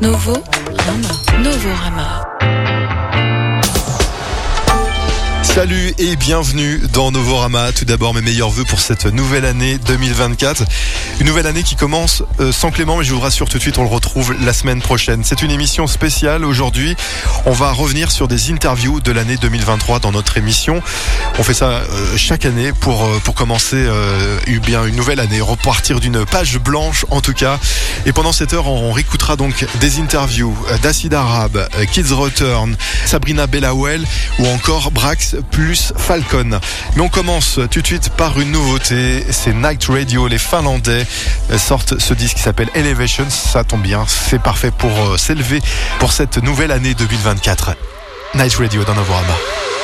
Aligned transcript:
Novo 0.00 0.42
Rama. 0.86 1.08
Novo 1.42 1.68
Rama. 1.82 2.35
Salut 5.56 5.94
et 5.96 6.16
bienvenue 6.16 6.82
dans 6.92 7.10
Novorama. 7.10 7.72
Tout 7.72 7.86
d'abord, 7.86 8.12
mes 8.12 8.20
meilleurs 8.20 8.50
voeux 8.50 8.66
pour 8.66 8.78
cette 8.78 9.06
nouvelle 9.06 9.46
année 9.46 9.78
2024. 9.78 10.64
Une 11.18 11.26
nouvelle 11.26 11.46
année 11.46 11.62
qui 11.62 11.76
commence 11.76 12.22
euh, 12.40 12.52
sans 12.52 12.70
Clément, 12.70 12.98
mais 12.98 13.04
je 13.04 13.14
vous 13.14 13.20
rassure 13.20 13.48
tout 13.48 13.56
de 13.56 13.62
suite, 13.62 13.78
on 13.78 13.82
le 13.82 13.88
retrouve 13.88 14.34
la 14.44 14.52
semaine 14.52 14.82
prochaine. 14.82 15.24
C'est 15.24 15.40
une 15.40 15.50
émission 15.50 15.86
spéciale. 15.86 16.44
Aujourd'hui, 16.44 16.94
on 17.46 17.52
va 17.52 17.72
revenir 17.72 18.10
sur 18.10 18.28
des 18.28 18.50
interviews 18.50 19.00
de 19.00 19.10
l'année 19.12 19.38
2023 19.38 19.98
dans 19.98 20.12
notre 20.12 20.36
émission. 20.36 20.82
On 21.38 21.42
fait 21.42 21.54
ça 21.54 21.70
euh, 21.70 22.16
chaque 22.18 22.44
année 22.44 22.72
pour, 22.78 23.06
euh, 23.06 23.18
pour 23.24 23.34
commencer 23.34 23.82
bien 24.62 24.84
une 24.84 24.96
nouvelle 24.96 25.20
année, 25.20 25.40
repartir 25.40 26.00
d'une 26.00 26.26
page 26.26 26.58
blanche 26.58 27.06
en 27.08 27.22
tout 27.22 27.32
cas. 27.32 27.58
Et 28.04 28.12
pendant 28.12 28.32
cette 28.32 28.52
heure, 28.52 28.66
on 28.66 28.92
réécoutera 28.92 29.36
donc 29.36 29.64
des 29.80 30.00
interviews 30.00 30.54
d'Acid 30.82 31.14
Arabe, 31.14 31.66
Kids 31.92 32.12
Return, 32.12 32.76
Sabrina 33.06 33.46
Bellawell 33.46 34.04
ou 34.38 34.46
encore 34.48 34.90
Brax 34.90 35.36
plus 35.50 35.92
Falcon. 35.96 36.60
Mais 36.94 37.02
on 37.02 37.08
commence 37.08 37.58
tout 37.70 37.80
de 37.80 37.86
suite 37.86 38.10
par 38.10 38.38
une 38.40 38.52
nouveauté, 38.52 39.24
c'est 39.30 39.54
Night 39.54 39.84
Radio, 39.86 40.28
les 40.28 40.38
Finlandais 40.38 41.06
sortent 41.58 41.98
ce 41.98 42.14
disque 42.14 42.36
qui 42.36 42.42
s'appelle 42.42 42.70
Elevation, 42.74 43.26
ça 43.30 43.64
tombe 43.64 43.82
bien, 43.82 44.04
c'est 44.06 44.40
parfait 44.40 44.70
pour 44.70 44.90
euh, 44.90 45.16
s'élever 45.16 45.60
pour 45.98 46.12
cette 46.12 46.42
nouvelle 46.42 46.72
année 46.72 46.94
2024. 46.94 47.76
Night 48.34 48.54
Radio 48.56 48.84
dans 48.84 48.94
Novorama. 48.94 49.75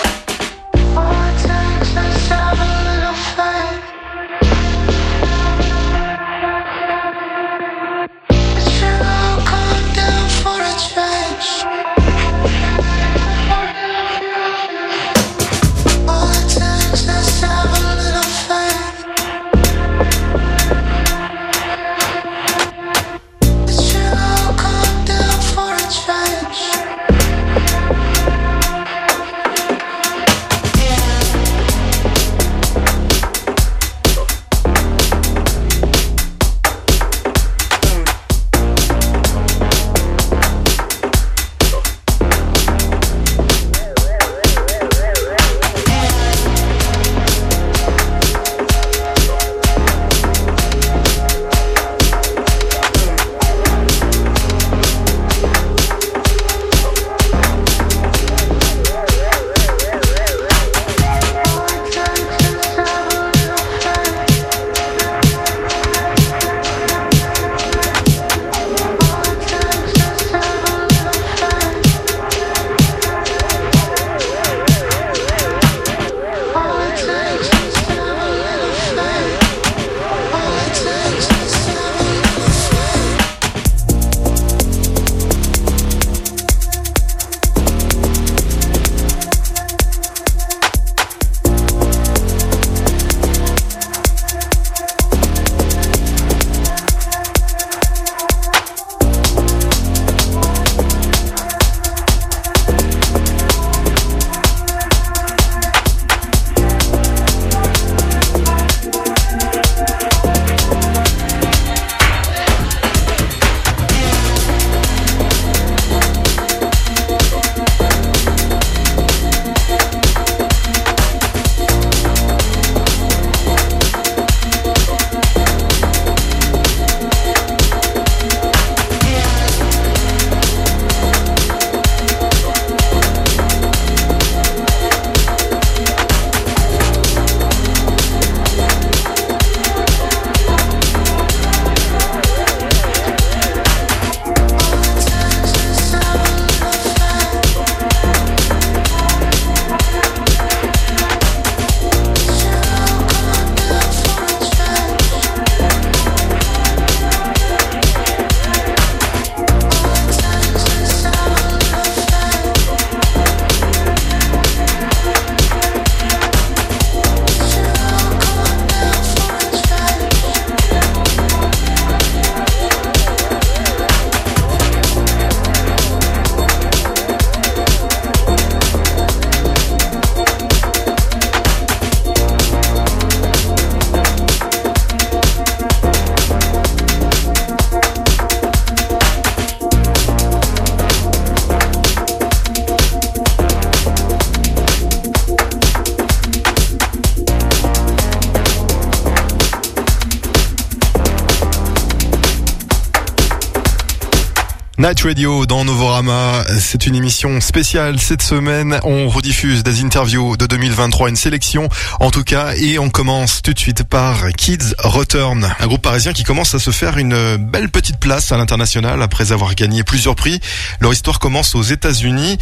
Night 204.82 205.00
Radio 205.02 205.46
dans 205.46 205.64
Novorama, 205.64 206.42
c'est 206.58 206.86
une 206.86 206.96
émission 206.96 207.40
spéciale 207.40 208.00
cette 208.00 208.20
semaine. 208.20 208.80
On 208.82 209.08
rediffuse 209.08 209.62
des 209.62 209.84
interviews 209.84 210.36
de 210.36 210.44
2023, 210.44 211.08
une 211.08 211.14
sélection 211.14 211.68
en 212.00 212.10
tout 212.10 212.24
cas, 212.24 212.54
et 212.56 212.80
on 212.80 212.90
commence 212.90 213.42
tout 213.42 213.54
de 213.54 213.58
suite 213.60 213.84
par 213.84 214.32
Kids 214.36 214.74
Return, 214.80 215.54
un 215.60 215.66
groupe 215.68 215.82
parisien 215.82 216.12
qui 216.12 216.24
commence 216.24 216.56
à 216.56 216.58
se 216.58 216.72
faire 216.72 216.98
une 216.98 217.36
belle 217.36 217.68
petite 217.68 218.00
place 218.00 218.32
à 218.32 218.36
l'international 218.36 219.00
après 219.02 219.30
avoir 219.30 219.54
gagné 219.54 219.84
plusieurs 219.84 220.16
prix. 220.16 220.40
Leur 220.80 220.92
histoire 220.92 221.20
commence 221.20 221.54
aux 221.54 221.62
États-Unis. 221.62 222.38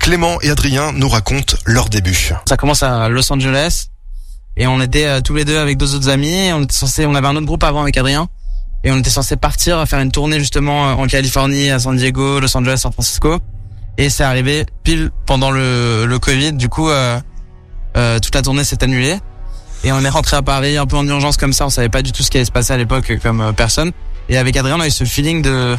Clément 0.00 0.40
et 0.40 0.48
Adrien 0.48 0.92
nous 0.92 1.10
racontent 1.10 1.58
leur 1.66 1.90
début. 1.90 2.32
Ça 2.48 2.56
commence 2.56 2.82
à 2.82 3.10
Los 3.10 3.30
Angeles 3.30 3.88
et 4.56 4.66
on 4.66 4.80
était 4.80 5.04
euh, 5.04 5.20
tous 5.20 5.34
les 5.34 5.44
deux 5.44 5.58
avec 5.58 5.76
deux 5.76 5.94
autres 5.94 6.08
amis. 6.08 6.52
On 6.54 6.62
était 6.62 6.72
censé, 6.72 7.04
on 7.04 7.14
avait 7.14 7.28
un 7.28 7.36
autre 7.36 7.44
groupe 7.44 7.64
avant 7.64 7.82
avec 7.82 7.98
Adrien 7.98 8.30
et 8.84 8.90
on 8.90 8.98
était 8.98 9.10
censé 9.10 9.36
partir 9.36 9.86
faire 9.86 10.00
une 10.00 10.10
tournée 10.10 10.38
justement 10.38 10.88
euh, 10.88 10.94
en 10.94 11.06
Californie, 11.06 11.70
à 11.70 11.78
San 11.78 11.96
Diego, 11.96 12.40
Los 12.40 12.56
Angeles, 12.56 12.78
San 12.78 12.92
Francisco. 12.92 13.38
Et 13.98 14.08
c'est 14.08 14.24
arrivé 14.24 14.66
pile 14.84 15.10
pendant 15.26 15.50
le, 15.50 16.06
le 16.06 16.18
Covid. 16.18 16.52
Du 16.54 16.68
coup, 16.68 16.88
euh, 16.88 17.20
euh, 17.96 18.18
toute 18.18 18.34
la 18.34 18.42
tournée 18.42 18.64
s'est 18.64 18.82
annulée. 18.82 19.18
Et 19.84 19.92
on 19.92 20.00
est 20.00 20.08
rentré 20.08 20.36
à 20.36 20.42
Paris 20.42 20.76
un 20.76 20.86
peu 20.86 20.96
en 20.96 21.06
urgence 21.06 21.36
comme 21.36 21.52
ça. 21.52 21.66
On 21.66 21.70
savait 21.70 21.88
pas 21.88 22.02
du 22.02 22.12
tout 22.12 22.22
ce 22.22 22.30
qui 22.30 22.38
allait 22.38 22.44
se 22.44 22.52
passer 22.52 22.72
à 22.72 22.76
l'époque 22.76 23.12
comme 23.22 23.40
euh, 23.40 23.52
personne. 23.52 23.92
Et 24.28 24.38
avec 24.38 24.56
Adrien, 24.56 24.76
on 24.76 24.80
a 24.80 24.86
eu 24.86 24.90
ce 24.90 25.04
feeling 25.04 25.42
de 25.42 25.76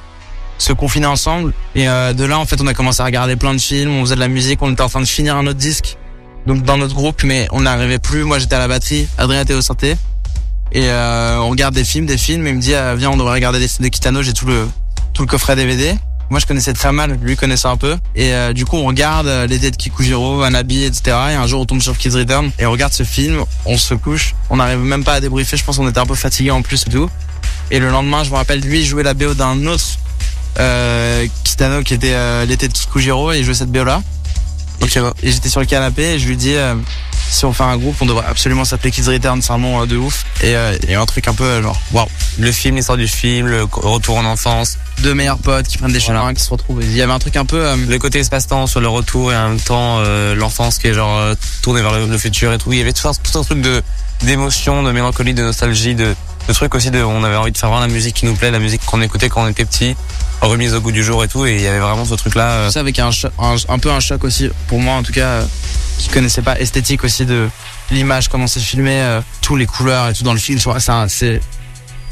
se 0.58 0.74
confiner 0.74 1.08
ensemble. 1.08 1.54
Et 1.76 1.88
euh, 1.88 2.14
de 2.14 2.24
là, 2.26 2.38
en 2.38 2.46
fait, 2.46 2.62
on 2.62 2.68
a 2.68 2.74
commencé 2.74 3.02
à 3.02 3.06
regarder 3.06 3.36
plein 3.36 3.54
de 3.54 3.60
films, 3.60 3.92
on 3.92 4.02
faisait 4.02 4.16
de 4.16 4.20
la 4.20 4.28
musique, 4.28 4.62
on 4.62 4.72
était 4.72 4.82
en 4.82 4.90
train 4.90 5.02
de 5.02 5.06
finir 5.06 5.36
un 5.36 5.48
autre 5.48 5.58
disque, 5.58 5.98
donc 6.46 6.64
dans 6.64 6.78
notre 6.78 6.94
groupe, 6.94 7.24
mais 7.24 7.48
on 7.52 7.62
n'arrivait 7.62 8.00
plus. 8.00 8.24
Moi, 8.24 8.40
j'étais 8.40 8.56
à 8.56 8.60
la 8.60 8.68
batterie, 8.68 9.08
Adrien 9.18 9.42
était 9.42 9.54
au 9.54 9.62
synthé. 9.62 9.96
Et 10.74 10.90
euh, 10.90 11.40
on 11.40 11.50
regarde 11.50 11.76
des 11.76 11.84
films, 11.84 12.06
des 12.06 12.18
films, 12.18 12.46
et 12.48 12.50
il 12.50 12.56
me 12.56 12.62
dit, 12.62 12.74
ah, 12.74 12.96
viens, 12.96 13.12
on 13.12 13.18
devrait 13.18 13.34
regarder 13.34 13.60
des 13.60 13.68
films 13.68 13.86
de 13.86 13.90
Kitano, 13.90 14.22
j'ai 14.22 14.34
tout 14.34 14.46
le, 14.46 14.68
tout 15.14 15.22
le 15.22 15.28
coffret 15.28 15.56
DVD. 15.56 15.96
Moi, 16.30 16.40
je 16.40 16.46
connaissais 16.46 16.74
très 16.74 16.92
mal, 16.92 17.20
lui 17.22 17.36
connaissait 17.36 17.68
un 17.68 17.78
peu. 17.78 17.96
Et 18.16 18.34
euh, 18.34 18.54
du 18.54 18.66
coup, 18.66 18.78
on 18.78 18.86
regarde 18.86 19.28
euh, 19.28 19.46
l'été 19.46 19.70
de 19.70 19.76
Kikujiro, 19.76 20.42
Anabi, 20.42 20.84
etc. 20.84 21.04
Et 21.32 21.34
un 21.36 21.46
jour, 21.46 21.62
on 21.62 21.66
tombe 21.66 21.82
sur 21.82 21.96
Kids 21.98 22.18
Return 22.18 22.50
et 22.58 22.66
on 22.66 22.72
regarde 22.72 22.94
ce 22.94 23.04
film, 23.04 23.44
on 23.66 23.78
se 23.78 23.94
couche, 23.94 24.34
on 24.50 24.56
n'arrive 24.56 24.80
même 24.80 25.04
pas 25.04 25.14
à 25.14 25.20
débriefer, 25.22 25.58
je 25.58 25.64
pense 25.64 25.78
qu'on 25.78 25.88
était 25.88 26.00
un 26.00 26.08
peu 26.08 26.16
fatigué 26.16 26.50
en 26.50 26.64
plus 26.64 26.86
et 26.88 26.90
tout. 26.90 27.10
Et 27.70 27.80
le 27.80 27.90
lendemain, 27.90 28.24
je 28.24 28.32
me 28.32 28.36
rappelle, 28.36 28.62
lui 28.62 28.84
jouer 28.84 29.04
la 29.04 29.14
BO 29.14 29.34
d'un 29.36 29.66
autre 29.68 29.84
euh, 30.60 31.28
Kitano 31.44 31.82
qui 31.82 31.94
était 31.94 32.14
euh, 32.14 32.46
l'été 32.46 32.68
de 32.68 32.74
Kikujiro 32.74 33.32
et 33.32 33.40
il 33.40 33.44
jouait 33.44 33.54
cette 33.54 33.72
BO 33.72 33.84
là. 33.84 34.02
Et, 34.82 34.88
j'étais 35.32 35.50
sur 35.50 35.60
le 35.60 35.66
canapé 35.66 36.04
et 36.04 36.20
je 36.20 36.28
lui 36.28 36.38
dis 36.38 36.56
euh, 36.56 36.76
si 37.30 37.46
on 37.46 37.54
fait 37.54 37.64
un 37.64 37.78
groupe, 37.78 37.96
on 38.02 38.06
devrait 38.06 38.26
absolument 38.28 38.66
s'appeler 38.66 38.92
Kids 38.92 39.08
Return, 39.10 39.42
c'est 39.42 39.52
un 39.54 39.58
nom 39.58 39.82
euh, 39.82 39.86
de 39.86 39.98
ouf. 39.98 40.24
Et, 40.42 40.56
euh, 40.56 40.78
et 40.88 40.96
un 40.96 41.06
truc 41.06 41.28
un 41.28 41.34
peu 41.34 41.44
euh, 41.44 41.62
genre 41.64 41.80
waouh. 41.92 42.08
Le 42.40 42.52
film, 42.52 42.76
l'histoire 42.76 42.98
du 42.98 43.08
film, 43.08 43.48
le 43.48 43.64
retour 43.64 44.18
en 44.18 44.26
enfance, 44.26 44.78
Deux 45.00 45.14
meilleurs 45.14 45.38
potes 45.38 45.68
qui 45.68 45.78
prennent 45.78 45.92
des 45.92 46.00
Voilà. 46.00 46.22
chemins, 46.22 46.34
qui 46.34 46.44
se 46.44 46.50
retrouvent. 46.50 46.82
Il 46.84 46.94
y 46.96 47.02
avait 47.02 47.14
un 47.14 47.20
truc 47.20 47.36
un 47.36 47.46
peu 47.46 47.58
euh, 47.66 47.76
le 47.88 48.00
côté 48.00 48.20
espace-temps 48.20 48.68
sur 48.68 48.82
le 48.82 48.88
retour 48.88 49.32
et 49.32 49.36
en 49.38 49.50
même 49.50 49.60
temps 49.60 49.98
euh, 50.00 50.36
l'enfance 50.36 50.78
qui 50.80 50.88
est 50.88 50.94
genre 50.94 51.36
tournée 51.62 51.82
vers 51.82 51.94
le, 51.94 52.06
le 52.08 52.18
futur 52.18 52.54
et 52.54 52.58
tout. 52.58 52.72
Il 52.74 52.80
y 52.80 52.82
avait 52.82 52.94
tout 52.94 53.08
un, 53.08 53.14
tout 53.14 53.38
un 53.38 53.44
truc 53.44 53.62
de 53.62 53.82
d'émotion, 54.22 54.84
de 54.84 54.92
mélancolie, 54.92 55.34
de 55.34 55.44
nostalgie, 55.44 55.96
de, 55.96 56.16
de 56.48 56.54
trucs 56.54 56.76
aussi 56.76 56.92
de 56.92 57.02
on 57.04 57.24
avait 57.24 57.36
envie 57.36 57.52
de 57.52 57.58
faire 57.58 57.70
vraiment 57.70 57.86
la 57.86 57.92
musique 57.92 58.16
qui 58.16 58.26
nous 58.26 58.36
plaît, 58.36 58.52
la 58.52 58.60
musique 58.60 58.86
qu'on 58.86 59.02
écoutait 59.02 59.30
quand 59.30 59.44
on 59.44 59.48
était 59.48 59.66
petit, 59.66 59.96
remise 60.42 60.74
au 60.74 60.82
goût 60.82 60.92
du 60.92 61.04
jour 61.04 61.24
et 61.24 61.28
tout. 61.28 61.46
Et 61.46 61.56
il 61.56 61.62
y 61.62 61.68
avait 61.68 61.80
vraiment 61.80 62.06
ce 62.06 62.16
truc 62.16 62.36
là. 62.36 62.70
ça 62.72 62.80
avec 62.82 63.00
un, 63.00 63.10
un, 63.40 63.56
un 63.70 63.80
peu 63.80 63.92
un 63.92 64.00
choc 64.00 64.24
aussi 64.24 64.50
pour 64.68 64.80
moi 64.80 64.96
en 64.96 65.04
tout 65.04 65.14
cas 65.14 65.26
euh, 65.28 65.46
qui 66.00 66.10
connaissait 66.10 66.42
pas 66.42 66.60
esthétique 66.60 67.04
aussi 67.04 67.26
de 67.26 67.48
l'image 67.92 68.28
comment 68.28 68.48
c'est 68.48 68.60
filmé 68.60 68.92
euh, 69.02 69.22
tous 69.42 69.56
les 69.56 69.66
couleurs 69.66 70.10
et 70.10 70.14
tout 70.14 70.24
dans 70.24 70.34
le 70.34 70.40
film 70.40 70.60
c'est 71.08 71.42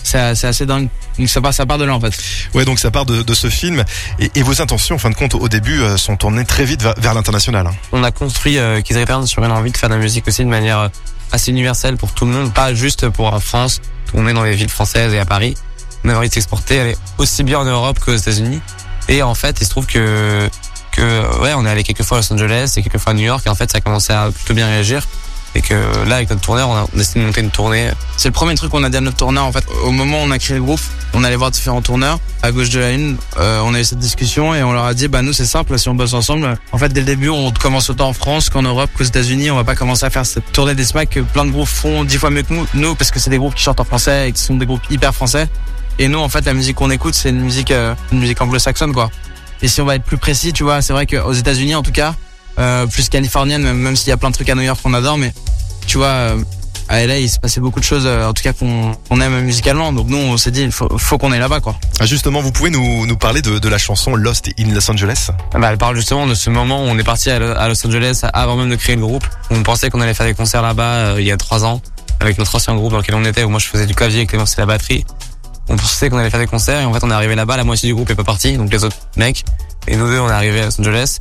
c'est 0.04 0.18
assez 0.48 0.66
dingue 0.66 0.88
donc 1.19 1.30
ça 1.30 1.42
part 1.42 1.54
ça 1.54 1.66
part 1.66 1.77
de 1.77 1.84
là 1.84 1.94
en 1.94 2.00
fait 2.00 2.13
Ouais, 2.54 2.66
donc 2.66 2.80
ça 2.80 2.89
part 2.89 3.06
de, 3.06 3.22
de 3.22 3.34
ce 3.34 3.50
film. 3.50 3.84
Et, 4.18 4.31
et 4.36 4.42
vos 4.44 4.62
intentions, 4.62 4.95
en 4.95 4.98
fin 4.98 5.10
de 5.10 5.16
compte, 5.16 5.36
au 5.36 5.48
début, 5.50 5.81
euh, 5.81 5.98
sont 5.98 6.16
tournées 6.16 6.45
très 6.45 6.63
vite 6.63 6.81
vers, 6.81 6.94
vers 6.98 7.13
l'international. 7.13 7.68
hein. 7.68 7.72
on 7.92 8.04
a 8.04 8.12
construit 8.12 8.57
euh, 8.57 8.81
Kids 8.81 8.98
Return 8.98 9.27
sur 9.27 9.44
une 9.44 9.51
envie 9.51 9.72
de 9.72 9.77
faire 9.77 9.89
de 9.89 9.95
la 9.95 10.00
musique 10.01 10.27
aussi 10.27 10.44
de 10.44 10.50
manière 10.50 10.80
euh, 10.80 10.88
assez 11.31 11.51
universelle 11.51 11.98
pour 11.98 12.13
tout 12.13 12.25
le 12.25 12.31
monde, 12.31 12.54
pas 12.54 12.74
juste 12.74 13.10
pour 13.10 13.31
la 13.31 13.39
France, 13.39 13.81
tourner 14.07 14.33
dans 14.33 14.44
les 14.44 14.56
villes 14.56 14.69
françaises 14.69 15.13
et 15.13 15.19
à 15.19 15.25
Paris. 15.25 15.56
On 16.04 16.10
avait 16.10 16.18
envie 16.18 16.30
de 16.30 16.33
s'exporter, 16.33 16.80
aller 16.80 16.98
aussi 17.18 17.44
bien 17.44 17.60
en 17.60 17.66
Europe 17.66 18.00
qu'aux 18.00 18.16
États-Unis. 18.16 18.62
Et 19.07 19.22
en 19.24 19.36
fait, 19.36 19.57
il 19.62 19.66
se 19.66 19.69
trouve 19.69 19.86
que 19.86 20.50
que 20.92 21.42
ouais, 21.42 21.54
on 21.56 21.66
est 21.66 21.69
allé 21.69 21.83
quelques 21.83 22.04
fois 22.04 22.18
à 22.18 22.22
Los 22.22 22.33
Angeles 22.33 22.74
et 22.75 22.83
quelques 22.83 22.98
fois 22.98 23.12
à 23.12 23.16
New 23.16 23.24
York 23.24 23.44
et 23.45 23.50
en 23.50 23.56
fait, 23.56 23.72
ça 23.72 23.78
a 23.78 23.81
commencé 23.81 24.12
à 24.12 24.30
plutôt 24.30 24.54
bien 24.54 24.68
réagir. 24.68 25.07
Et 25.53 25.62
que 25.62 25.74
là, 26.07 26.15
avec 26.15 26.30
notre 26.30 26.42
tourneur, 26.42 26.69
on 26.69 26.75
a, 26.75 26.83
on 26.83 26.95
a 26.95 26.98
décidé 26.98 27.19
de 27.19 27.25
monter 27.25 27.42
une 27.42 27.51
tournée. 27.51 27.89
c'est 28.18 28.30
le 28.30 28.33
premier 28.33 28.56
truc 28.56 28.71
qu'on 28.71 28.83
a 28.83 28.89
dit 28.89 28.98
à 28.98 29.01
notre 29.01 29.18
tourneur 29.18 29.45
en 29.45 29.51
fait. 29.51 29.65
Au 29.83 29.92
moment 29.92 30.21
où 30.21 30.25
on 30.25 30.31
a 30.31 30.39
créé 30.39 30.57
le 30.57 30.63
groupe 30.63 30.80
on 31.13 31.24
allait 31.24 31.36
voir 31.36 31.51
différents 31.51 31.81
tourneurs 31.81 32.19
à 32.42 32.51
gauche 32.51 32.69
de 32.69 32.80
la 32.80 32.92
une 32.92 33.18
euh, 33.38 33.62
on 33.63 33.74
a 33.74 33.80
eu 33.80 33.83
cette 33.83 34.00
discussion 34.00 34.56
et 34.56 34.63
on 34.63 34.71
leur 34.71 34.86
a 34.86 34.94
dit 34.94 35.07
bah 35.07 35.21
nous 35.21 35.33
c'est 35.33 35.45
simple 35.45 35.77
si 35.77 35.89
on 35.89 35.94
bosse 35.94 36.13
ensemble 36.13 36.57
en 36.71 36.77
fait 36.77 36.89
dès 36.89 37.01
le 37.01 37.06
début 37.06 37.30
on 37.30 37.51
commence 37.51 37.89
autant 37.89 38.09
en 38.09 38.13
France 38.13 38.50
qu'en 38.50 38.62
Europe 38.62 38.89
qu'aux 38.98 39.03
États-Unis. 39.03 39.51
On 39.51 39.56
va 39.56 39.63
pas 39.63 39.75
commencer 39.75 40.06
à 40.06 40.09
faire 40.09 40.25
cette 40.25 40.51
tournée 40.51 40.75
des 40.75 40.86
smacks 40.86 41.09
que 41.09 41.19
plein 41.19 41.45
de 41.45 41.51
groupes 41.51 41.68
font 41.68 42.03
dix 42.03 42.18
fois 42.18 42.30
mieux 42.30 42.44
que 42.44 42.53
nous 42.53 42.65
nous 42.74 42.95
parce 42.95 43.12
que 43.12 43.19
c'est 43.19 43.30
des 43.30 43.38
groupes 43.38 43.56
qui 43.56 43.63
chantent 43.63 43.80
en 43.80 43.86
français 43.86 44.30
et 44.30 44.31
qui 44.31 44.42
sont 44.42 44.56
des 44.56 44.65
groupes 44.65 44.83
hyper 44.89 45.13
français. 45.13 45.48
Et 46.00 46.07
nous 46.07 46.19
en 46.19 46.30
fait 46.30 46.45
la 46.45 46.53
musique 46.53 46.77
qu'on 46.77 46.89
écoute 46.89 47.13
c'est 47.13 47.30
une 47.30 47.42
musique 47.42 47.71
euh, 47.71 47.94
une 48.12 48.19
musique 48.19 48.42
anglo-saxonne 48.42 48.94
quoi. 48.94 49.09
Et 49.62 49.68
si 49.68 49.81
on 49.81 49.86
va 49.86 49.95
être 49.95 50.03
plus 50.03 50.18
précis 50.18 50.53
tu 50.53 50.63
vois 50.63 50.81
c'est 50.81 50.94
vrai 50.94 51.06
qu'aux 51.06 51.33
États-Unis 51.33 51.75
en 51.75 51.83
tout 51.83 51.92
cas 51.92 52.15
euh, 52.62 52.86
plus 52.88 53.10
californienne 53.10 53.63
même, 53.63 53.78
même 53.78 53.96
s'il 53.96 54.10
y 54.10 54.13
a 54.13 54.18
plein 54.18 54.30
de 54.30 54.36
trucs 54.36 54.50
à 54.50 54.56
New 54.56 54.62
York 54.62 54.80
qu'on 54.81 54.94
adore 54.94 55.18
mais 55.18 55.34
tu 55.88 55.98
vois 55.98 56.08
euh, 56.08 56.38
à 56.90 57.06
LA 57.06 57.19
il 57.19 57.30
se 57.30 57.40
passait 57.40 57.62
beaucoup 57.62 57.80
de 57.80 57.86
choses 57.86 58.04
euh, 58.06 58.28
en 58.28 58.34
tout 58.34 58.44
cas 58.44 58.54
qu'on 58.54 59.22
aime 59.22 59.42
musicalement 59.42 59.94
donc 59.94 60.08
nous 60.08 60.18
on 60.18 60.38
s'est 60.38 60.52
dit 60.52 60.62
il 60.62 60.72
faut, 60.72 60.90
faut 60.98 61.18
qu'on 61.18 61.31
est 61.34 61.40
là-bas 61.40 61.60
quoi 61.62 61.75
Ah, 62.00 62.06
justement, 62.06 62.42
vous 62.42 62.52
pouvez 62.52 62.69
nous, 62.69 63.06
nous 63.06 63.18
parler 63.18 63.42
de, 63.42 63.60
de 63.60 63.69
la 63.69 63.78
chanson 63.78 64.16
Lost 64.16 64.50
in 64.60 64.74
Los 64.74 64.90
Angeles? 64.92 65.30
Bah, 65.54 65.69
elle 65.72 65.78
parle 65.78 65.96
justement 65.96 66.28
de 66.28 66.34
ce 66.36 66.50
moment 66.50 66.84
où 66.84 66.88
on 66.88 66.98
est 66.98 67.04
parti 67.04 67.30
à 67.30 67.40
Lo- 67.40 67.56
à 67.58 67.68
Los 67.69 67.86
Angeles 67.88 68.22
avant 68.34 68.56
même 68.58 68.69
de 68.69 68.75
créer 68.75 68.96
le 68.96 69.02
groupe. 69.02 69.25
On 69.52 69.63
pensait 69.63 69.90
qu'on 69.90 70.02
allait 70.02 70.13
faire 70.13 70.25
des 70.28 70.34
concerts 70.34 70.62
là-bas 70.62 70.84
euh, 70.84 71.16
il 71.19 71.25
y 71.25 71.31
a 71.31 71.38
trois 71.38 71.63
ans 71.66 71.81
avec 72.19 72.38
notre 72.38 72.54
ancien 72.56 72.75
groupe 72.75 72.92
dans 72.92 72.98
lequel 73.00 73.16
on 73.16 73.24
était 73.25 73.44
où 73.44 73.50
moi 73.50 73.60
je 73.60 73.68
faisais 73.68 73.86
du 73.88 73.96
clavier 73.96 74.22
et 74.22 74.25
Clément 74.28 74.46
c'était 74.46 74.62
la 74.63 74.68
batterie. 74.68 75.06
On 75.69 75.75
pensait 75.78 76.10
qu'on 76.10 76.18
allait 76.18 76.30
faire 76.30 76.40
des 76.40 76.48
concerts 76.48 76.81
et 76.81 76.86
en 76.86 76.94
fait 76.94 77.04
on 77.04 77.10
est 77.10 77.13
arrivé 77.13 77.36
là-bas, 77.36 77.56
la 77.58 77.63
moitié 77.63 77.88
du 77.88 77.96
groupe 77.96 78.10
est 78.10 78.16
pas 78.16 78.24
parti, 78.25 78.58
donc 78.58 78.72
les 78.72 78.84
autres 78.84 78.98
mecs. 79.16 79.46
Et 79.88 79.96
nous 79.96 80.08
deux 80.08 80.19
on 80.19 80.28
est 80.28 80.34
arrivés 80.34 80.62
à 80.62 80.66
Los 80.66 80.80
Angeles, 80.81 81.18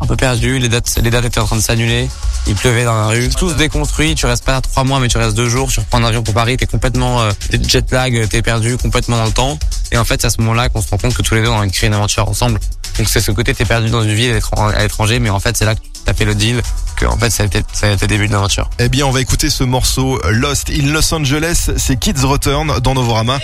un 0.00 0.06
peu 0.06 0.16
perdu, 0.16 0.58
les 0.58 0.68
dates, 0.68 0.98
les 1.02 1.10
dates 1.10 1.24
étaient 1.24 1.40
en 1.40 1.46
train 1.46 1.56
de 1.56 1.62
s'annuler, 1.62 2.08
il 2.46 2.54
pleuvait 2.54 2.84
dans 2.84 2.94
la 2.94 3.06
rue, 3.08 3.28
tout 3.30 3.50
se 3.50 3.54
déconstruit, 3.54 4.14
tu 4.14 4.26
restes 4.26 4.44
pas 4.44 4.60
trois 4.60 4.84
mois 4.84 5.00
mais 5.00 5.08
tu 5.08 5.18
restes 5.18 5.36
deux 5.36 5.48
jours, 5.48 5.70
tu 5.70 5.80
reprends 5.80 5.98
un 5.98 6.04
avion 6.04 6.22
pour 6.22 6.34
Paris, 6.34 6.56
t'es 6.56 6.66
complètement 6.66 7.22
euh, 7.22 7.32
jet 7.66 7.90
lag, 7.92 8.28
t'es 8.28 8.42
perdu 8.42 8.76
complètement 8.76 9.16
dans 9.16 9.26
le 9.26 9.32
temps. 9.32 9.58
Et 9.92 9.98
en 9.98 10.04
fait 10.04 10.20
c'est 10.20 10.26
à 10.26 10.30
ce 10.30 10.40
moment-là 10.40 10.68
qu'on 10.68 10.82
se 10.82 10.90
rend 10.90 10.98
compte 10.98 11.14
que 11.14 11.22
tous 11.22 11.34
les 11.34 11.42
deux 11.42 11.48
on 11.48 11.66
créé 11.68 11.88
une 11.88 11.94
aventure 11.94 12.28
ensemble. 12.28 12.60
Donc 12.98 13.08
c'est 13.08 13.20
ce 13.20 13.30
côté 13.30 13.54
t'es 13.54 13.64
perdu 13.64 13.90
dans 13.90 14.02
une 14.02 14.14
ville 14.14 14.30
à 14.30 14.34
l'étran- 14.34 14.68
à 14.68 14.82
l'étranger, 14.82 15.18
mais 15.18 15.30
en 15.30 15.40
fait 15.40 15.56
c'est 15.56 15.64
là 15.64 15.74
que 15.74 15.80
t'as 16.04 16.14
fait 16.14 16.24
le 16.24 16.34
deal, 16.34 16.62
que 16.96 17.04
en 17.06 17.16
fait 17.18 17.30
ça 17.30 17.42
a 17.42 17.46
été, 17.46 17.62
le 17.82 18.06
début 18.06 18.26
de 18.28 18.32
l'aventure. 18.32 18.70
Eh 18.78 18.88
bien, 18.88 19.04
on 19.06 19.10
va 19.10 19.20
écouter 19.20 19.50
ce 19.50 19.64
morceau 19.64 20.20
Lost 20.30 20.70
in 20.70 20.86
Los 20.92 21.12
Angeles. 21.12 21.70
C'est 21.76 21.96
Kids 21.96 22.24
Return 22.24 22.78
dans 22.80 22.94
Novorama. 22.94 23.38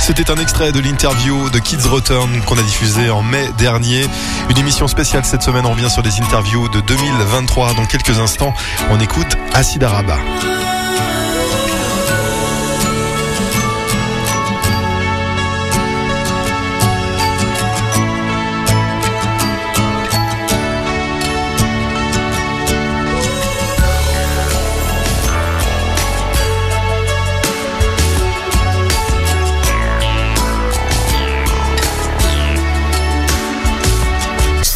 C'était 0.00 0.30
un 0.30 0.36
extrait 0.36 0.72
de 0.72 0.80
l'interview 0.80 1.50
de 1.50 1.58
Kids 1.58 1.86
Return 1.88 2.40
qu'on 2.46 2.56
a 2.58 2.62
diffusé 2.62 3.10
en 3.10 3.22
mai 3.22 3.48
dernier. 3.58 4.06
Une 4.48 4.58
émission 4.58 4.88
spéciale 4.88 5.24
cette 5.24 5.42
semaine. 5.42 5.66
On 5.66 5.72
revient 5.72 5.90
sur 5.90 6.02
des 6.02 6.20
interviews 6.20 6.68
de 6.70 6.80
2023. 6.80 7.74
Dans 7.74 7.84
quelques 7.86 8.18
instants, 8.18 8.54
on 8.90 8.98
écoute 8.98 9.36
Acid 9.52 9.84
Araba. 9.84 10.16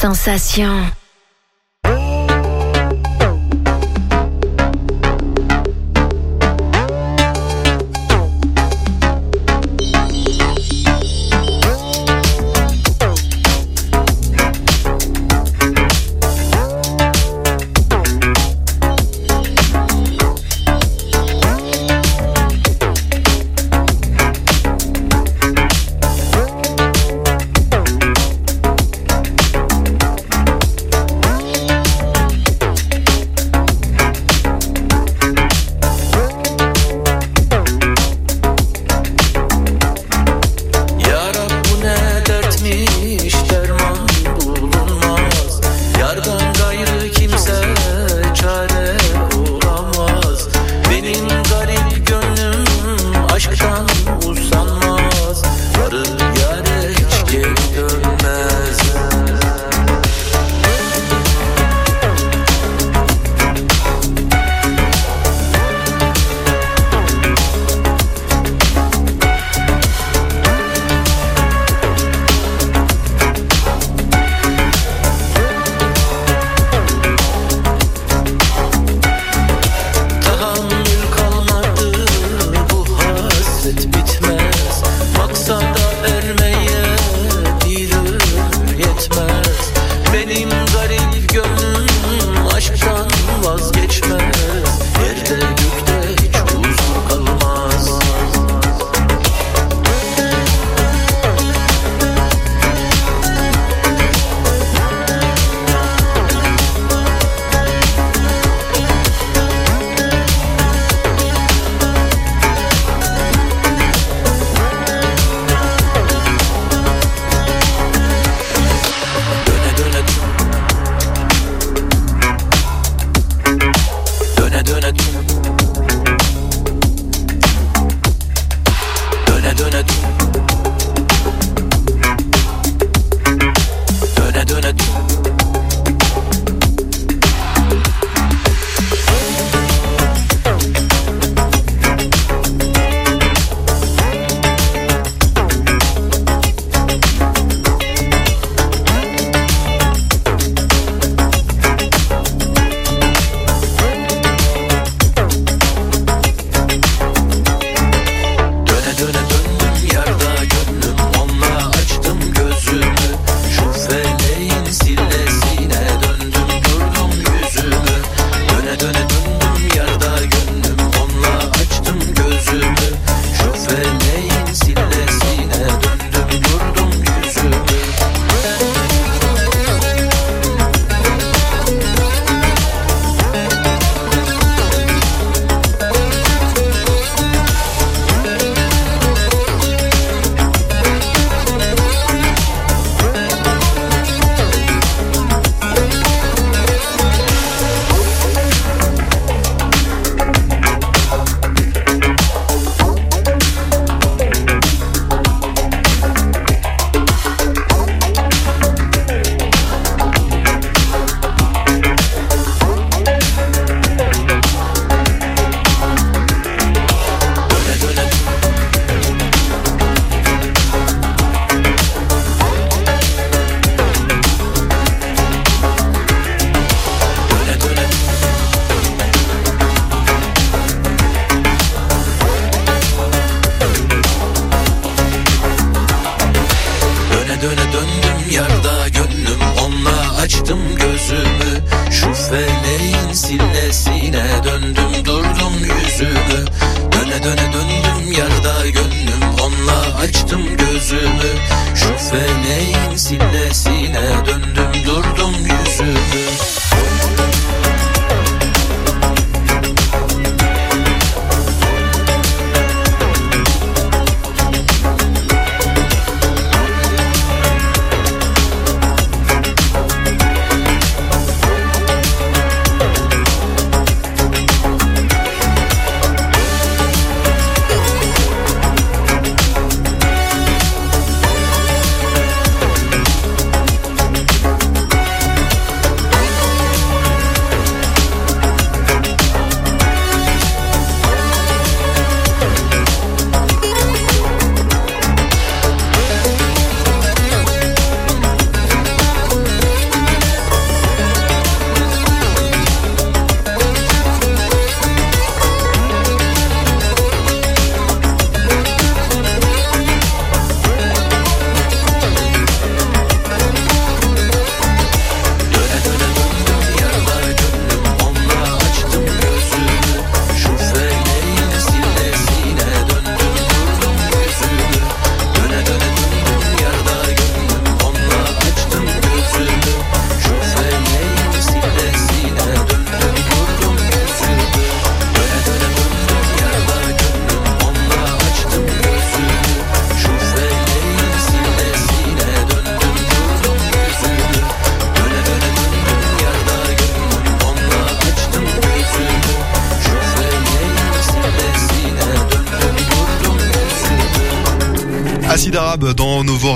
Sensation. 0.05 1.04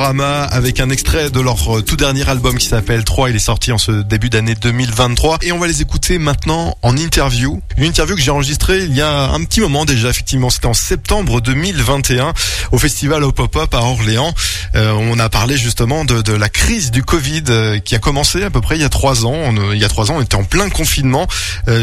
Dans 0.09 0.15
Novorama 0.15 0.48
avec 0.59 0.81
un 0.81 0.91
extrait 0.91 1.31
de 1.31 1.41
leur 1.41 1.79
euh, 1.79 1.83
tout 1.83 1.95
dernier 1.95 2.29
album 2.29 2.59
qui 2.59 2.67
s'appelle 2.67 3.05
3. 3.05 3.31
Il 3.31 3.37
est 3.37 3.38
sorti 3.38 3.71
en 3.71 3.79
ce 3.79 3.93
début 3.93 4.29
d'année 4.29 4.57
2023 4.57 5.38
et 5.43 5.53
on 5.53 5.59
va 5.61 5.69
les 5.69 5.83
écouter 5.83 6.19
maintenant 6.19 6.77
en 6.83 6.97
interview. 6.97 7.62
Une 7.77 7.85
interview 7.85 8.17
que 8.17 8.21
j'ai 8.21 8.33
enregistrée 8.33 8.81
il 8.81 8.93
y 8.93 9.00
a 9.00 9.31
un 9.31 9.45
petit 9.45 9.61
moment 9.61 9.85
déjà, 9.85 10.09
effectivement. 10.11 10.50
C'était 10.50 10.67
en 10.67 10.75
septembre 10.75 11.41
2021 11.41 12.33
au 12.73 12.79
festival 12.79 13.23
au 13.23 13.31
Pop-Up 13.31 13.73
à 13.73 13.83
Orléans. 13.83 14.35
Euh, 14.75 14.91
on 14.95 15.21
a 15.21 15.29
parlé 15.29 15.57
justement 15.57 16.05
de, 16.05 16.23
de, 16.23 16.33
la 16.33 16.49
crise 16.49 16.91
du 16.91 17.05
Covid 17.05 17.45
euh, 17.50 17.79
qui 17.79 17.95
a 17.95 18.00
commencé 18.00 18.43
à 18.43 18.50
peu 18.50 18.61
près 18.61 18.77
il 18.77 18.83
y 18.83 18.85
a 18.85 18.88
trois 18.88 19.27
ans. 19.27 19.37
On, 19.37 19.71
il 19.73 19.79
y 19.79 19.85
a 19.85 19.88
trois 19.88 20.11
ans, 20.11 20.17
on 20.19 20.23
était 20.23 20.35
en 20.35 20.45
plein 20.45 20.69
confinement, 20.71 21.29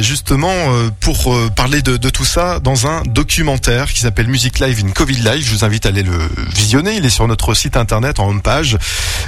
justement 0.01 0.53
pour 1.00 1.34
parler 1.55 1.82
de, 1.82 1.96
de, 1.96 2.10
tout 2.10 2.25
ça 2.25 2.60
dans 2.60 2.88
un 2.88 3.03
documentaire 3.03 3.94
qui 3.94 4.01
s'appelle 4.01 4.27
Music 4.27 4.60
Live 4.60 4.84
in 4.86 4.91
Covid 4.91 5.15
Live. 5.15 5.46
Je 5.46 5.51
vous 5.51 5.63
invite 5.63 5.86
à 5.86 5.89
aller 5.89 6.03
le 6.03 6.17
visionner. 6.53 6.98
Il 6.98 7.05
est 7.05 7.10
sur 7.10 7.27
notre 7.27 7.53
site 7.53 7.77
internet 7.77 8.20
en 8.20 8.29
homepage 8.29 8.64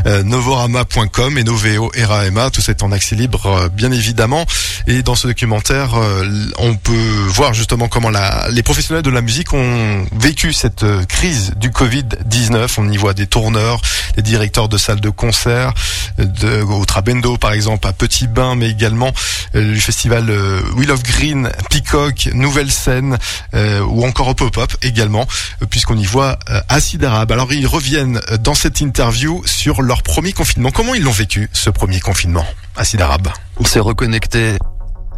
euh, 0.05 0.23
novorama.com 0.23 1.37
et 1.37 1.43
Noveo 1.43 1.91
Rama. 1.97 2.49
Tout 2.49 2.61
ça 2.61 2.71
est 2.71 2.83
en 2.83 2.91
accès 2.91 3.15
libre, 3.15 3.45
euh, 3.45 3.69
bien 3.69 3.91
évidemment. 3.91 4.45
Et 4.87 5.03
dans 5.03 5.15
ce 5.15 5.27
documentaire, 5.27 5.95
euh, 5.95 6.25
on 6.59 6.75
peut 6.75 6.93
voir 7.27 7.53
justement 7.53 7.87
comment 7.87 8.09
la, 8.09 8.47
les 8.51 8.63
professionnels 8.63 9.03
de 9.03 9.09
la 9.09 9.21
musique 9.21 9.53
ont 9.53 10.05
vécu 10.17 10.53
cette 10.53 10.85
crise 11.07 11.53
du 11.57 11.69
Covid-19. 11.69 12.69
On 12.77 12.89
y 12.89 12.97
voit 12.97 13.13
des 13.13 13.27
tourneurs, 13.27 13.81
des 14.15 14.21
directeurs 14.21 14.69
de 14.69 14.77
salles 14.77 15.01
de 15.01 15.09
concert, 15.09 15.73
de, 16.17 16.61
au 16.61 16.85
Trabendo 16.85 17.37
par 17.37 17.53
exemple, 17.53 17.87
à 17.87 17.93
Petit 17.93 18.27
Bain, 18.27 18.55
mais 18.55 18.69
également 18.69 19.11
le 19.53 19.75
festival 19.79 20.31
Wheel 20.75 20.91
of 20.91 21.03
Green, 21.03 21.49
Peacock, 21.69 22.29
Nouvelle 22.33 22.71
Scène, 22.71 23.17
ou 23.53 24.05
encore 24.05 24.27
au 24.27 24.33
Pop-Up 24.33 24.71
également, 24.81 25.27
puisqu'on 25.69 25.97
y 25.97 26.05
voit 26.05 26.37
Acid 26.69 27.03
Arabe. 27.03 27.31
Alors 27.31 27.51
ils 27.51 27.67
reviennent 27.67 28.21
dans 28.39 28.53
cette 28.53 28.81
interview 28.81 29.26
sur 29.45 29.81
leur 29.81 30.03
premier 30.03 30.33
confinement. 30.33 30.71
Comment 30.71 30.93
ils 30.93 31.03
l'ont 31.03 31.11
vécu, 31.11 31.49
ce 31.53 31.69
premier 31.69 31.99
confinement, 31.99 32.45
Acide 32.75 33.01
Arabe 33.01 33.29
On 33.57 33.65
s'est 33.65 33.79
reconnecté 33.79 34.57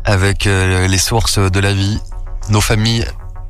avec 0.05 0.47
euh, 0.47 0.87
les 0.87 0.97
sources 0.97 1.39
de 1.39 1.59
la 1.59 1.73
vie, 1.73 1.99
nos 2.49 2.61
familles. 2.61 3.05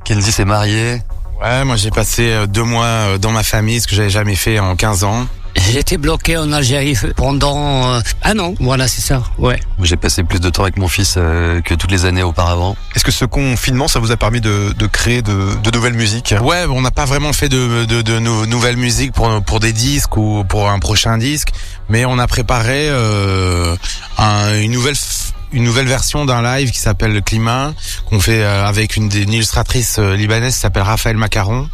Kenzie 0.05 0.31
s'est 0.31 0.45
mariée, 0.45 1.01
Ouais, 1.41 1.63
moi 1.63 1.77
j'ai 1.77 1.89
passé 1.89 2.31
euh, 2.31 2.47
deux 2.47 2.63
mois 2.63 2.83
euh, 2.85 3.17
dans 3.17 3.31
ma 3.31 3.43
famille, 3.43 3.79
ce 3.79 3.87
que 3.87 3.95
j'avais 3.95 4.09
jamais 4.09 4.35
fait 4.35 4.59
en 4.59 4.75
15 4.75 5.05
ans. 5.05 5.25
J'étais 5.55 5.97
bloqué 5.97 6.37
en 6.37 6.51
Algérie 6.51 6.97
pendant 7.15 7.93
euh, 7.95 7.99
un 8.23 8.39
an. 8.39 8.53
Voilà, 8.59 8.87
c'est 8.87 9.01
ça. 9.01 9.21
Ouais. 9.37 9.59
J'ai 9.81 9.97
passé 9.97 10.23
plus 10.23 10.39
de 10.39 10.49
temps 10.49 10.63
avec 10.63 10.77
mon 10.77 10.87
fils 10.87 11.15
euh, 11.17 11.61
que 11.61 11.73
toutes 11.75 11.91
les 11.91 12.05
années 12.05 12.23
auparavant. 12.23 12.75
Est-ce 12.95 13.03
que 13.03 13.11
ce 13.11 13.25
confinement, 13.25 13.87
ça 13.87 13.99
vous 13.99 14.11
a 14.11 14.17
permis 14.17 14.41
de, 14.41 14.73
de 14.77 14.87
créer 14.87 15.21
de, 15.21 15.55
de 15.61 15.71
nouvelles 15.71 15.93
musiques? 15.93 16.33
Ouais, 16.41 16.65
on 16.69 16.81
n'a 16.81 16.91
pas 16.91 17.05
vraiment 17.05 17.33
fait 17.33 17.49
de, 17.49 17.85
de, 17.85 18.01
de 18.01 18.19
nou- 18.19 18.45
nouvelles 18.45 18.77
musiques 18.77 19.11
pour, 19.13 19.41
pour 19.43 19.59
des 19.59 19.73
disques 19.73 20.17
ou 20.17 20.43
pour 20.47 20.69
un 20.69 20.79
prochain 20.79 21.17
disque, 21.17 21.49
mais 21.89 22.05
on 22.05 22.17
a 22.19 22.27
préparé 22.27 22.87
euh, 22.89 23.75
un- 24.17 24.59
une 24.59 24.71
nouvelle 24.71 24.95
f- 24.95 25.31
une 25.51 25.63
nouvelle 25.63 25.87
version 25.87 26.25
d'un 26.25 26.43
live 26.43 26.69
qui 26.71 26.79
s'appelle 26.79 27.11
Le 27.11 27.21
Climat, 27.21 27.73
qu'on 28.05 28.19
fait 28.19 28.43
euh, 28.43 28.67
avec 28.67 28.95
une, 28.97 29.11
illustratrice 29.11 29.97
libanaise 29.97 30.53
qui 30.53 30.59
s'appelle 30.59 30.83
Raphaël 30.83 31.17
Macaron. 31.17 31.67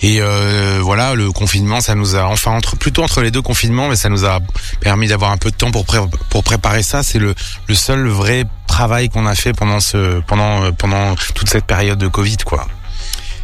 Et 0.00 0.18
euh, 0.20 0.78
voilà, 0.80 1.14
le 1.14 1.32
confinement, 1.32 1.80
ça 1.80 1.94
nous 1.96 2.14
a, 2.14 2.24
enfin 2.24 2.52
entre 2.52 2.76
plutôt 2.76 3.02
entre 3.02 3.20
les 3.20 3.30
deux 3.32 3.42
confinements, 3.42 3.88
mais 3.88 3.96
ça 3.96 4.08
nous 4.08 4.24
a 4.24 4.38
permis 4.80 5.08
d'avoir 5.08 5.32
un 5.32 5.36
peu 5.36 5.50
de 5.50 5.56
temps 5.56 5.70
pour 5.72 5.84
pré- 5.84 5.98
pour 6.30 6.44
préparer 6.44 6.82
ça. 6.84 7.02
C'est 7.02 7.18
le 7.18 7.34
le 7.66 7.74
seul 7.74 8.06
vrai 8.08 8.44
travail 8.68 9.08
qu'on 9.08 9.26
a 9.26 9.34
fait 9.34 9.52
pendant 9.52 9.80
ce 9.80 10.20
pendant 10.20 10.62
euh, 10.64 10.70
pendant 10.70 11.16
toute 11.34 11.48
cette 11.48 11.64
période 11.66 11.98
de 11.98 12.06
Covid, 12.08 12.36
quoi. 12.44 12.66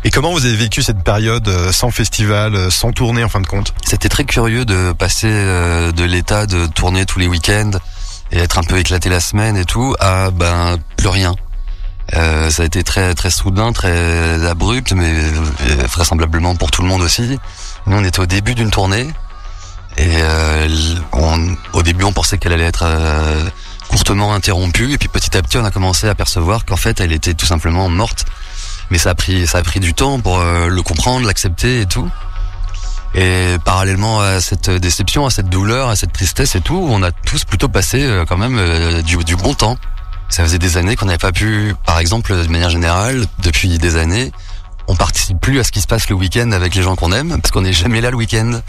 Et 0.07 0.11
comment 0.11 0.33
vous 0.33 0.45
avez 0.45 0.55
vécu 0.55 0.83
cette 0.83 1.03
période 1.03 1.49
euh, 1.49 1.73
sans 1.73 1.91
festival, 1.91 2.55
euh, 2.55 2.71
sans 2.71 2.93
tournée 2.93 3.25
en 3.25 3.29
fin 3.29 3.41
de 3.41 3.47
compte? 3.47 3.73
C'était 3.85 4.11
très 4.11 4.25
curieux 4.25 4.65
de 4.65 4.93
passer 4.93 5.31
euh, 5.31 5.93
de 5.93 6.05
l'état 6.05 6.47
de 6.47 6.67
tourner 6.67 7.05
tous 7.07 7.19
les 7.19 7.27
week-ends 7.27 7.71
et 8.31 8.39
être 8.39 8.59
un 8.59 8.65
peu 8.65 8.79
éclaté 8.79 9.09
la 9.09 9.21
semaine 9.21 9.57
et 9.57 9.65
tout 9.65 9.97
à 9.99 10.31
ben 10.31 10.77
plus 10.97 11.09
rien. 11.09 11.35
Euh, 12.13 12.51
ça 12.51 12.63
a 12.63 12.67
été 12.67 12.85
très 12.85 13.15
très 13.15 13.31
soudain, 13.31 13.73
très 13.73 14.47
abrupt, 14.47 14.93
mais 14.93 15.11
euh, 15.15 15.87
vraisemblablement 15.91 16.55
pour 16.55 16.71
tout 16.71 16.83
le 16.83 16.89
monde 16.89 17.01
aussi. 17.03 17.39
Nous 17.87 17.97
on 17.97 18.05
était 18.05 18.21
au 18.21 18.27
début 18.27 18.55
d'une 18.55 18.71
tournée 18.71 19.11
et 19.97 20.17
euh, 20.21 20.69
on, 21.13 21.57
au 21.73 21.83
début 21.83 22.05
on 22.05 22.13
pensait 22.13 22.37
qu'elle 22.37 22.53
allait 22.53 22.65
être 22.65 22.85
euh, 22.85 23.45
courtement 23.89 24.35
interrompue 24.35 24.93
et 24.93 24.99
puis 24.99 25.09
petit 25.09 25.37
à 25.37 25.43
petit 25.43 25.57
on 25.57 25.65
a 25.65 25.71
commencé 25.71 26.09
à 26.09 26.15
percevoir 26.15 26.65
qu'en 26.65 26.77
fait 26.77 27.01
elle 27.01 27.13
était 27.13 27.35
tout 27.35 27.47
simplement 27.47 27.89
morte. 27.89 28.27
Mais 28.91 28.99
ça 28.99 29.11
a 29.11 29.15
pris 29.15 29.47
ça 29.47 29.59
a 29.59 29.63
pris 29.63 29.81
du 29.81 29.95
temps 29.95 30.21
pour 30.21 30.39
le 30.41 30.83
comprendre, 30.83 31.27
l'accepter 31.27 31.81
et 31.81 31.87
tout. 31.87 32.11
Et 33.15 33.57
parallèlement 33.65 34.21
à 34.21 34.41
cette 34.41 34.69
déception, 34.69 35.25
à 35.25 35.31
cette 35.31 35.49
douleur, 35.49 35.89
à 35.89 35.97
cette 35.97 36.13
tristesse 36.13 36.55
et 36.55 36.61
tout, 36.61 36.87
on 36.90 37.03
a 37.03 37.12
tous 37.12 37.45
plutôt 37.45 37.69
passé 37.69 38.07
quand 38.29 38.37
même 38.37 38.61
du, 39.03 39.17
du 39.25 39.37
bon 39.37 39.55
temps. 39.55 39.79
Ça 40.29 40.43
faisait 40.43 40.59
des 40.59 40.77
années 40.77 40.97
qu'on 40.97 41.07
n'avait 41.07 41.19
pas 41.19 41.33
pu, 41.33 41.75
par 41.87 41.99
exemple, 41.99 42.35
de 42.35 42.49
manière 42.49 42.71
générale, 42.71 43.27
depuis 43.43 43.79
des 43.79 43.97
années, 43.97 44.33
on 44.89 44.97
participe 44.97 45.39
plus 45.41 45.61
à 45.61 45.65
ce 45.65 45.73
qui 45.73 45.81
se 45.81 45.87
passe 45.87 46.09
le 46.09 46.15
week-end 46.17 46.51
avec 46.53 46.75
les 46.75 46.83
gens 46.83 46.97
qu'on 46.97 47.13
aime, 47.13 47.41
parce 47.41 47.51
qu'on 47.53 47.63
n'est 47.63 47.73
jamais 47.73 48.01
là 48.01 48.11
le 48.11 48.17
week-end. 48.17 48.61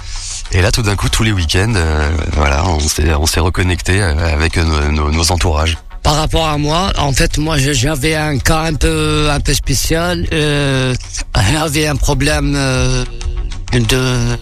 Et 0.51 0.61
là, 0.61 0.71
tout 0.71 0.81
d'un 0.83 0.95
coup, 0.95 1.09
tous 1.09 1.23
les 1.23 1.31
week-ends, 1.31 1.73
euh, 1.75 2.15
voilà, 2.33 2.65
on 2.65 2.79
s'est 2.79 3.13
on 3.15 3.25
s'est 3.25 3.39
reconnecté 3.39 4.01
euh, 4.01 4.33
avec 4.33 4.57
nos, 4.57 5.11
nos- 5.11 5.31
entourages. 5.31 5.77
Par 6.03 6.15
rapport 6.15 6.47
à 6.47 6.57
moi, 6.59 6.93
en 6.97 7.11
fait, 7.11 7.37
moi, 7.39 7.57
j'avais 7.57 8.15
un 8.15 8.37
cas 8.37 8.61
un 8.61 8.75
peu, 8.75 9.27
un 9.31 9.39
peu 9.39 9.53
spécial. 9.55 10.27
Euh, 10.31 10.93
j'avais 11.51 11.87
un 11.87 11.95
problème 11.95 12.53
euh, 12.55 13.03
de 13.73 14.37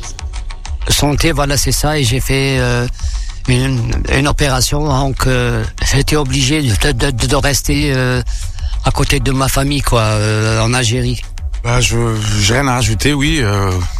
santé, 0.89 1.31
voilà, 1.31 1.55
c'est 1.57 1.71
ça, 1.71 1.97
et 1.97 2.03
j'ai 2.03 2.19
fait 2.19 2.57
euh, 2.59 2.85
une, 3.47 4.27
opération, 4.27 4.85
donc 4.85 5.27
euh, 5.27 5.63
j'étais 5.91 6.15
obligé 6.15 6.61
de, 6.61 7.35
rester 7.35 7.93
euh, 7.93 8.21
à 8.85 8.91
côté 8.91 9.19
de 9.19 9.31
ma 9.31 9.47
famille, 9.47 9.81
quoi, 9.81 10.01
euh, 10.01 10.61
en 10.61 10.73
Algérie. 10.73 11.21
Bah, 11.63 11.79
je 11.79 11.95
j'ai 12.41 12.55
rien 12.55 12.67
à 12.67 12.73
rajouter, 12.73 13.13
oui. 13.13 13.41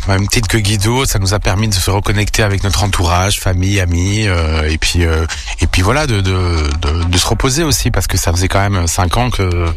Même 0.10 0.28
titre 0.28 0.50
que 0.50 0.58
Guido, 0.58 1.06
ça 1.06 1.18
nous 1.20 1.34
a 1.34 1.40
permis 1.40 1.70
de 1.70 1.74
se 1.74 1.90
reconnecter 1.90 2.44
avec 2.44 2.62
notre 2.64 2.84
entourage, 2.84 3.40
famille, 3.40 3.80
amis, 3.80 4.28
et 4.68 4.78
puis 4.78 5.82
voilà, 5.82 6.06
de 6.06 6.20
de 6.20 7.18
se 7.18 7.28
reposer 7.28 7.64
aussi 7.64 7.90
parce 7.90 8.08
que 8.08 8.18
ça 8.18 8.34
faisait 8.34 8.50
quand 8.50 8.70
même 8.70 8.86
cinq 8.88 9.16
ans 9.16 9.30
que 9.30 9.68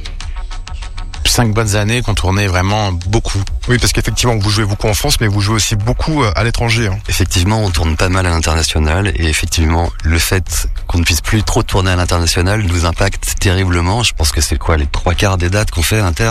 cinq 1.27 1.53
bonnes 1.53 1.77
années 1.77 2.03
qu'on 2.03 2.15
tournait 2.15 2.47
vraiment 2.47 2.93
beaucoup. 2.93 3.43
Oui, 3.69 3.79
parce 3.79 3.93
qu'effectivement, 3.93 4.37
vous 4.37 4.51
jouez 4.51 4.65
beaucoup 4.65 4.89
en 4.89 4.95
France, 4.95 5.21
mais 5.21 5.27
vous 5.27 5.41
jouez 5.41 5.57
aussi 5.57 5.77
beaucoup 5.77 6.23
euh, 6.23 6.33
à 6.37 6.45
l'étranger. 6.45 6.89
hein. 6.89 6.99
Effectivement, 7.09 7.63
on 7.63 7.71
tourne 7.71 7.97
pas 7.97 8.09
mal 8.09 8.27
à 8.27 8.31
l'international 8.31 9.09
et 9.17 9.27
effectivement, 9.29 9.91
le 10.05 10.19
fait 10.19 10.69
qu'on 10.87 10.99
ne 10.99 11.05
puisse 11.05 11.21
plus 11.21 11.43
trop 11.43 11.63
tourner 11.63 11.91
à 11.91 11.97
l'international 11.97 12.63
nous 12.63 12.85
impacte 12.87 13.35
terriblement. 13.41 14.03
Je 14.03 14.13
pense 14.15 14.33
que 14.33 14.41
c'est 14.41 14.59
quoi 14.59 14.77
les 14.77 14.87
trois 14.87 15.15
quarts 15.15 15.39
des 15.39 15.51
dates 15.51 15.71
qu'on 15.71 15.83
fait 15.83 16.01
inter? 16.01 16.31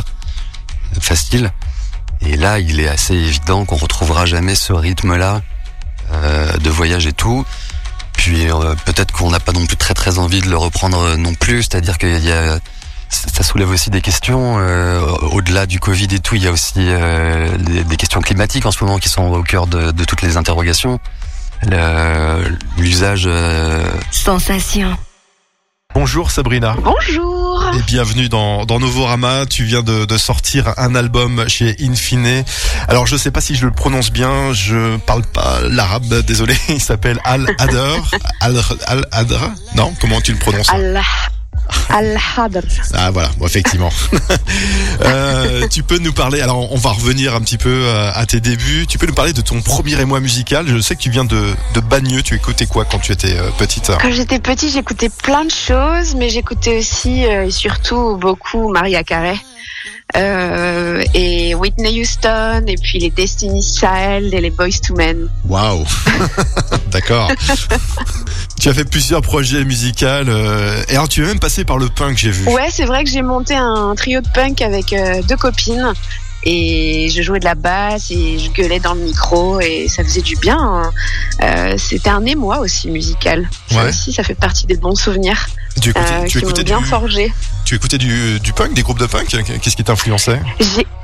Facile. 1.00 1.52
Et 2.22 2.38
là, 2.38 2.60
il 2.60 2.80
est 2.80 2.88
assez 2.88 3.14
évident 3.14 3.66
qu'on 3.66 3.76
retrouvera 3.76 4.26
jamais 4.26 4.56
ce 4.56 4.72
rythme-là 4.74 5.42
euh, 6.14 6.58
de 6.58 6.70
voyage 6.70 7.08
et 7.08 7.14
tout. 7.14 7.46
Puis 8.14 8.50
euh, 8.50 8.76
peut-être 8.86 9.12
qu'on 9.12 9.30
n'a 9.30 9.42
pas 9.42 9.52
non 9.52 9.66
plus 9.66 9.76
très 9.76 9.94
très 9.94 10.18
envie 10.20 10.40
de 10.40 10.50
le 10.50 10.56
reprendre 10.58 11.00
euh, 11.00 11.18
non 11.18 11.34
plus. 11.34 11.64
C'est-à-dire 11.64 11.98
qu'il 11.98 12.24
y 12.24 12.32
a 12.32 12.60
ça 13.10 13.44
soulève 13.44 13.70
aussi 13.70 13.90
des 13.90 14.02
questions 14.02 14.58
euh, 14.60 15.00
au-delà 15.32 15.66
du 15.66 15.80
Covid 15.80 16.08
et 16.12 16.20
tout. 16.20 16.36
Il 16.36 16.44
y 16.44 16.48
a 16.48 16.52
aussi 16.52 16.74
euh, 16.78 17.58
des, 17.58 17.84
des 17.84 17.98
questions 17.98 18.22
climatiques 18.22 18.66
en 18.66 18.72
ce 18.72 18.84
moment 18.84 18.98
qui 19.00 19.10
sont 19.10 19.24
au 19.32 19.44
cœur 19.44 19.68
de, 19.68 19.92
de 19.92 20.04
toutes 20.04 20.22
les 20.22 20.38
interrogations. 20.38 21.00
L'usage 22.78 23.24
euh, 23.28 23.84
Sensation. 24.12 24.96
Bonjour 25.94 26.30
Sabrina. 26.30 26.76
Bonjour. 26.84 27.72
Et 27.74 27.82
bienvenue 27.84 28.28
dans, 28.28 28.66
dans 28.66 28.80
Novorama. 28.80 29.46
Tu 29.46 29.64
viens 29.64 29.82
de, 29.82 30.04
de 30.04 30.18
sortir 30.18 30.74
un 30.78 30.94
album 30.94 31.48
chez 31.48 31.76
Infine. 31.80 32.44
Alors 32.90 33.08
je 33.08 33.16
sais 33.16 33.32
pas 33.32 33.40
si 33.40 33.56
je 33.56 33.66
le 33.66 33.72
prononce 33.72 34.12
bien, 34.12 34.52
je 34.52 34.98
parle 34.98 35.24
pas 35.24 35.62
l'arabe, 35.70 36.14
désolé. 36.28 36.56
Il 36.70 36.82
s'appelle 36.82 37.20
Al 37.24 37.48
Adr. 37.60 38.04
Al, 38.42 38.62
Al 38.88 39.08
Adr 39.14 39.50
Non? 39.76 39.94
Comment 40.02 40.20
tu 40.20 40.34
le 40.34 40.38
prononces? 40.40 40.70
Allah. 40.70 41.02
Al-Hadr. 41.90 42.62
Ah 42.94 43.12
voilà, 43.12 43.30
bon, 43.38 43.46
effectivement. 43.46 43.90
Euh, 45.02 45.68
tu 45.68 45.84
peux 45.84 45.98
nous 45.98 46.14
parler, 46.14 46.40
alors 46.40 46.72
on 46.72 46.78
va 46.78 46.92
revenir 46.92 47.36
un 47.36 47.42
petit 47.42 47.58
peu 47.58 47.70
euh, 47.70 48.12
à 48.14 48.26
tes 48.26 48.40
débuts, 48.40 48.86
tu 48.88 48.98
peux 48.98 49.06
nous 49.06 49.14
parler 49.14 49.34
de 49.34 49.42
ton 49.42 49.62
premier 49.62 50.00
émoi 50.00 50.22
musical. 50.22 50.66
Je 50.68 50.80
sais 50.80 50.96
que 50.96 51.02
tu 51.02 51.10
viens 51.10 51.26
de, 51.26 51.54
de 51.74 51.80
Bagneux, 51.82 52.22
tu 52.22 52.34
écoutais 52.34 52.66
quoi 52.66 52.86
quand 52.86 53.00
tu 53.00 53.12
étais 53.12 53.38
euh, 53.38 53.50
petite? 53.58 53.92
Quand 54.02 54.12
j'étais 54.12 54.40
petite, 54.40 54.72
j'écoutais 54.72 55.10
plein 55.10 55.44
de 55.44 55.52
choses, 55.52 56.16
mais 56.16 56.30
j'écoutais 56.30 56.78
aussi 56.78 57.26
euh, 57.26 57.48
et 57.48 57.52
surtout 57.52 58.16
beaucoup 58.16 58.70
Maria 58.72 59.04
Carey. 59.04 59.38
Euh, 60.16 61.04
et 61.14 61.56
Whitney 61.56 62.00
Houston, 62.02 62.64
et 62.68 62.76
puis 62.76 63.00
les 63.00 63.10
Destiny's 63.10 63.78
Child 63.78 64.34
et 64.34 64.42
les 64.42 64.50
Boys 64.52 64.80
to 64.86 64.96
Men. 64.96 65.28
Waouh 65.48 65.84
D'accord. 66.92 67.30
tu 68.60 68.70
as 68.70 68.74
fait 68.74 68.86
plusieurs 68.86 69.22
projets 69.22 69.66
musicaux, 69.66 70.06
euh, 70.06 70.82
et 70.88 70.94
alors 70.94 71.10
tu 71.10 71.24
es 71.24 71.26
même 71.26 71.40
passé 71.40 71.66
par 71.66 71.78
le 71.78 71.90
punk, 71.90 72.18
j'ai 72.18 72.32
vu. 72.32 72.48
Ouais, 72.50 72.70
c'est 72.72 72.86
vrai 72.86 73.04
que 73.04 73.10
j'ai 73.10 73.22
monté 73.22 73.56
un 73.56 73.94
trio 73.96 74.22
de 74.22 74.28
punk 74.34 74.62
avec 74.62 74.94
euh, 74.94 75.22
deux 75.24 75.38
copines. 75.38 75.94
Et 76.48 77.10
je 77.10 77.24
jouais 77.24 77.40
de 77.40 77.46
la 77.46 77.56
basse 77.56 78.12
et 78.12 78.38
je 78.38 78.52
gueulais 78.52 78.80
dans 78.80 78.94
le 78.94 79.00
micro 79.02 79.60
et 79.62 79.88
ça 79.88 80.04
faisait 80.04 80.22
du 80.22 80.36
bien. 80.36 80.60
hein. 81.42 81.76
C'était 81.80 82.12
un 82.12 82.24
émoi 82.24 82.60
aussi 82.60 82.92
musical. 82.92 83.50
Ça 83.72 83.78
Ouais. 83.82 83.90
aussi, 83.90 84.14
ça 84.14 84.22
fait 84.22 84.36
partie 84.36 84.68
des 84.68 84.78
bons 84.78 84.94
souvenirs 84.94 85.48
Tu 85.82 85.90
écoutais, 85.90 86.06
euh, 86.14 86.26
tu 86.28 86.38
écoutais, 86.40 86.64
bien 86.64 86.80
du, 86.80 86.86
forgé. 86.86 87.34
tu 87.66 87.76
écoutais 87.76 87.98
du, 87.98 88.40
du 88.40 88.54
punk, 88.54 88.74
des 88.74 88.82
groupes 88.82 89.00
de 89.00 89.06
punk 89.06 89.28
Qu'est-ce 89.62 89.76
qui 89.76 89.84
t'influençait? 89.84 90.40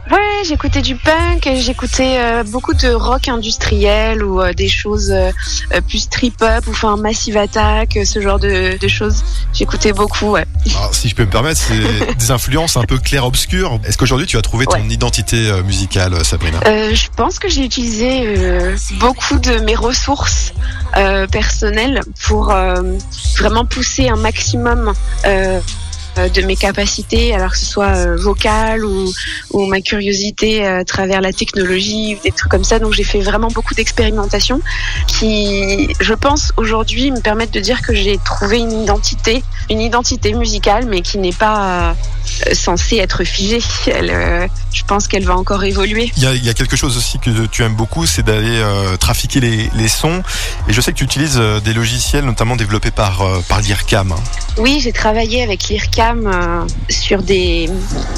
Ouais, 0.09 0.17
j'écoutais 0.45 0.81
du 0.81 0.95
punk, 0.95 1.47
j'écoutais 1.57 2.15
euh, 2.17 2.43
beaucoup 2.43 2.73
de 2.73 2.89
rock 2.89 3.29
industriel 3.29 4.23
ou 4.23 4.41
euh, 4.41 4.51
des 4.53 4.67
choses 4.67 5.09
euh, 5.11 5.31
euh, 5.73 5.79
plus 5.81 6.09
trip-up 6.09 6.65
ou 6.67 6.71
enfin 6.71 6.97
Massive 6.97 7.37
Attack, 7.37 7.95
euh, 7.95 8.03
ce 8.03 8.19
genre 8.19 8.37
de, 8.39 8.77
de 8.77 8.87
choses. 8.89 9.23
J'écoutais 9.53 9.93
beaucoup, 9.93 10.31
ouais. 10.31 10.45
Alors, 10.75 10.93
Si 10.93 11.07
je 11.07 11.15
peux 11.15 11.23
me 11.23 11.29
permettre, 11.29 11.59
c'est 11.61 12.15
des 12.17 12.31
influences 12.31 12.75
un 12.75 12.83
peu 12.83 12.97
clair-obscures. 12.97 13.79
Est-ce 13.85 13.97
qu'aujourd'hui 13.97 14.27
tu 14.27 14.37
as 14.37 14.41
trouvé 14.41 14.65
ton 14.65 14.73
Ouais. 14.73 14.87
identité 14.89 15.49
euh, 15.49 15.63
musicale, 15.63 16.25
Sabrina? 16.25 16.59
Euh, 16.65 16.93
je 16.93 17.07
pense 17.15 17.39
que 17.39 17.47
j'ai 17.47 17.63
utilisé 17.63 18.23
euh, 18.25 18.75
beaucoup 18.99 19.37
de 19.39 19.59
mes 19.59 19.75
ressources 19.75 20.51
euh, 20.97 21.25
personnelles 21.27 22.01
pour 22.25 22.51
euh, 22.51 22.81
vraiment 23.37 23.63
pousser 23.65 24.09
un 24.09 24.17
maximum 24.17 24.60
euh, 25.25 25.61
de 26.17 26.41
mes 26.41 26.55
capacités, 26.55 27.33
alors 27.33 27.51
que 27.51 27.57
ce 27.57 27.65
soit 27.65 27.95
euh, 27.95 28.17
vocale 28.17 28.83
ou, 28.83 29.13
ou 29.51 29.65
ma 29.67 29.79
curiosité 29.81 30.65
euh, 30.65 30.79
à 30.81 30.83
travers 30.83 31.21
la 31.21 31.31
technologie, 31.31 32.17
des 32.23 32.31
trucs 32.31 32.51
comme 32.51 32.63
ça. 32.65 32.79
Donc 32.79 32.93
j'ai 32.93 33.03
fait 33.05 33.21
vraiment 33.21 33.47
beaucoup 33.47 33.73
d'expérimentations 33.73 34.59
qui, 35.07 35.87
je 35.99 36.13
pense, 36.13 36.51
aujourd'hui 36.57 37.11
me 37.11 37.21
permettent 37.21 37.53
de 37.53 37.59
dire 37.61 37.81
que 37.81 37.93
j'ai 37.95 38.17
trouvé 38.25 38.57
une 38.59 38.83
identité, 38.83 39.43
une 39.69 39.81
identité 39.81 40.33
musicale, 40.33 40.85
mais 40.87 41.01
qui 41.01 41.17
n'est 41.17 41.31
pas 41.31 41.95
censée 42.53 42.97
être 42.97 43.23
figée. 43.23 43.61
Elle, 43.87 44.09
euh, 44.11 44.47
je 44.73 44.83
pense 44.83 45.07
qu'elle 45.07 45.25
va 45.25 45.37
encore 45.37 45.63
évoluer. 45.63 46.11
Il 46.17 46.23
y, 46.23 46.27
a, 46.27 46.33
il 46.33 46.43
y 46.45 46.49
a 46.49 46.53
quelque 46.53 46.75
chose 46.75 46.97
aussi 46.97 47.19
que 47.19 47.45
tu 47.45 47.63
aimes 47.63 47.75
beaucoup, 47.75 48.05
c'est 48.05 48.23
d'aller 48.23 48.59
euh, 48.59 48.97
trafiquer 48.97 49.39
les, 49.39 49.69
les 49.75 49.87
sons. 49.87 50.21
Et 50.67 50.73
je 50.73 50.81
sais 50.81 50.91
que 50.91 50.97
tu 50.97 51.05
utilises 51.05 51.37
euh, 51.39 51.59
des 51.61 51.73
logiciels, 51.73 52.25
notamment 52.25 52.55
développés 52.57 52.91
par, 52.91 53.21
euh, 53.21 53.39
par 53.47 53.61
l'IRCAM. 53.61 54.11
hein. 54.11 54.15
Oui, 54.57 54.81
j'ai 54.83 54.91
travaillé 54.91 55.41
avec 55.43 55.69
l'IRCAM 55.69 56.00
euh, 56.01 56.65
sur 56.89 57.21
des, 57.21 57.69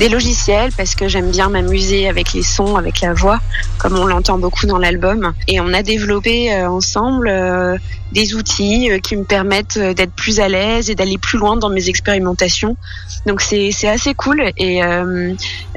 logiciels 0.10 0.72
parce 0.78 0.96
que 0.96 1.10
j'aime 1.10 1.32
bien 1.32 1.50
m'amuser 1.50 2.08
avec 2.08 2.32
les 2.34 2.41
sons, 2.41 2.78
avec 2.78 3.02
la 3.02 3.13
voix, 3.13 3.39
comme 3.78 3.98
on 3.98 4.06
l'entend 4.06 4.38
beaucoup 4.38 4.65
dans 4.65 4.78
l'album. 4.78 5.34
Et 5.50 5.60
on 5.60 5.74
a 5.74 5.84
développé 5.84 6.54
euh, 6.54 6.69
ensemble 6.69 7.28
euh, 7.28 7.78
des 8.13 8.36
outils 8.36 8.89
qui 9.02 9.17
me 9.17 9.26
permettent 9.26 9.78
d'être 9.78 10.13
plus 10.13 10.39
à 10.39 10.48
l'aise 10.48 10.89
et 10.89 10.96
d'aller 10.96 11.17
plus 11.17 11.38
loin 11.38 11.58
dans 11.58 11.69
mes 11.69 11.89
expérimentations. 11.89 12.78
Donc 13.26 13.41
c'est 13.41 13.88
assez 13.88 14.13
cool. 14.13 14.52
Et 14.58 14.82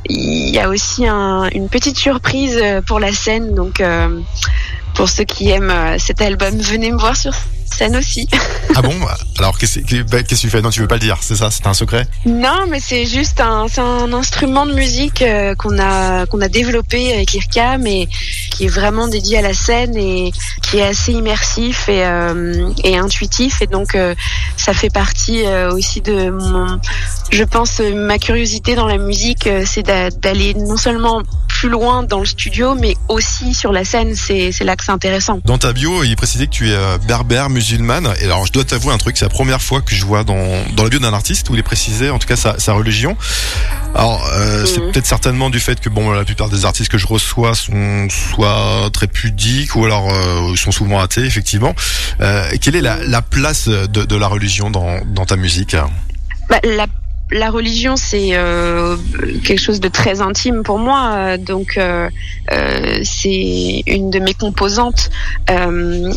il 0.09 0.51
y 0.55 0.59
a 0.59 0.69
aussi 0.69 1.07
un- 1.07 1.49
une 1.55 1.69
petite 1.69 1.97
surprise 1.97 2.63
pour 2.87 3.01
la 3.01 3.13
scène. 3.13 3.55
Donc 3.55 3.83
pour 4.97 5.09
ceux 5.09 5.25
qui 5.25 5.51
aiment 5.51 5.71
euh, 5.71 5.97
cet 5.99 6.21
album, 6.23 6.59
venez 6.59 6.91
me 6.91 6.99
voir 6.99 7.17
sur 7.17 7.33
scène 7.71 7.97
aussi. 7.97 8.29
Ah 8.79 8.83
bon 8.83 8.93
Alors 9.39 9.57
qu'est-ce 9.57 9.79
que 9.79 10.03
bah, 10.03 10.23
qu'est-ce 10.23 10.43
que 10.43 10.47
tu 10.49 10.51
fais 10.51 10.61
Non, 10.61 10.69
tu 10.69 10.81
veux 10.81 10.87
pas 10.87 10.97
le 10.97 11.01
dire, 11.01 11.17
c'est 11.23 11.37
ça 11.37 11.51
C'est 11.51 11.67
un 11.67 11.73
secret 11.73 12.07
Non, 12.27 12.67
mais 12.69 12.79
c'est 12.79 13.07
juste 13.07 13.41
un, 13.41 13.69
c'est 13.69 13.81
un 13.81 14.13
instrument 14.13 14.67
de 14.67 14.75
musique 14.75 15.23
euh, 15.23 15.55
qu'on 15.55 15.79
a 15.79 16.27
qu'on 16.27 16.43
a 16.43 16.49
développé 16.49 17.15
avec 17.15 17.33
IRCAM 17.33 17.87
et 17.87 18.07
qui 18.51 18.67
est 18.67 18.69
vraiment 18.69 19.09
dédié 19.09 19.39
à 19.39 19.43
la 19.43 19.55
scène 19.55 19.97
et 19.97 20.31
qui 20.63 20.77
est 20.77 20.83
assez 20.83 21.13
immersif 21.13 21.89
et, 21.89 22.05
euh, 22.05 22.69
et 22.85 22.99
intuitif 22.99 23.63
et 23.63 23.67
donc 23.67 23.95
euh, 23.95 24.15
ça 24.59 24.75
fait 24.75 24.91
partie 24.91 25.45
aussi 25.71 26.03
de 26.03 26.29
mon, 26.29 26.79
je 27.31 27.45
pense 27.45 27.81
ma 27.81 28.19
curiosité 28.19 28.75
dans 28.75 28.87
la 28.89 28.99
musique, 28.99 29.49
c'est 29.65 29.85
d'a- 29.85 30.11
d'aller 30.11 30.53
non 30.53 30.77
seulement 30.77 31.23
plus 31.59 31.69
loin 31.71 32.03
dans 32.03 32.21
le 32.21 32.27
studio, 32.27 32.75
mais 32.75 32.95
aussi 33.09 33.55
sur 33.55 33.73
la 33.73 33.85
scène. 33.85 34.15
C'est 34.15 34.53
c'est 34.53 34.65
là 34.65 34.77
que 34.77 34.85
c'est 34.85 34.93
intéressant. 34.93 35.41
Dans 35.45 35.59
ta 35.59 35.73
bio, 35.73 36.05
il 36.05 36.13
est 36.13 36.17
précisé 36.17 36.47
que 36.47 36.53
tu 36.53 36.69
es 36.69 36.75
euh, 36.75 36.99
berbère, 36.99 37.49
musulmane. 37.51 38.13
Et 38.21 38.25
alors, 38.25 38.47
je 38.47 38.53
dois 38.53 38.65
t'avouer 38.65 38.93
un 38.93 38.99
truc, 38.99 39.17
c'est 39.17 39.25
la 39.25 39.31
première 39.31 39.63
fois 39.63 39.81
que 39.81 39.95
je 39.95 40.05
vois 40.05 40.23
dans, 40.25 40.37
dans 40.75 40.83
la 40.85 40.91
bio 40.91 40.99
d'un 40.99 41.15
artiste 41.15 41.49
où 41.49 41.55
il 41.55 41.59
est 41.61 41.63
précisé, 41.63 42.11
en 42.11 42.19
tout 42.19 42.29
cas, 42.29 42.37
sa, 42.37 42.59
sa 42.59 42.73
religion. 42.75 43.17
Alors, 43.95 44.23
euh, 44.35 44.67
c'est 44.67 44.81
Mhm. 44.81 44.93
peut-être 44.93 45.07
certainement 45.07 45.49
du 45.49 45.59
fait 45.61 45.81
que, 45.81 45.89
bon, 45.89 46.11
la 46.11 46.25
plupart 46.25 46.51
des 46.51 46.65
artistes 46.67 46.91
que 46.91 46.99
je 46.99 47.07
reçois 47.07 47.55
sont 47.55 48.09
soit 48.11 48.91
très 48.93 49.07
pudiques 49.07 49.75
ou 49.77 49.85
alors 49.85 50.13
euh, 50.13 50.55
sont 50.57 50.73
souvent 50.73 51.01
athées, 51.01 51.25
effectivement. 51.25 51.75
Euh, 52.21 52.45
quelle 52.61 52.77
est 52.77 52.83
la, 52.83 52.99
la 53.05 53.23
place 53.23 53.69
de, 53.69 54.05
de 54.05 54.17
la 54.17 54.27
religion 54.27 54.71
dans, 54.71 55.01
dans 55.07 55.25
ta 55.25 55.37
musique? 55.37 55.75
Bah, 56.51 56.61
la, 56.63 56.87
la 57.31 57.51
religion, 57.51 57.97
c'est 57.97 58.31
euh, 58.33 58.97
quelque 59.45 59.61
chose 59.61 59.81
de 59.81 59.89
très 59.89 60.21
intime 60.21 60.63
pour 60.63 60.79
moi, 60.79 61.13
euh, 61.15 61.37
donc 61.37 61.77
euh, 61.77 62.09
c'est 63.03 63.83
une 63.87 64.11
de 64.11 64.19
mes 64.21 64.35
composantes. 64.35 65.11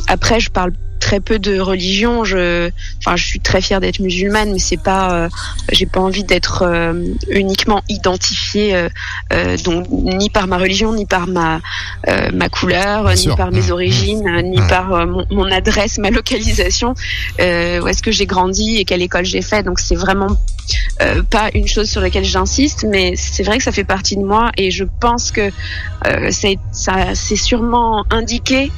Après, 0.07 0.39
je 0.39 0.49
parle 0.49 0.71
très 0.99 1.19
peu 1.19 1.39
de 1.39 1.59
religion. 1.59 2.23
Je, 2.23 2.69
enfin, 2.99 3.15
je 3.15 3.25
suis 3.25 3.39
très 3.39 3.61
fière 3.61 3.79
d'être 3.79 3.99
musulmane, 3.99 4.51
mais 4.51 4.59
c'est 4.59 4.81
pas, 4.81 5.13
euh, 5.13 5.29
j'ai 5.71 5.85
pas 5.85 5.99
envie 5.99 6.23
d'être 6.23 6.63
euh, 6.63 7.03
uniquement 7.29 7.81
identifiée, 7.89 8.75
euh, 9.33 9.57
donc 9.63 9.87
ni 9.89 10.29
par 10.29 10.47
ma 10.47 10.57
religion, 10.57 10.93
ni 10.93 11.05
par 11.05 11.27
ma 11.27 11.59
ma 12.33 12.49
couleur, 12.49 13.03
Bien 13.03 13.13
ni 13.13 13.17
sûr. 13.17 13.35
par 13.35 13.51
mes 13.51 13.59
Mmh, 13.69 13.71
origines, 13.71 14.41
ni 14.43 14.57
mmh. 14.61 14.67
par 14.67 15.05
mon, 15.07 15.25
mon 15.29 15.51
adresse, 15.51 15.97
ma 15.97 16.09
localisation, 16.09 16.93
où 17.39 17.87
est-ce 17.87 18.01
que 18.01 18.11
j'ai 18.11 18.25
grandi 18.25 18.77
et 18.77 18.85
quelle 18.85 19.01
école 19.01 19.25
j'ai 19.25 19.41
fait. 19.41 19.63
Donc 19.63 19.79
c'est 19.79 19.95
vraiment 19.95 20.37
pas 21.29 21.49
une 21.53 21.67
chose 21.67 21.89
sur 21.89 22.01
laquelle 22.01 22.25
j'insiste, 22.25 22.85
mais 22.89 23.13
c'est 23.15 23.43
vrai 23.43 23.57
que 23.57 23.63
ça 23.63 23.71
fait 23.71 23.83
partie 23.83 24.15
de 24.15 24.23
moi 24.23 24.51
et 24.57 24.71
je 24.71 24.85
pense 24.99 25.31
que 25.31 25.51
c'est 26.31 26.57
ça 26.71 27.13
c'est 27.15 27.35
sûrement 27.35 28.05
indiqué. 28.09 28.71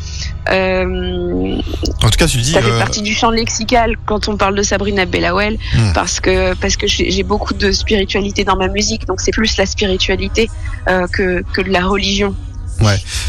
Euh, 0.49 1.57
En 2.03 2.09
tout 2.09 2.17
cas, 2.17 2.27
tu 2.27 2.37
dis... 2.37 2.51
ça 2.53 2.61
fait 2.61 2.71
euh, 2.71 2.79
partie 2.79 3.01
du 3.01 3.13
champ 3.13 3.29
lexical 3.31 3.95
quand 4.05 4.27
on 4.27 4.37
parle 4.37 4.55
de 4.55 4.63
Sabrina 4.63 5.05
Bellawell 5.05 5.57
Hmm. 5.75 5.93
parce 5.93 6.19
que 6.19 6.53
parce 6.55 6.75
que 6.75 6.87
j'ai 6.87 7.23
beaucoup 7.23 7.53
de 7.53 7.71
spiritualité 7.71 8.43
dans 8.43 8.55
ma 8.57 8.67
musique, 8.67 9.05
donc 9.05 9.21
c'est 9.21 9.31
plus 9.31 9.57
la 9.57 9.65
spiritualité 9.65 10.49
euh, 10.89 11.07
que 11.07 11.43
que 11.53 11.61
de 11.61 11.69
la 11.69 11.85
religion. 11.85 12.35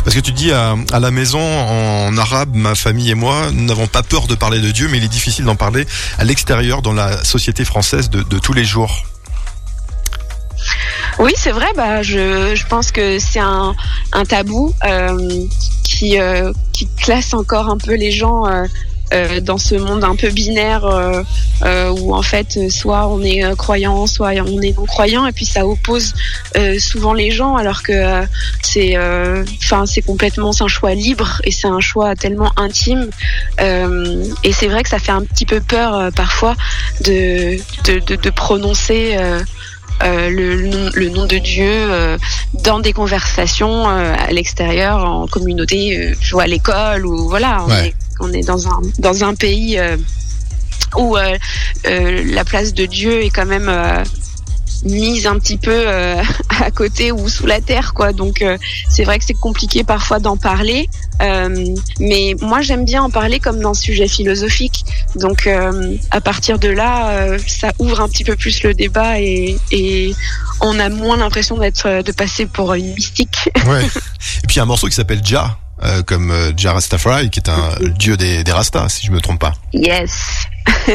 Parce 0.05 0.16
que 0.16 0.20
tu 0.20 0.33
dis 0.33 0.51
à, 0.51 0.75
à 0.92 0.98
la 0.98 1.11
maison 1.11 1.38
en 1.40 2.16
arabe, 2.16 2.55
ma 2.55 2.75
famille 2.75 3.11
et 3.11 3.14
moi, 3.14 3.51
nous 3.53 3.64
n'avons 3.66 3.87
pas 3.87 4.03
peur 4.03 4.27
de 4.27 4.35
parler 4.35 4.61
de 4.61 4.70
Dieu, 4.70 4.88
mais 4.90 4.96
il 4.96 5.05
est 5.05 5.09
difficile 5.09 5.44
d'en 5.44 5.57
parler 5.57 5.87
à 6.18 6.25
l'extérieur 6.25 6.81
dans 6.81 6.94
la 6.94 7.22
société 7.22 7.64
française 7.66 8.09
de, 8.09 8.22
de 8.22 8.38
tous 8.38 8.55
les 8.55 8.64
jours. 8.64 9.05
Oui, 11.18 11.32
c'est 11.37 11.52
vrai. 11.52 11.66
Bah, 11.76 12.02
je, 12.02 12.54
je 12.54 12.66
pense 12.66 12.90
que 12.90 13.18
c'est 13.18 13.40
un, 13.40 13.74
un 14.12 14.24
tabou 14.24 14.72
euh, 14.85 15.46
qui, 15.85 16.18
euh, 16.18 16.52
qui 16.72 16.88
classe 16.96 17.35
encore 17.35 17.68
un 17.68 17.78
peu 17.78 17.94
les 17.94 18.11
gens 18.11 18.46
euh, 18.46 19.40
dans 19.42 19.58
ce 19.58 19.74
monde 19.74 20.04
un 20.04 20.16
peu 20.16 20.30
binaire 20.30 20.85
où 22.00 22.14
en 22.14 22.22
fait 22.22 22.70
soit 22.70 23.08
on 23.08 23.22
est 23.22 23.44
croyant, 23.56 24.06
soit 24.06 24.30
on 24.46 24.61
est 24.62 24.74
non 24.74 24.87
croyant, 24.87 25.26
et 25.26 25.32
puis 25.32 25.44
ça 25.44 25.66
oppose 25.66 26.14
souvent 26.78 27.12
les 27.12 27.30
gens 27.30 27.56
alors 27.56 27.82
que 27.82 28.26
c'est, 28.62 28.96
enfin 29.62 29.85
c'est 29.85 30.00
complètement 30.00 30.52
un 30.58 30.66
choix 30.66 30.94
libre 30.94 31.42
et 31.44 31.50
c'est 31.50 31.68
un 31.68 31.80
choix 31.80 32.16
tellement 32.16 32.52
intime. 32.56 33.11
Et 33.61 34.52
c'est 34.52 34.68
vrai 34.68 34.82
que 34.82 34.88
ça 34.88 34.98
fait 34.98 35.12
un 35.12 35.24
petit 35.24 35.44
peu 35.44 35.61
peur 35.61 36.11
parfois 36.16 36.56
de, 37.04 37.58
de 37.85 38.30
prononcer. 38.30 39.18
Euh, 40.02 40.30
le, 40.30 40.62
nom- 40.66 40.90
le 40.94 41.08
nom 41.10 41.26
de 41.26 41.38
Dieu 41.38 41.64
euh, 41.70 42.18
dans 42.64 42.80
des 42.80 42.92
conversations 42.92 43.88
euh, 43.88 44.14
à 44.18 44.32
l'extérieur, 44.32 45.04
en 45.04 45.26
communauté, 45.28 46.12
je 46.20 46.32
vois 46.32 46.42
à 46.44 46.46
l'école 46.46 47.06
ou 47.06 47.28
voilà, 47.28 47.62
on, 47.64 47.68
Ouais. 47.70 47.88
est, 47.88 47.94
on 48.20 48.32
est 48.32 48.42
dans 48.46 48.66
un 48.68 48.80
dans 48.98 49.22
un 49.24 49.34
pays 49.34 49.78
où 50.96 51.16
la 51.84 52.44
place 52.44 52.74
de 52.74 52.86
Dieu 52.86 53.22
est 53.22 53.30
quand 53.30 53.46
même 53.46 53.70
mise 54.85 55.27
un 55.27 55.38
petit 55.38 55.57
peu 55.59 55.85
euh, 55.87 56.23
à 56.61 56.71
côté 56.71 57.12
ou 57.12 57.29
sous 57.29 57.47
la 57.47 57.61
terre 57.61 57.95
quoi 57.95 58.12
donc 58.12 58.42
euh, 58.42 58.59
c'est 58.88 59.05
vrai 59.05 59.18
que 59.18 59.25
c'est 59.25 59.35
compliqué 59.35 59.85
parfois 59.85 60.18
d'en 60.18 60.37
parler 60.37 60.88
euh, 61.23 61.64
mais 62.01 62.35
moi 62.40 62.62
j'aime 62.62 62.85
bien 62.85 63.03
en 63.03 63.11
parler 63.11 63.38
comme 63.38 63.61
dans 63.61 63.75
ce 63.75 63.83
sujet 63.83 64.09
philosophique 64.09 64.85
donc 65.16 65.47
euh, 65.47 65.97
à 66.11 66.21
partir 66.21 66.59
de 66.59 66.68
là 66.68 67.11
euh, 67.11 67.38
ça 67.47 67.73
ouvre 67.79 68.01
un 68.01 68.09
petit 68.09 68.25
peu 68.25 68.37
plus 68.37 68.62
le 68.62 68.75
débat 68.75 69.21
et, 69.21 69.57
et 69.71 70.14
on 70.61 70.79
a 70.79 70.88
moins 70.88 71.16
l'impression 71.16 71.57
d'être 71.59 71.87
euh, 71.87 72.03
de 72.03 72.12
passer 72.12 72.47
pour 72.47 72.75
une 72.75 72.95
mystique 72.95 73.51
Ouais. 73.66 73.85
et 73.85 74.47
puis 74.47 74.55
il 74.55 74.57
y 74.57 74.61
a 74.61 74.62
un 74.62 74.66
morceau 74.66 74.88
qui 74.88 74.95
s'appelle 74.95 75.23
euh, 75.85 76.03
comme 76.03 76.33
Jah 76.57 76.75
Rastafari, 76.75 77.29
qui 77.31 77.40
est 77.40 77.49
un 77.49 77.71
dieu 77.99 78.16
des, 78.16 78.45
des 78.45 78.53
Rastas, 78.53 78.88
si 78.88 79.07
je 79.07 79.11
me 79.11 79.21
trompe 79.21 79.40
pas. 79.40 79.53
Yes. 79.73 80.47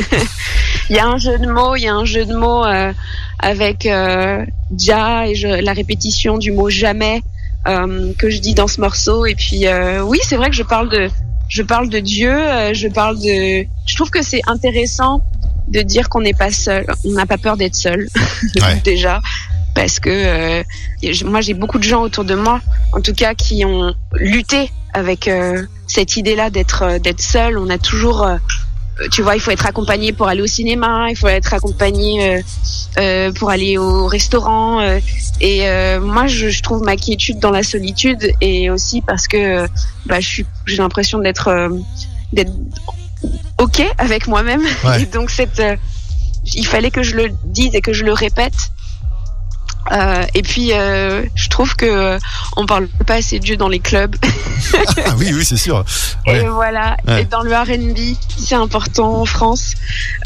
il 0.89 0.95
y 0.95 1.00
a 1.00 1.08
un 1.08 1.17
jeu 1.17 1.38
de 1.38 1.47
mots, 1.47 1.76
il 1.76 1.82
y 1.82 1.88
a 1.89 1.93
un 1.93 2.06
jeu 2.06 2.26
de 2.26 2.34
mots 2.34 2.65
euh, 2.65 2.93
avec 3.39 3.86
euh, 3.86 4.45
ja 4.78 5.28
et 5.28 5.36
je, 5.36 5.47
la 5.47 5.73
répétition 5.73 6.38
du 6.38 6.52
mot 6.52 6.69
jamais 6.69 7.21
euh, 7.67 8.13
que 8.17 8.30
je 8.30 8.39
dis 8.39 8.54
dans 8.54 8.67
ce 8.67 8.82
morceau. 8.82 9.26
Et 9.26 9.36
puis 9.36 9.67
euh, 9.67 10.02
oui, 10.02 10.19
c'est 10.23 10.38
vrai 10.38 10.50
que 10.50 10.56
je 10.56 10.63
parle 10.63 10.89
de, 10.89 11.10
je 11.50 11.63
parle 11.63 11.89
de 11.89 12.00
Dieu, 12.00 12.32
euh, 12.32 12.73
je 12.73 12.88
parle 12.88 13.17
de. 13.19 13.65
Je 13.86 13.95
trouve 13.95 14.10
que 14.10 14.21
c'est 14.21 14.41
intéressant 14.47 15.21
de 15.67 15.82
dire 15.82 16.10
qu'on 16.10 16.21
n'est 16.21 16.34
pas 16.34 16.52
seul, 16.52 16.86
on 17.06 17.12
n'a 17.12 17.26
pas 17.26 17.38
peur 17.38 17.58
d'être 17.58 17.76
seul 17.76 18.08
Ouais. 18.62 18.82
déjà. 18.84 19.21
Parce 19.76 20.00
que 20.00 20.10
euh, 20.10 20.63
moi 21.26 21.41
j'ai 21.41 21.54
beaucoup 21.54 21.78
de 21.78 21.84
gens 21.84 22.02
autour 22.02 22.23
de 22.23 22.34
moi, 22.34 22.62
en 22.93 23.02
tout 23.02 23.13
cas, 23.13 23.36
qui 23.36 23.63
ont 23.63 23.93
lutté 24.13 24.71
avec 24.93 25.28
euh, 25.28 25.63
cette 25.86 26.17
idée-là 26.17 26.50
d'être 26.50 26.82
euh, 26.82 27.00
d'être 27.00 27.21
seul. 27.21 27.60
On 27.60 27.69
a 27.69 27.78
toujours 27.78 28.23
euh, 28.23 28.38
tu 29.12 29.21
vois, 29.21 29.36
il 29.36 29.39
faut 29.39 29.51
être 29.51 29.65
accompagné 29.65 30.12
pour 30.13 30.27
aller 30.27 30.41
au 30.41 30.47
cinéma, 30.47 31.07
il 31.10 31.15
faut 31.15 31.27
être 31.27 31.53
accompagné 31.53 32.23
euh, 32.23 32.41
euh, 32.97 33.31
pour 33.31 33.49
aller 33.49 33.77
au 33.77 34.07
restaurant. 34.07 34.79
euh, 34.81 34.99
et 35.39 35.67
euh, 35.67 35.99
moi, 35.99 36.27
je, 36.27 36.49
je 36.49 36.63
trouve 36.63 36.81
ma 36.81 36.95
quiétude 36.95 37.39
dans 37.39 37.51
la 37.51 37.63
solitude 37.63 38.31
et 38.41 38.69
aussi 38.69 39.01
parce 39.01 39.27
que 39.27 39.38
euh, 39.38 39.67
bah, 40.05 40.19
je 40.19 40.27
suis, 40.27 40.45
j'ai 40.65 40.77
l'impression 40.77 41.19
d'être 41.19 41.47
euh, 41.49 41.69
d'être 42.33 42.51
ok 43.57 43.83
avec 43.97 44.27
moi-même. 44.27 44.63
Ouais. 44.83 45.03
Et 45.03 45.05
donc 45.05 45.29
cette, 45.29 45.60
euh, 45.60 45.75
il 46.55 46.65
fallait 46.65 46.91
que 46.91 47.03
je 47.03 47.15
le 47.15 47.29
dise 47.45 47.75
et 47.75 47.81
que 47.81 47.93
je 47.93 48.03
le 48.03 48.13
répète. 48.13 48.71
Euh, 49.91 50.23
et 50.34 50.41
puis, 50.41 50.73
euh, 50.73 51.23
je 51.36 51.47
trouve 51.50 51.76
que 51.76 51.86
euh, 51.86 52.19
on 52.56 52.65
parle 52.65 52.88
pas 53.06 53.15
assez 53.15 53.39
de 53.39 53.43
Dieu 53.43 53.58
dans 53.58 53.69
les 53.69 53.80
clubs. 53.80 54.15
Ah 55.06 55.13
oui, 55.17 55.32
oui, 55.34 55.45
c'est 55.45 55.58
sûr. 55.58 55.84
Ouais. 56.26 56.41
Et 56.41 56.47
voilà. 56.47 56.97
Ouais. 57.08 57.21
Et 57.21 57.26
dans 57.26 57.41
le 57.41 57.54
R&B, 57.56 58.15
c'est 58.38 58.56
important 58.56 59.21
en 59.21 59.26
France 59.26 59.73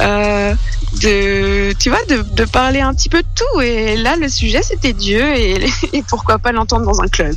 euh, 0.02 0.54
de, 1.02 1.74
tu 1.80 1.90
vois, 1.90 2.04
de, 2.10 2.22
de 2.22 2.46
parler 2.46 2.82
un 2.82 2.94
petit 2.94 3.10
peu 3.10 3.22
de 3.22 3.28
tout. 3.36 3.62
Et 3.62 3.98
là, 3.98 4.16
le 4.16 4.30
sujet, 4.30 4.62
c'était 4.64 4.94
Dieu 4.94 5.22
et, 5.36 5.66
et 5.94 6.04
pourquoi 6.04 6.40
pas 6.40 6.52
l'entendre 6.52 6.86
dans 6.86 7.02
un 7.02 7.08
club. 7.08 7.36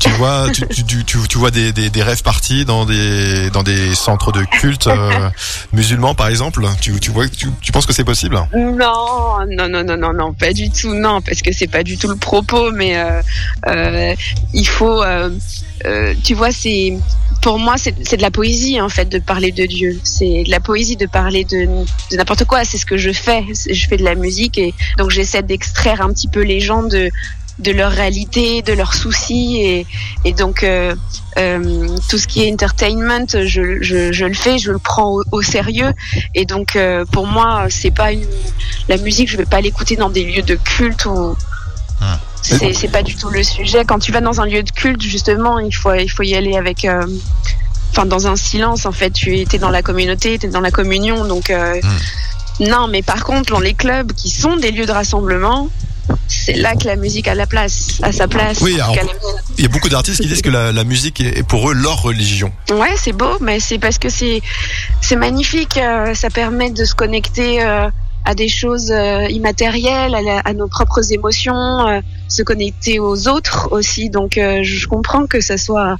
Tu 0.00 0.08
vois, 0.10 0.46
tu, 0.52 0.66
tu, 0.68 0.84
tu, 0.84 1.04
tu- 1.04 1.28
tu 1.28 1.38
vois 1.38 1.50
des, 1.50 1.72
des, 1.72 1.90
des 1.90 2.02
rêves 2.02 2.22
partis 2.22 2.64
dans 2.64 2.84
des, 2.84 3.50
dans 3.50 3.62
des 3.62 3.94
centres 3.94 4.32
de 4.32 4.42
culte 4.44 4.88
musulmans, 5.72 6.14
par 6.14 6.28
exemple? 6.28 6.66
Tu, 6.80 6.98
tu 7.00 7.10
vois, 7.10 7.28
tu, 7.28 7.48
tu 7.60 7.72
penses 7.72 7.86
que 7.86 7.92
c'est 7.92 8.04
possible? 8.04 8.36
Non, 8.54 9.38
non, 9.50 9.68
non, 9.68 9.84
non, 9.84 9.96
non, 9.96 10.12
non, 10.12 10.32
pas 10.34 10.52
du 10.52 10.70
tout, 10.70 10.94
non, 10.94 11.20
parce 11.20 11.42
que 11.42 11.52
c'est 11.60 11.66
pas 11.66 11.82
du 11.82 11.98
tout 11.98 12.08
le 12.08 12.16
propos, 12.16 12.72
mais 12.72 12.96
euh, 12.96 13.20
euh, 13.66 14.14
il 14.54 14.66
faut, 14.66 15.02
euh, 15.02 15.28
tu 16.24 16.32
vois, 16.32 16.52
c'est 16.52 16.96
pour 17.42 17.58
moi 17.58 17.76
c'est 17.76 18.16
de 18.16 18.22
la 18.22 18.30
poésie 18.30 18.80
en 18.80 18.88
fait 18.88 19.08
de 19.08 19.18
parler 19.18 19.52
de 19.52 19.66
Dieu, 19.66 20.00
c'est 20.02 20.44
de 20.44 20.50
la 20.50 20.60
poésie 20.60 20.96
de 20.96 21.06
parler 21.06 21.44
de, 21.44 21.66
de 22.10 22.16
n'importe 22.16 22.44
quoi, 22.44 22.64
c'est 22.64 22.78
ce 22.78 22.86
que 22.86 22.96
je 22.96 23.12
fais, 23.12 23.44
je 23.52 23.88
fais 23.88 23.98
de 23.98 24.04
la 24.04 24.14
musique 24.14 24.56
et 24.56 24.72
donc 24.98 25.10
j'essaie 25.10 25.42
d'extraire 25.42 26.00
un 26.00 26.12
petit 26.12 26.28
peu 26.28 26.40
les 26.40 26.60
gens 26.60 26.82
de 26.82 27.10
de 27.60 27.72
leur 27.72 27.92
réalité, 27.92 28.62
de 28.62 28.72
leurs 28.72 28.94
soucis 28.94 29.58
et, 29.62 29.86
et 30.24 30.32
donc 30.32 30.62
euh, 30.62 30.94
euh, 31.38 31.86
tout 32.08 32.18
ce 32.18 32.26
qui 32.26 32.42
est 32.44 32.52
entertainment, 32.52 33.26
je, 33.28 33.78
je, 33.80 34.12
je 34.12 34.24
le 34.24 34.34
fais, 34.34 34.58
je 34.58 34.72
le 34.72 34.78
prends 34.78 35.10
au, 35.12 35.22
au 35.32 35.42
sérieux 35.42 35.92
et 36.34 36.44
donc 36.46 36.74
euh, 36.76 37.04
pour 37.12 37.26
moi 37.26 37.66
c'est 37.68 37.90
pas 37.94 38.12
une 38.12 38.24
la 38.88 38.96
musique, 38.96 39.30
je 39.30 39.36
vais 39.36 39.44
pas 39.44 39.60
l'écouter 39.60 39.96
dans 39.96 40.10
des 40.10 40.24
lieux 40.24 40.42
de 40.42 40.56
culte 40.56 41.04
ou 41.06 41.36
Ah. 42.00 42.18
c'est 42.42 42.90
pas 42.90 43.02
du 43.02 43.14
tout 43.14 43.28
le 43.28 43.42
sujet. 43.42 43.84
Quand 43.84 43.98
tu 43.98 44.10
vas 44.12 44.22
dans 44.22 44.40
un 44.40 44.46
lieu 44.46 44.62
de 44.62 44.70
culte, 44.70 45.02
justement, 45.02 45.58
il 45.58 45.72
faut 45.72 45.92
il 45.94 46.08
faut 46.10 46.22
y 46.22 46.34
aller 46.34 46.56
avec 46.56 46.86
enfin 47.90 48.06
dans 48.06 48.26
un 48.26 48.36
silence 48.36 48.86
en 48.86 48.92
fait. 48.92 49.10
Tu 49.10 49.34
es 49.36 49.58
dans 49.58 49.68
la 49.70 49.82
communauté, 49.82 50.38
tu 50.38 50.46
es 50.46 50.48
dans 50.48 50.60
la 50.62 50.70
communion, 50.70 51.24
donc 51.26 51.50
euh, 51.50 51.78
non. 52.60 52.88
Mais 52.88 53.02
par 53.02 53.24
contre, 53.24 53.52
dans 53.52 53.60
les 53.60 53.74
clubs 53.74 54.12
qui 54.12 54.30
sont 54.30 54.56
des 54.56 54.70
lieux 54.72 54.86
de 54.86 54.92
rassemblement, 54.92 55.68
c'est 56.28 56.54
là 56.54 56.74
que 56.74 56.86
la 56.86 56.96
musique 56.96 57.28
a 57.28 57.34
la 57.34 57.46
place, 57.46 57.98
a 58.02 58.12
sa 58.12 58.28
place. 58.28 58.60
Oui, 58.60 58.74
alors-. 58.80 58.96
Il 59.58 59.62
y 59.64 59.66
a 59.66 59.68
beaucoup 59.68 59.88
d'artistes 59.88 60.20
qui 60.20 60.28
disent 60.28 60.42
que 60.42 60.50
la, 60.50 60.72
la 60.72 60.84
musique 60.84 61.20
est 61.20 61.42
pour 61.46 61.70
eux 61.70 61.74
leur 61.74 62.02
religion. 62.02 62.52
Ouais, 62.70 62.94
c'est 62.96 63.12
beau, 63.12 63.36
mais 63.40 63.60
c'est 63.60 63.78
parce 63.78 63.98
que 63.98 64.08
c'est 64.08 64.40
c'est 65.00 65.16
magnifique. 65.16 65.76
euh, 65.76 66.14
ça 66.14 66.30
permet 66.30 66.70
de 66.70 66.84
se 66.84 66.94
connecter 66.94 67.62
euh, 67.62 67.88
à 68.24 68.34
des 68.34 68.48
choses 68.48 68.90
euh, 68.90 69.26
immatérielles, 69.28 70.14
à, 70.14 70.22
la- 70.22 70.40
à 70.40 70.52
nos 70.52 70.68
propres 70.68 71.12
émotions, 71.12 72.02
se 72.28 72.42
connecter 72.42 72.98
aux 73.00 73.28
autres 73.28 73.68
aussi. 73.72 74.08
Donc, 74.10 74.32
je 74.36 74.86
comprends 74.86 75.26
que 75.26 75.40
ça 75.40 75.56
soit. 75.56 75.96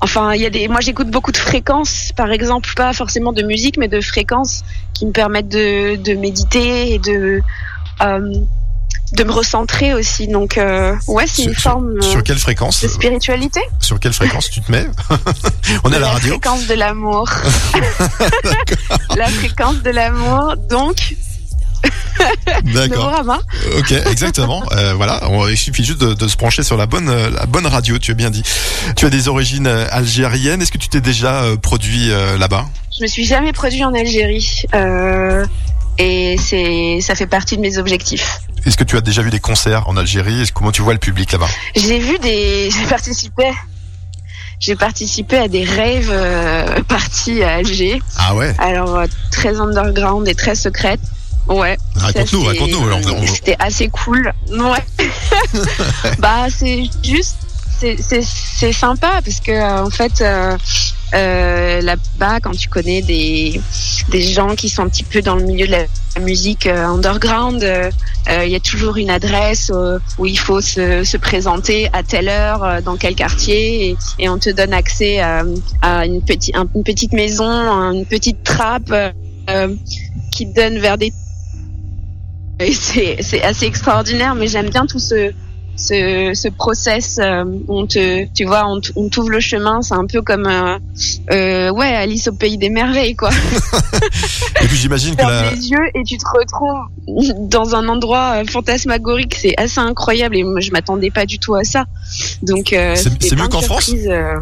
Enfin, 0.00 0.32
il 0.34 0.40
y 0.42 0.46
a 0.46 0.50
des. 0.50 0.68
Moi, 0.68 0.80
j'écoute 0.80 1.10
beaucoup 1.10 1.32
de 1.32 1.36
fréquences, 1.36 2.12
par 2.16 2.30
exemple, 2.30 2.70
pas 2.76 2.92
forcément 2.92 3.32
de 3.32 3.42
musique, 3.42 3.76
mais 3.78 3.88
de 3.88 4.00
fréquences 4.00 4.62
qui 4.94 5.06
me 5.06 5.12
permettent 5.12 5.48
de, 5.48 5.96
de 5.96 6.14
méditer 6.14 6.94
et 6.94 6.98
de 6.98 7.40
de 9.12 9.24
me 9.24 9.32
recentrer 9.32 9.94
aussi. 9.94 10.28
Donc, 10.28 10.58
euh, 10.58 10.94
ouais, 11.06 11.24
c'est 11.26 11.42
Sur- 11.42 11.48
une 11.50 11.54
forme 11.56 11.96
euh, 11.98 12.02
Sur 12.02 12.22
quelle 12.22 12.38
fréquence 12.38 12.82
de 12.82 12.88
spiritualité. 12.88 13.60
Sur 13.80 13.98
quelle 14.00 14.12
fréquence 14.12 14.50
tu 14.50 14.60
te 14.60 14.70
mets 14.70 14.86
On 15.84 15.92
est 15.92 15.96
à 15.96 16.00
la 16.00 16.08
radio. 16.10 16.30
fréquence 16.30 16.66
de 16.66 16.74
l'amour. 16.74 17.28
la 19.16 19.28
fréquence 19.28 19.82
de 19.82 19.90
l'amour, 19.90 20.54
donc 20.70 21.14
D'accord. 22.74 23.22
Ok, 23.78 23.92
exactement. 23.92 24.64
Euh, 24.72 24.94
voilà, 24.94 25.20
il 25.48 25.56
suffit 25.56 25.84
juste 25.84 26.00
de, 26.00 26.12
de 26.14 26.28
se 26.28 26.36
pencher 26.36 26.62
sur 26.64 26.76
la 26.76 26.86
bonne, 26.86 27.08
euh, 27.08 27.30
la 27.30 27.46
bonne 27.46 27.66
radio. 27.66 27.98
Tu 27.98 28.10
as 28.10 28.14
bien 28.14 28.30
dit. 28.30 28.42
Tu 28.96 29.06
as 29.06 29.10
des 29.10 29.28
origines 29.28 29.68
euh, 29.68 29.86
algériennes. 29.92 30.60
Est-ce 30.60 30.72
que 30.72 30.78
tu 30.78 30.88
t'es 30.88 31.00
déjà 31.00 31.42
euh, 31.44 31.56
produit 31.56 32.10
euh, 32.10 32.36
là-bas? 32.36 32.66
Je 32.96 33.04
me 33.04 33.08
suis 33.08 33.24
jamais 33.24 33.52
produit 33.52 33.84
en 33.84 33.94
Algérie. 33.94 34.62
Euh, 34.74 35.46
et 35.98 36.36
c'est, 36.38 36.98
ça 37.00 37.14
fait 37.14 37.26
partie 37.26 37.56
de 37.56 37.62
mes 37.62 37.78
objectifs. 37.78 38.40
Est-ce 38.64 38.76
que 38.76 38.84
tu 38.84 38.96
as 38.96 39.00
déjà 39.00 39.22
vu 39.22 39.30
des 39.30 39.40
concerts 39.40 39.88
en 39.88 39.96
Algérie? 39.96 40.42
Est-ce- 40.42 40.52
Comment 40.52 40.72
tu 40.72 40.82
vois 40.82 40.92
le 40.92 40.98
public 40.98 41.32
là-bas? 41.32 41.48
J'ai 41.76 41.98
vu 41.98 42.18
des, 42.18 42.70
j'ai 42.70 42.86
participé, 42.86 43.44
j'ai 44.60 44.76
participé 44.76 45.36
à 45.38 45.48
des 45.48 45.64
rêves 45.64 46.10
euh, 46.10 46.82
parties 46.88 47.42
à 47.42 47.56
Alger. 47.56 48.00
Ah 48.18 48.34
ouais? 48.34 48.54
Alors 48.58 48.96
euh, 48.96 49.06
très 49.30 49.60
underground 49.60 50.26
et 50.28 50.34
très 50.34 50.54
secrète. 50.54 51.00
Ouais. 51.48 51.78
Raconte-nous, 51.96 52.42
raconte-nous. 52.44 53.12
On- 53.12 53.26
C'était 53.26 53.56
assez 53.58 53.88
cool. 53.88 54.32
Ouais. 54.50 54.84
bah 56.18 56.46
c'est 56.50 56.82
juste, 57.02 57.36
c'est 57.80 58.72
sympa 58.72 59.20
parce 59.24 59.40
que 59.40 59.52
euh, 59.52 59.84
en 59.84 59.90
fait 59.90 60.20
euh, 60.20 60.56
euh, 61.14 61.80
là-bas 61.80 62.40
quand 62.40 62.56
tu 62.56 62.68
connais 62.68 63.02
des 63.02 63.60
des 64.10 64.22
gens 64.22 64.54
qui 64.54 64.68
sont 64.68 64.82
un 64.82 64.88
petit 64.88 65.04
peu 65.04 65.20
dans 65.22 65.36
le 65.36 65.44
milieu 65.44 65.66
de 65.66 65.72
la 65.72 65.86
musique 66.20 66.66
euh, 66.66 66.86
underground, 66.86 67.62
euh, 67.62 67.90
euh, 68.28 68.44
il 68.44 68.50
y 68.50 68.56
a 68.56 68.60
toujours 68.60 68.96
une 68.96 69.10
adresse 69.10 69.72
où 70.18 70.26
il 70.26 70.38
faut 70.38 70.60
se, 70.60 71.04
se 71.04 71.16
présenter 71.16 71.88
à 71.92 72.02
telle 72.02 72.28
heure 72.28 72.82
dans 72.82 72.96
quel 72.96 73.14
quartier 73.14 73.90
et, 73.90 73.96
et 74.18 74.28
on 74.28 74.38
te 74.38 74.50
donne 74.50 74.72
accès 74.72 75.20
à, 75.20 75.44
à 75.82 76.04
une 76.06 76.22
petite 76.22 76.54
une 76.74 76.84
petite 76.84 77.12
maison, 77.12 77.48
une 77.48 78.06
petite 78.06 78.42
trappe 78.42 78.92
qui 80.30 80.50
te 80.50 80.54
donne 80.54 80.78
vers 80.78 80.98
des 80.98 81.12
c'est 82.72 83.42
assez 83.42 83.66
extraordinaire, 83.66 84.34
mais 84.34 84.48
j'aime 84.48 84.68
bien 84.68 84.84
tout 84.84 84.98
ce 84.98 85.32
ce, 85.78 86.32
ce 86.34 86.48
process. 86.48 87.18
euh, 87.22 87.44
on 87.68 87.86
te, 87.86 88.26
tu 88.34 88.44
vois, 88.44 88.64
on, 88.66 88.80
on 88.96 89.08
t'ouvre 89.08 89.30
le 89.30 89.40
chemin. 89.40 89.80
C'est 89.80 89.94
un 89.94 90.06
peu 90.06 90.20
comme, 90.20 90.46
euh, 90.46 90.78
euh, 91.30 91.70
ouais, 91.70 91.86
Alice 91.94 92.28
au 92.28 92.32
pays 92.32 92.58
des 92.58 92.68
merveilles, 92.70 93.14
quoi. 93.16 93.30
Et 94.62 94.66
puis 94.66 94.76
j'imagine 94.76 95.14
que 95.16 95.22
la, 95.22 95.50
les 95.52 95.68
yeux 95.68 95.86
et 95.94 96.02
tu 96.04 96.18
te 96.18 96.24
retrouves 96.26 97.32
dans 97.48 97.74
un 97.74 97.88
endroit 97.88 98.42
euh, 98.42 98.44
fantasmagorique. 98.44 99.34
C'est 99.36 99.54
assez 99.56 99.78
incroyable 99.80 100.36
et 100.36 100.42
moi, 100.44 100.60
je 100.60 100.70
m'attendais 100.72 101.10
pas 101.10 101.24
du 101.26 101.38
tout 101.38 101.54
à 101.54 101.64
ça. 101.64 101.84
Donc, 102.42 102.72
euh, 102.72 102.94
C'est- 102.96 103.34
mieux 103.36 103.48
qu'en 103.48 103.60
France? 103.62 103.90
euh, 104.08 104.34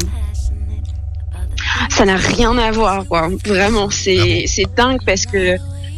Ça 1.90 2.04
n'a 2.04 2.16
rien 2.16 2.56
à 2.58 2.70
voir, 2.70 3.04
quoi. 3.06 3.28
Vraiment, 3.44 3.90
c'est 3.90 4.42
Ah 4.44 4.46
c'est 4.46 4.66
dingue 4.76 5.00
parce 5.04 5.26
que. 5.26 5.56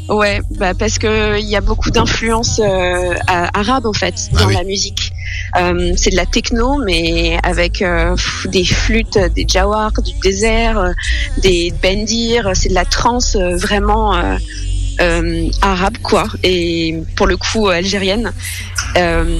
Ouais, 0.09 0.41
bah 0.59 0.73
parce 0.73 0.99
que 0.99 1.39
il 1.39 1.47
y 1.47 1.55
a 1.57 1.61
beaucoup 1.61 1.91
d'influences 1.91 2.61
euh, 2.65 3.15
arabes 3.53 3.85
en 3.85 3.93
fait 3.93 4.15
Ah 4.35 4.39
dans 4.41 4.47
oui. 4.49 4.55
la 4.55 4.65
musique. 4.65 5.13
Euh, 5.57 5.93
c'est 5.97 6.11
de 6.11 6.17
la 6.17 6.27
techno, 6.27 6.79
mais 6.85 7.39
avec 7.43 7.83
euh, 7.83 8.17
des 8.47 8.65
flûtes, 8.65 9.19
des 9.35 9.47
jawars, 9.49 9.93
du 10.05 10.13
désert, 10.23 10.79
euh, 10.79 10.93
des 11.39 11.73
bendir. 11.83 12.51
C'est 12.55 12.69
de 12.69 12.75
la 12.75 12.85
trance 12.85 13.37
vraiment 13.37 14.13
arabe 15.63 15.99
quoi, 16.03 16.25
et 16.43 17.01
pour 17.15 17.29
le 17.29 17.37
coup 17.37 17.69
algérienne. 17.69 18.33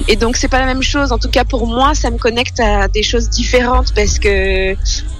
Et 0.07 0.15
donc 0.15 0.37
c'est 0.37 0.47
pas 0.47 0.59
la 0.59 0.65
même 0.65 0.83
chose. 0.83 1.11
En 1.11 1.17
tout 1.17 1.29
cas 1.29 1.43
pour 1.43 1.67
moi, 1.67 1.93
ça 1.93 2.09
me 2.11 2.17
connecte 2.17 2.59
à 2.59 2.87
des 2.87 3.03
choses 3.03 3.29
différentes 3.29 3.93
parce 3.93 4.19
que 4.19 4.75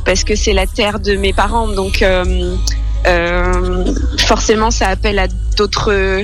parce 0.05 0.23
que 0.23 0.35
c'est 0.35 0.53
la 0.53 0.65
terre 0.65 0.99
de 0.99 1.15
mes 1.15 1.33
parents. 1.33 1.67
Donc 1.67 2.03
forcément, 4.17 4.71
ça 4.71 4.87
appelle 4.87 5.19
à 5.19 5.27
d'autres 5.57 6.23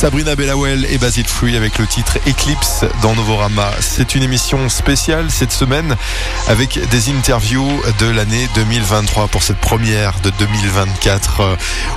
Sabrina 0.00 0.34
Bellawell 0.34 0.86
et 0.86 0.96
Basil 0.96 1.26
Free 1.26 1.58
avec 1.58 1.76
le 1.76 1.86
titre 1.86 2.16
Eclipse 2.26 2.86
dans 3.02 3.14
Novorama. 3.14 3.70
C'est 3.80 4.14
une 4.14 4.22
émission 4.22 4.70
spéciale 4.70 5.30
cette 5.30 5.52
semaine 5.52 5.94
avec 6.48 6.78
des 6.88 7.10
interviews 7.10 7.68
de 7.98 8.06
l'année 8.06 8.48
2023 8.54 9.28
pour 9.28 9.42
cette 9.42 9.58
première 9.58 10.18
de 10.20 10.30
2024. 10.38 11.40
Euh, 11.40 11.56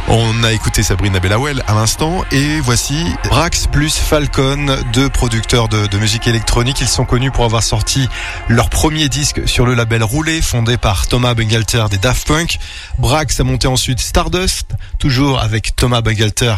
On 0.10 0.44
a 0.44 0.52
écouté 0.52 0.84
Sabrina 0.84 1.22
Bellawell 1.22 1.64
à 1.66 1.76
l'instant 1.76 2.26
et 2.34 2.60
voici 2.60 3.06
Brax 3.30 3.68
plus 3.68 3.96
Falcon, 3.96 4.66
deux 4.92 5.08
producteurs 5.08 5.70
de, 5.70 5.98
musique 5.98 6.28
électronique. 6.28 6.82
Ils 6.82 6.90
sont 6.90 7.06
connus 7.06 7.32
pour 7.32 7.46
avoir 7.46 7.64
sorti 7.64 8.10
leur 8.50 8.70
premier 8.70 9.08
disque 9.08 9.48
sur 9.48 9.66
le 9.66 9.76
label 9.76 10.04
Roulé 10.04 10.42
fondé 10.42 10.76
par 10.76 11.08
Thomas 11.08 11.36
Bangalter 11.36 11.86
des 11.90 12.00
Daft 12.00 12.28
Punk. 12.28 12.60
Brax 13.00 13.40
a 13.40 13.46
monté 13.46 13.70
ensuite 13.70 14.02
Stardust, 14.02 14.68
toujours 15.00 15.40
avec 15.40 15.78
Thomas 15.78 16.02
Bangalter 16.02 16.56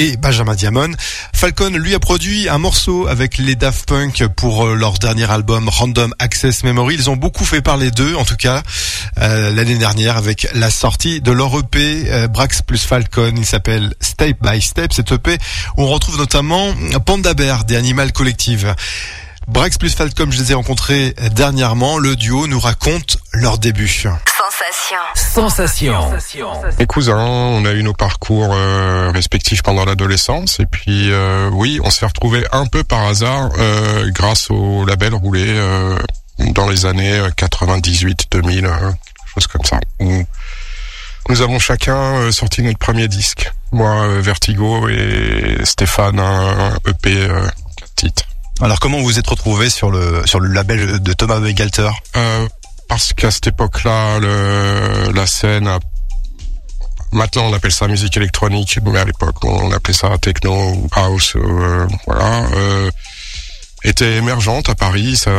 et 0.00 0.16
Benjamin 0.16 0.54
Diamond. 0.54 0.92
Falcon 1.34 1.68
lui 1.68 1.94
a 1.94 1.98
produit 1.98 2.48
un 2.48 2.56
morceau 2.56 3.06
avec 3.06 3.36
les 3.36 3.54
Daft 3.54 3.86
Punk 3.86 4.26
pour 4.34 4.64
euh, 4.64 4.74
leur 4.74 4.94
dernier 4.94 5.30
album 5.30 5.68
Random 5.68 6.14
Access 6.18 6.64
Memory. 6.64 6.94
Ils 6.94 7.10
ont 7.10 7.16
beaucoup 7.16 7.44
fait 7.44 7.60
parler 7.60 7.90
d'eux, 7.90 8.14
en 8.14 8.24
tout 8.24 8.36
cas 8.36 8.62
euh, 9.18 9.52
l'année 9.52 9.76
dernière 9.76 10.16
avec 10.16 10.48
la 10.54 10.70
sortie 10.70 11.20
de 11.20 11.30
leur 11.32 11.54
EP 11.58 12.04
euh, 12.08 12.28
Brax 12.28 12.62
plus 12.62 12.82
Falcon. 12.82 13.34
Il 13.36 13.44
s'appelle 13.44 13.92
Step 14.00 14.38
by 14.40 14.62
Step. 14.62 14.94
Cet 14.94 15.12
EP 15.12 15.36
où 15.76 15.82
on 15.82 15.88
retrouve 15.88 16.16
notamment 16.16 16.74
Panda 17.04 17.34
Bear 17.34 17.64
des 17.66 17.76
Animal 17.76 18.12
Collective. 18.12 18.74
Brax 19.48 19.78
plus 19.78 19.94
Falcon, 19.94 20.30
je 20.30 20.40
les 20.40 20.52
ai 20.52 20.54
rencontrés 20.54 21.14
dernièrement. 21.32 21.98
Le 21.98 22.14
duo 22.14 22.46
nous 22.46 22.60
raconte 22.60 23.18
leur 23.32 23.58
début. 23.58 23.88
Sensation. 23.88 24.96
Sensation. 25.14 26.10
Mes 26.78 26.86
cousins, 26.86 27.16
on 27.16 27.64
a 27.64 27.72
eu 27.72 27.82
nos 27.82 27.92
parcours 27.94 28.50
euh, 28.52 29.10
respectifs 29.12 29.62
pendant 29.62 29.84
l'adolescence 29.84 30.60
et 30.60 30.66
puis 30.66 31.10
euh, 31.10 31.48
oui, 31.52 31.80
on 31.82 31.90
s'est 31.90 32.06
retrouvés 32.06 32.44
un 32.52 32.66
peu 32.66 32.84
par 32.84 33.06
hasard 33.06 33.50
euh, 33.58 34.10
grâce 34.12 34.50
au 34.50 34.84
label 34.84 35.14
roulé 35.14 35.44
euh, 35.48 35.98
dans 36.38 36.68
les 36.68 36.86
années 36.86 37.20
98, 37.36 38.26
2000, 38.30 38.66
euh, 38.66 38.70
quelque 38.70 39.34
chose 39.34 39.46
comme 39.48 39.64
ça. 39.64 39.80
Où 40.00 40.22
nous 41.28 41.40
avons 41.42 41.58
chacun 41.58 41.96
euh, 41.96 42.32
sorti 42.32 42.62
notre 42.62 42.78
premier 42.78 43.08
disque. 43.08 43.50
Moi, 43.72 43.90
euh, 43.90 44.20
Vertigo 44.20 44.88
et 44.88 45.58
Stéphane, 45.64 46.18
un, 46.20 46.70
un 46.72 46.76
EP 46.86 47.16
euh, 47.16 47.42
quatre 47.76 47.94
titres. 47.96 48.24
Alors 48.62 48.78
comment 48.78 48.98
vous 48.98 49.04
vous 49.04 49.18
êtes 49.18 49.26
retrouvés 49.26 49.70
sur 49.70 49.90
le 49.90 50.22
sur 50.26 50.40
le 50.40 50.48
label 50.52 51.00
de 51.00 51.12
Thomas 51.12 51.40
Bangalter 51.40 51.90
Euh, 52.16 52.46
parce 52.88 53.12
qu'à 53.12 53.30
cette 53.30 53.46
époque-là, 53.46 54.18
la 55.14 55.26
scène, 55.26 55.66
a- 55.68 55.78
maintenant 57.12 57.44
on 57.44 57.52
appelle 57.54 57.72
ça 57.72 57.86
musique 57.88 58.16
électronique, 58.16 58.78
mais 58.84 58.98
à 58.98 59.04
l'époque 59.04 59.42
on 59.44 59.70
appelait 59.72 59.94
ça 59.94 60.10
techno 60.18 60.52
ou 60.72 60.88
house, 60.92 61.34
euh, 61.36 61.86
voilà, 62.06 62.44
euh, 62.54 62.90
était 63.84 64.16
émergente 64.16 64.68
à 64.68 64.74
Paris. 64.74 65.16
Ça 65.16 65.30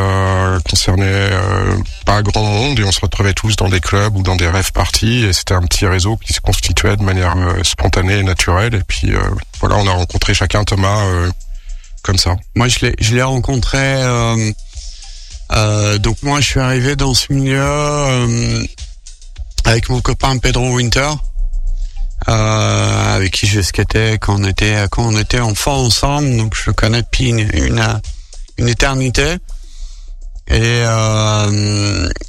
concernait 0.67 1.05
euh, 1.05 1.75
pas 2.05 2.23
grand 2.23 2.43
monde 2.43 2.79
et 2.79 2.83
on 2.85 2.91
se 2.91 3.01
retrouvait 3.01 3.33
tous 3.33 3.55
dans 3.57 3.69
des 3.69 3.81
clubs 3.81 4.15
ou 4.15 4.23
dans 4.23 4.37
des 4.37 4.47
rêves 4.47 4.71
parties 4.71 5.25
et 5.25 5.33
c'était 5.33 5.53
un 5.53 5.61
petit 5.61 5.85
réseau 5.85 6.17
qui 6.17 6.33
se 6.33 6.39
constituait 6.41 6.95
de 6.95 7.03
manière 7.03 7.35
euh, 7.37 7.61
spontanée 7.63 8.19
et 8.19 8.23
naturelle. 8.23 8.73
Et 8.75 8.83
puis 8.87 9.13
euh, 9.13 9.19
voilà, 9.59 9.75
on 9.75 9.85
a 9.87 9.91
rencontré 9.91 10.33
chacun 10.33 10.63
Thomas 10.63 11.03
comme 12.03 12.17
ça. 12.17 12.35
Moi, 12.55 12.67
je 12.67 12.79
l'ai, 12.85 12.95
je 12.99 13.15
l'ai 13.15 13.23
rencontré. 13.23 13.77
euh, 13.79 14.51
euh, 15.53 15.97
donc 15.97 16.23
moi, 16.23 16.39
je 16.41 16.47
suis 16.47 16.59
arrivé 16.59 16.95
dans 16.95 17.13
ce 17.13 17.31
milieu 17.33 17.61
euh, 17.61 18.63
avec 19.65 19.89
mon 19.89 20.01
copain 20.01 20.37
Pedro 20.37 20.75
Winter, 20.75 21.09
avec 22.25 23.31
qui 23.33 23.47
je 23.47 23.61
skatais 23.61 24.17
quand 24.19 24.39
on 24.39 24.43
était 24.45 24.75
quand 24.89 25.03
on 25.05 25.17
était 25.17 25.39
enfant 25.39 25.77
ensemble. 25.83 26.37
Donc 26.37 26.55
je 26.55 26.63
le 26.67 26.73
connais 26.73 27.01
depuis 27.01 27.29
une 27.29 27.39
une, 27.53 27.99
une 28.57 28.67
éternité. 28.69 29.35
Et 30.47 30.83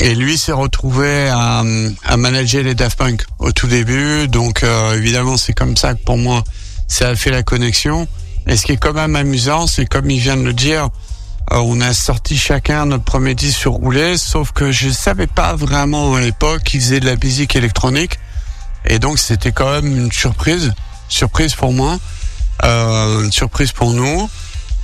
et 0.00 0.14
lui 0.14 0.38
s'est 0.38 0.52
retrouvé 0.52 1.28
à, 1.28 1.62
à 2.04 2.16
manager 2.16 2.62
les 2.62 2.74
Daft 2.74 2.98
Punk 2.98 3.24
au 3.38 3.52
tout 3.52 3.66
début. 3.66 4.28
Donc 4.28 4.64
évidemment, 4.94 5.36
c'est 5.36 5.54
comme 5.54 5.76
ça 5.76 5.94
que 5.94 6.02
pour 6.04 6.18
moi, 6.18 6.42
ça 6.88 7.08
a 7.10 7.16
fait 7.16 7.30
la 7.30 7.42
connexion. 7.42 8.06
Et 8.46 8.56
ce 8.56 8.66
qui 8.66 8.72
est 8.72 8.76
quand 8.76 8.92
même 8.92 9.16
amusant, 9.16 9.66
c'est 9.66 9.86
comme 9.86 10.10
il 10.10 10.18
vient 10.18 10.36
de 10.36 10.42
le 10.42 10.52
dire, 10.52 10.88
euh, 11.52 11.56
on 11.56 11.80
a 11.80 11.92
sorti 11.92 12.36
chacun 12.36 12.86
notre 12.86 13.04
premier 13.04 13.34
disque 13.34 13.58
sur 13.58 13.72
roulé, 13.72 14.16
sauf 14.16 14.52
que 14.52 14.72
je 14.72 14.88
savais 14.90 15.26
pas 15.26 15.54
vraiment 15.54 16.14
à 16.14 16.20
l'époque 16.20 16.62
qu'ils 16.62 16.80
faisaient 16.80 17.00
de 17.00 17.06
la 17.06 17.16
musique 17.16 17.56
électronique. 17.56 18.18
Et 18.84 18.98
donc 18.98 19.18
c'était 19.18 19.52
quand 19.52 19.70
même 19.70 19.86
une 19.86 20.12
surprise, 20.12 20.72
surprise 21.08 21.54
pour 21.54 21.72
moi, 21.72 21.98
euh, 22.64 23.24
une 23.24 23.32
surprise 23.32 23.72
pour 23.72 23.92
nous. 23.92 24.28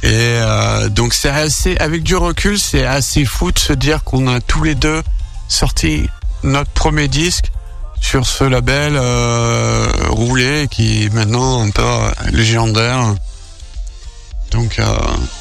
Et 0.02 0.10
euh, 0.12 0.88
donc 0.88 1.14
c'est 1.14 1.30
assez, 1.30 1.76
avec 1.78 2.02
du 2.02 2.14
recul, 2.14 2.58
c'est 2.58 2.84
assez 2.84 3.24
fou 3.24 3.50
de 3.50 3.58
se 3.58 3.72
dire 3.72 4.04
qu'on 4.04 4.28
a 4.28 4.40
tous 4.40 4.62
les 4.62 4.76
deux 4.76 5.02
sorti 5.48 6.08
notre 6.44 6.70
premier 6.70 7.08
disque 7.08 7.46
sur 8.00 8.26
ce 8.26 8.44
label 8.44 8.94
euh, 8.94 9.88
roulé 10.10 10.68
qui 10.70 11.04
est 11.04 11.12
maintenant 11.12 11.62
un 11.64 11.70
peu 11.70 11.82
légendaire. 12.30 13.14
Donc, 14.68 14.78
euh, 14.80 14.92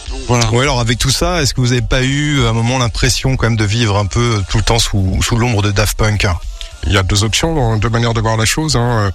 donc 0.09 0.19
voilà. 0.27 0.49
Ouais, 0.51 0.61
alors 0.61 0.79
avec 0.79 0.97
tout 0.97 1.09
ça, 1.09 1.41
est-ce 1.41 1.53
que 1.53 1.59
vous 1.59 1.73
avez 1.73 1.81
pas 1.81 2.01
eu 2.01 2.45
à 2.45 2.49
un 2.49 2.53
moment 2.53 2.77
l'impression 2.77 3.35
quand 3.35 3.47
même 3.47 3.57
de 3.57 3.65
vivre 3.65 3.97
un 3.97 4.05
peu 4.05 4.41
tout 4.49 4.57
le 4.57 4.63
temps 4.63 4.79
sous, 4.79 5.19
sous 5.21 5.35
l'ombre 5.35 5.61
de 5.61 5.71
Daft 5.71 5.97
Punk? 5.97 6.25
Il 6.85 6.93
y 6.93 6.97
a 6.97 7.03
deux 7.03 7.23
options, 7.23 7.77
deux 7.77 7.89
manières 7.89 8.13
de 8.13 8.21
voir 8.21 8.37
la 8.37 8.45
chose. 8.45 8.77
Hein. 8.77 9.11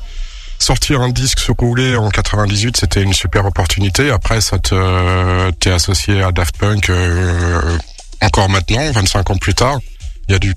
Sortir 0.58 1.00
un 1.00 1.08
disque 1.08 1.38
sur 1.38 1.54
roulé 1.58 1.96
en 1.96 2.10
98, 2.10 2.76
c'était 2.76 3.02
une 3.02 3.14
super 3.14 3.46
opportunité. 3.46 4.10
Après, 4.10 4.40
ça 4.40 4.58
te 4.58 5.50
t'es 5.52 5.70
associé 5.70 6.22
à 6.22 6.30
Daft 6.30 6.58
Punk 6.58 6.90
euh, 6.90 7.78
encore 8.20 8.50
maintenant, 8.50 8.92
25 8.92 9.30
ans 9.30 9.36
plus 9.36 9.54
tard. 9.54 9.78
Il 10.28 10.32
y 10.32 10.34
a 10.34 10.38
du 10.38 10.54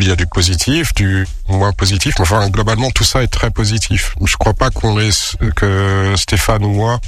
il 0.00 0.08
y 0.08 0.10
a 0.10 0.16
du 0.16 0.26
positif, 0.26 0.94
du 0.94 1.26
moins 1.46 1.72
positif, 1.72 2.14
mais 2.18 2.22
enfin 2.22 2.48
globalement 2.48 2.90
tout 2.90 3.04
ça 3.04 3.22
est 3.22 3.28
très 3.28 3.50
positif. 3.50 4.14
Je 4.24 4.36
crois 4.36 4.54
pas 4.54 4.70
qu'on 4.70 4.98
ait 4.98 5.10
que 5.54 6.14
Stéphane 6.16 6.64
ou 6.64 6.70
moi 6.70 7.00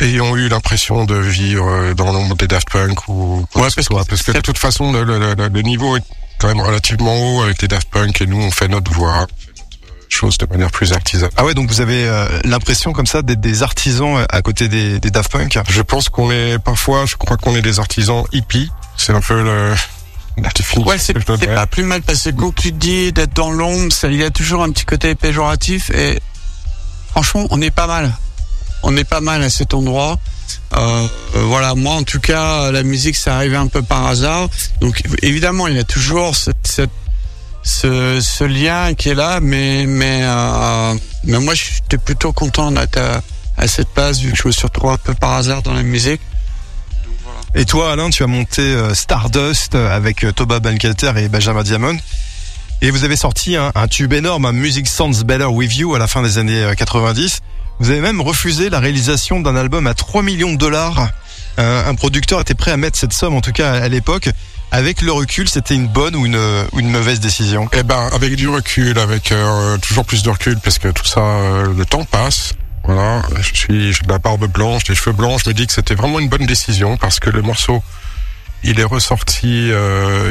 ayons 0.00 0.36
eu 0.36 0.48
l'impression 0.48 1.04
de 1.04 1.14
vivre 1.16 1.92
dans 1.94 2.12
l'ombre 2.12 2.36
des 2.36 2.46
Daft 2.46 2.70
Punk 2.70 3.08
ou 3.08 3.46
quoi 3.52 3.62
Ouais, 3.62 3.66
que 3.68 3.70
ce 3.70 3.76
parce 3.76 3.86
soit. 3.86 4.04
que 4.04 4.08
parce 4.10 4.22
que 4.22 4.32
de 4.32 4.40
toute 4.40 4.58
façon 4.58 4.92
le, 4.92 5.04
le- 5.04 5.18
le- 5.34 5.48
le 5.48 5.62
niveau 5.62 5.96
est 5.96 6.02
quand 6.38 6.48
même 6.48 6.60
relativement 6.60 7.14
haut 7.36 7.42
avec 7.42 7.60
les 7.62 7.68
Daft 7.68 7.88
Punk 7.90 8.20
et 8.20 8.26
nous 8.26 8.40
on 8.40 8.50
fait 8.50 8.68
notre 8.68 8.90
voix, 8.92 9.12
notre 9.20 9.34
chose 10.08 10.38
de 10.38 10.46
manière 10.46 10.70
plus 10.70 10.92
artisanale. 10.92 11.30
Ah 11.36 11.44
ouais, 11.44 11.54
donc 11.54 11.68
vous 11.70 11.80
avez 11.80 12.06
euh, 12.08 12.26
l'impression 12.44 12.92
comme 12.92 13.06
ça 13.06 13.22
d'être 13.22 13.40
des 13.40 13.62
artisans 13.62 14.16
euh, 14.16 14.24
à 14.30 14.40
côté 14.42 14.68
des, 14.68 14.98
des 15.00 15.10
Daft 15.10 15.30
Punk 15.30 15.58
Je 15.68 15.82
pense 15.82 16.08
qu'on 16.08 16.30
est 16.30 16.58
parfois, 16.58 17.04
je 17.06 17.16
crois 17.16 17.36
qu'on 17.36 17.54
est 17.56 17.62
des 17.62 17.78
artisans 17.78 18.24
hippies. 18.32 18.70
C'est 18.96 19.12
un 19.12 19.20
peu 19.20 19.42
le. 19.42 19.74
Ouais, 20.86 20.96
c'est 20.96 21.12
pas 21.54 21.66
plus 21.66 21.82
mal 21.82 22.00
parce 22.02 22.22
que 22.24 22.30
quand 22.30 22.54
tu 22.54 22.72
te 22.72 22.78
dis 22.78 23.12
d'être 23.12 23.34
dans 23.34 23.50
l'ombre, 23.50 23.92
il 24.04 24.14
y 24.14 24.24
a 24.24 24.30
toujours 24.30 24.62
un 24.62 24.70
petit 24.70 24.84
côté 24.86 25.14
péjoratif 25.14 25.90
et 25.90 26.18
franchement, 27.10 27.46
on 27.50 27.60
est 27.60 27.70
pas 27.70 27.86
mal. 27.86 28.10
On 28.82 28.96
est 28.96 29.04
pas 29.04 29.20
mal 29.20 29.42
à 29.42 29.50
cet 29.50 29.74
endroit. 29.74 30.18
Euh, 30.76 31.06
euh, 31.36 31.42
voilà, 31.44 31.74
moi 31.74 31.94
en 31.94 32.02
tout 32.02 32.20
cas, 32.20 32.70
la 32.70 32.82
musique, 32.82 33.16
ça 33.16 33.36
arrivé 33.36 33.56
un 33.56 33.66
peu 33.66 33.82
par 33.82 34.06
hasard. 34.06 34.48
Donc 34.80 35.02
évidemment, 35.22 35.66
il 35.66 35.76
y 35.76 35.78
a 35.78 35.84
toujours 35.84 36.34
ce, 36.36 38.44
lien 38.44 38.94
qui 38.94 39.10
est 39.10 39.14
là, 39.14 39.40
mais 39.40 39.84
mais 39.86 40.20
euh, 40.22 40.94
mais 41.24 41.38
moi, 41.38 41.54
j'étais 41.54 41.98
plutôt 41.98 42.32
content 42.32 42.74
à, 42.76 42.86
à 43.56 43.68
cette 43.68 43.88
place 43.88 44.20
vu 44.20 44.32
que 44.32 44.38
je 44.38 44.48
me 44.48 44.52
suis 44.52 44.66
un 44.66 44.96
peu 44.96 45.14
par 45.14 45.32
hasard 45.32 45.62
dans 45.62 45.74
la 45.74 45.82
musique. 45.82 46.20
Et 47.54 47.64
toi, 47.64 47.92
Alain, 47.92 48.10
tu 48.10 48.22
as 48.22 48.28
monté 48.28 48.76
Stardust 48.94 49.74
avec 49.74 50.24
Toba 50.36 50.60
Bankelter 50.60 51.12
et 51.16 51.28
Benjamin 51.28 51.64
Diamond. 51.64 51.96
Et 52.82 52.90
vous 52.90 53.04
avez 53.04 53.16
sorti 53.16 53.56
un, 53.56 53.72
un 53.74 53.88
tube 53.88 54.14
énorme, 54.14 54.46
un 54.46 54.52
Music 54.52 54.88
Sounds 54.88 55.22
Better 55.24 55.44
With 55.44 55.76
You 55.76 55.94
à 55.94 55.98
la 55.98 56.06
fin 56.06 56.22
des 56.22 56.38
années 56.38 56.62
euh, 56.62 56.74
90. 56.74 57.40
Vous 57.80 57.88
avez 57.88 58.02
même 58.02 58.20
refusé 58.20 58.68
la 58.68 58.78
réalisation 58.78 59.40
d'un 59.40 59.56
album 59.56 59.86
à 59.86 59.94
3 59.94 60.22
millions 60.22 60.52
de 60.52 60.58
dollars. 60.58 61.08
Euh, 61.58 61.88
un 61.88 61.94
producteur 61.94 62.38
était 62.38 62.54
prêt 62.54 62.70
à 62.72 62.76
mettre 62.76 62.98
cette 62.98 63.14
somme, 63.14 63.34
en 63.34 63.40
tout 63.40 63.52
cas 63.52 63.72
à 63.72 63.88
l'époque. 63.88 64.28
Avec 64.70 65.00
le 65.00 65.10
recul, 65.12 65.48
c'était 65.48 65.74
une 65.74 65.88
bonne 65.88 66.14
ou 66.14 66.26
une, 66.26 66.38
une 66.76 66.90
mauvaise 66.90 67.20
décision? 67.20 67.70
Eh 67.72 67.82
ben, 67.82 68.10
avec 68.12 68.36
du 68.36 68.50
recul, 68.50 68.98
avec 68.98 69.32
euh, 69.32 69.78
toujours 69.78 70.04
plus 70.04 70.22
de 70.22 70.28
recul, 70.28 70.58
parce 70.58 70.78
que 70.78 70.88
tout 70.88 71.06
ça, 71.06 71.20
euh, 71.20 71.72
le 71.74 71.86
temps 71.86 72.04
passe. 72.04 72.52
Voilà, 72.84 73.22
je 73.40 73.54
suis, 73.54 73.92
j'ai 73.94 74.02
de 74.02 74.08
la 74.08 74.18
barbe 74.18 74.46
blanche, 74.46 74.84
des 74.84 74.94
cheveux 74.94 75.16
blancs. 75.16 75.40
Je 75.42 75.48
me 75.48 75.54
dis 75.54 75.66
que 75.66 75.72
c'était 75.72 75.94
vraiment 75.94 76.18
une 76.18 76.28
bonne 76.28 76.46
décision 76.46 76.98
parce 76.98 77.18
que 77.18 77.30
le 77.30 77.40
morceau, 77.40 77.82
il 78.62 78.78
est 78.78 78.84
ressorti 78.84 79.70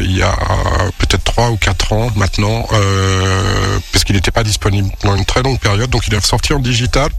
il 0.01 0.17
y 0.17 0.21
a 0.21 0.35
peut-être 0.99 1.23
trois 1.23 1.49
ou 1.49 1.57
quatre 1.57 1.93
ans 1.93 2.11
maintenant, 2.15 2.67
parce 3.91 4.03
qu'il 4.03 4.15
n'était 4.15 4.31
pas 4.31 4.43
disponible 4.43 4.89
pendant 5.01 5.15
une 5.15 5.25
très 5.25 5.41
longue 5.41 5.59
période. 5.59 5.89
Donc, 5.89 6.07
il 6.07 6.13
est 6.13 6.17
ressorti 6.17 6.53
en 6.53 6.59
digital. 6.59 7.09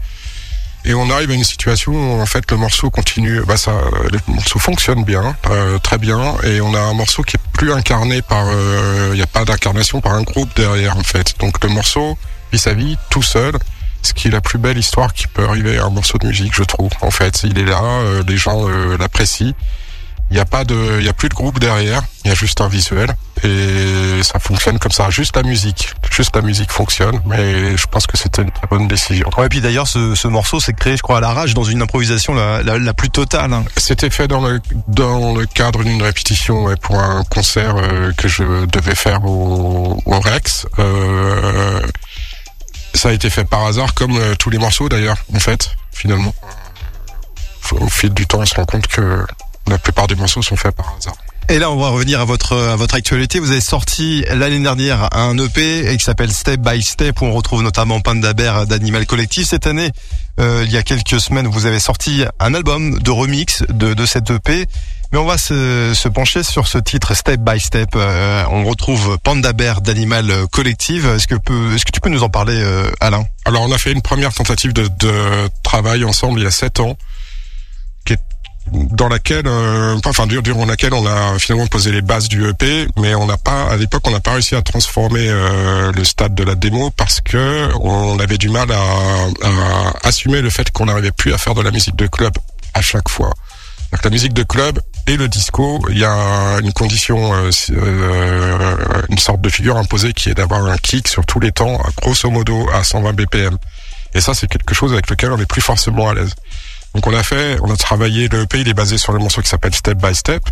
Et 0.83 0.93
on 0.93 1.09
arrive 1.09 1.29
à 1.31 1.33
une 1.33 1.43
situation 1.43 1.91
où 1.93 2.21
en 2.21 2.25
fait 2.25 2.49
le 2.49 2.57
morceau 2.57 2.89
continue, 2.89 3.41
bah 3.45 3.57
ça, 3.57 3.71
le 4.11 4.19
morceau 4.27 4.57
fonctionne 4.57 5.03
bien, 5.03 5.35
euh, 5.49 5.77
très 5.77 5.99
bien, 5.99 6.35
et 6.43 6.59
on 6.59 6.73
a 6.73 6.79
un 6.79 6.93
morceau 6.93 7.21
qui 7.21 7.37
est 7.37 7.51
plus 7.53 7.71
incarné 7.71 8.21
par, 8.23 8.45
euh, 8.47 9.09
il 9.11 9.17
n'y 9.17 9.21
a 9.21 9.27
pas 9.27 9.45
d'incarnation 9.45 10.01
par 10.01 10.13
un 10.13 10.23
groupe 10.23 10.49
derrière 10.55 10.97
en 10.97 11.03
fait. 11.03 11.35
Donc 11.39 11.63
le 11.63 11.69
morceau 11.69 12.17
vit 12.51 12.59
sa 12.59 12.73
vie 12.73 12.97
tout 13.11 13.21
seul, 13.21 13.53
ce 14.01 14.13
qui 14.13 14.27
est 14.27 14.31
la 14.31 14.41
plus 14.41 14.57
belle 14.57 14.77
histoire 14.77 15.13
qui 15.13 15.27
peut 15.27 15.45
arriver 15.45 15.77
à 15.77 15.85
un 15.85 15.89
morceau 15.89 16.17
de 16.17 16.27
musique, 16.27 16.53
je 16.55 16.63
trouve. 16.63 16.91
En 17.01 17.11
fait, 17.11 17.43
il 17.43 17.59
est 17.59 17.65
là, 17.65 17.81
euh, 17.83 18.23
les 18.27 18.37
gens 18.37 18.67
euh, 18.67 18.97
l'apprécient. 18.97 19.53
Il 20.31 20.35
n'y 20.35 20.39
a 20.39 20.45
pas 20.45 20.63
de, 20.63 20.97
il 20.99 21.05
y 21.05 21.09
a 21.09 21.13
plus 21.13 21.27
de 21.27 21.33
groupe 21.33 21.59
derrière, 21.59 22.01
il 22.23 22.29
y 22.29 22.31
a 22.31 22.35
juste 22.35 22.61
un 22.61 22.69
visuel 22.69 23.13
et 23.43 24.23
ça 24.23 24.39
fonctionne 24.39 24.79
comme 24.79 24.93
ça. 24.93 25.09
Juste 25.09 25.35
la 25.35 25.43
musique, 25.43 25.93
juste 26.09 26.33
la 26.37 26.41
musique 26.41 26.71
fonctionne, 26.71 27.19
mais 27.25 27.75
je 27.75 27.85
pense 27.85 28.07
que 28.07 28.15
c'était 28.15 28.43
une 28.43 28.51
très 28.51 28.65
bonne 28.67 28.87
décision. 28.87 29.29
Ouais, 29.37 29.47
et 29.47 29.49
puis 29.49 29.59
d'ailleurs, 29.59 29.89
ce, 29.89 30.15
ce 30.15 30.29
morceau 30.29 30.61
s'est 30.61 30.71
créé, 30.71 30.95
je 30.95 31.01
crois, 31.01 31.17
à 31.17 31.19
l'arrache, 31.19 31.53
dans 31.53 31.65
une 31.65 31.81
improvisation 31.81 32.33
la, 32.33 32.63
la, 32.63 32.79
la 32.79 32.93
plus 32.93 33.09
totale. 33.09 33.51
hein. 33.51 33.65
C'était 33.75 34.09
fait 34.09 34.29
dans 34.29 34.39
le 34.39 34.61
dans 34.87 35.35
le 35.35 35.45
cadre 35.45 35.83
d'une 35.83 36.01
répétition 36.01 36.63
ouais, 36.63 36.77
pour 36.77 36.97
un 36.97 37.25
concert 37.25 37.75
euh, 37.75 38.13
que 38.13 38.29
je 38.29 38.65
devais 38.67 38.95
faire 38.95 39.25
au, 39.25 40.01
au 40.05 40.19
Rex. 40.21 40.65
Euh, 40.79 41.81
ça 42.93 43.09
a 43.09 43.11
été 43.11 43.29
fait 43.29 43.43
par 43.43 43.65
hasard, 43.65 43.93
comme 43.95 44.15
euh, 44.15 44.35
tous 44.35 44.49
les 44.49 44.59
morceaux 44.59 44.87
d'ailleurs, 44.87 45.17
en 45.35 45.39
fait, 45.39 45.71
finalement. 45.91 46.33
Au 47.71 47.87
fil 47.89 48.13
du 48.13 48.25
temps, 48.27 48.39
on 48.39 48.45
se 48.45 48.55
rend 48.55 48.65
compte 48.65 48.87
que 48.87 49.25
la 49.67 49.77
plupart 49.77 50.07
des 50.07 50.15
morceaux 50.15 50.41
sont 50.41 50.55
faits 50.55 50.75
par 50.75 50.95
hasard. 50.97 51.15
Et 51.49 51.59
là, 51.59 51.69
on 51.71 51.75
va 51.75 51.89
revenir 51.89 52.21
à 52.21 52.25
votre 52.25 52.55
à 52.55 52.75
votre 52.75 52.95
actualité. 52.95 53.39
Vous 53.39 53.51
avez 53.51 53.61
sorti 53.61 54.23
l'année 54.29 54.59
dernière 54.59 55.09
un 55.15 55.37
EP 55.37 55.97
qui 55.97 56.03
s'appelle 56.03 56.31
Step 56.31 56.61
by 56.61 56.81
Step, 56.81 57.19
où 57.21 57.25
on 57.25 57.33
retrouve 57.33 57.61
notamment 57.63 57.99
Panda 57.99 58.33
Bear 58.33 58.67
d'Animal 58.67 59.05
Collective. 59.05 59.45
Cette 59.45 59.67
année, 59.67 59.89
euh, 60.39 60.63
il 60.65 60.71
y 60.71 60.77
a 60.77 60.83
quelques 60.83 61.19
semaines, 61.19 61.47
vous 61.47 61.65
avez 61.65 61.79
sorti 61.79 62.23
un 62.39 62.53
album 62.53 62.99
de 62.99 63.11
remix 63.11 63.63
de, 63.69 63.93
de 63.93 64.05
cet 64.05 64.29
EP. 64.31 64.65
Mais 65.11 65.17
on 65.19 65.25
va 65.25 65.37
se, 65.37 65.91
se 65.93 66.07
pencher 66.07 66.41
sur 66.41 66.67
ce 66.69 66.77
titre 66.77 67.13
Step 67.15 67.41
by 67.41 67.59
Step. 67.59 67.89
Euh, 67.95 68.45
on 68.49 68.63
retrouve 68.63 69.17
Panda 69.21 69.51
Bear 69.51 69.81
d'Animal 69.81 70.47
Collective. 70.53 71.05
Est-ce 71.07 71.27
que, 71.27 71.35
peut- 71.35 71.75
est-ce 71.75 71.83
que 71.83 71.91
tu 71.91 71.99
peux 71.99 72.09
nous 72.09 72.23
en 72.23 72.29
parler, 72.29 72.55
euh, 72.63 72.89
Alain? 73.01 73.25
Alors, 73.43 73.63
on 73.63 73.71
a 73.73 73.77
fait 73.77 73.91
une 73.91 74.01
première 74.01 74.33
tentative 74.33 74.71
de, 74.71 74.87
de 74.87 75.49
travail 75.63 76.05
ensemble 76.05 76.39
il 76.39 76.43
y 76.43 76.47
a 76.47 76.51
sept 76.51 76.79
ans, 76.79 76.95
dans 78.71 79.09
laquelle, 79.09 79.47
euh, 79.47 79.97
enfin, 80.05 80.27
dur- 80.27 80.41
durant 80.41 80.65
laquelle 80.65 80.93
on 80.93 81.05
a 81.05 81.37
finalement 81.39 81.67
posé 81.67 81.91
les 81.91 82.01
bases 82.01 82.27
du 82.29 82.47
EP, 82.47 82.87
mais 82.97 83.13
on 83.15 83.25
n'a 83.25 83.37
pas, 83.37 83.65
à 83.69 83.75
l'époque, 83.77 84.01
on 84.07 84.11
n'a 84.11 84.19
pas 84.19 84.33
réussi 84.33 84.55
à 84.55 84.61
transformer 84.61 85.27
euh, 85.29 85.91
le 85.91 86.03
stade 86.03 86.33
de 86.35 86.43
la 86.43 86.55
démo 86.55 86.89
parce 86.91 87.19
que 87.21 87.69
on 87.81 88.17
avait 88.19 88.37
du 88.37 88.49
mal 88.49 88.71
à, 88.71 88.77
à 89.45 90.07
assumer 90.07 90.41
le 90.41 90.49
fait 90.49 90.71
qu'on 90.71 90.85
n'arrivait 90.85 91.11
plus 91.11 91.33
à 91.33 91.37
faire 91.37 91.53
de 91.55 91.61
la 91.61 91.71
musique 91.71 91.95
de 91.95 92.07
club 92.07 92.33
à 92.73 92.81
chaque 92.81 93.09
fois. 93.09 93.31
Donc, 93.91 94.03
la 94.05 94.09
musique 94.09 94.33
de 94.33 94.43
club 94.43 94.79
et 95.07 95.17
le 95.17 95.27
disco, 95.27 95.83
il 95.89 95.97
y 95.97 96.05
a 96.05 96.59
une 96.61 96.71
condition, 96.71 97.33
euh, 97.33 97.49
euh, 97.71 98.77
une 99.09 99.17
sorte 99.17 99.41
de 99.41 99.49
figure 99.49 99.75
imposée 99.77 100.13
qui 100.13 100.29
est 100.29 100.33
d'avoir 100.33 100.65
un 100.65 100.77
kick 100.77 101.07
sur 101.09 101.25
tous 101.25 101.39
les 101.41 101.51
temps, 101.51 101.77
grosso 102.01 102.29
modo 102.29 102.69
à 102.73 102.83
120 102.85 103.13
BPM. 103.13 103.57
Et 104.13 104.21
ça, 104.21 104.33
c'est 104.33 104.47
quelque 104.47 104.73
chose 104.73 104.93
avec 104.93 105.09
lequel 105.09 105.31
on 105.31 105.37
n'est 105.37 105.45
plus 105.45 105.61
forcément 105.61 106.09
à 106.09 106.13
l'aise. 106.13 106.33
Donc 106.93 107.07
on 107.07 107.13
a 107.13 107.23
fait, 107.23 107.57
on 107.61 107.71
a 107.71 107.77
travaillé, 107.77 108.27
le 108.27 108.41
EP 108.43 108.59
il 108.61 108.67
est 108.67 108.73
basé 108.73 108.97
sur 108.97 109.13
le 109.13 109.19
morceau 109.19 109.41
qui 109.41 109.47
s'appelle 109.49 109.73
Step 109.73 109.97
by 109.97 110.13
Step, 110.13 110.43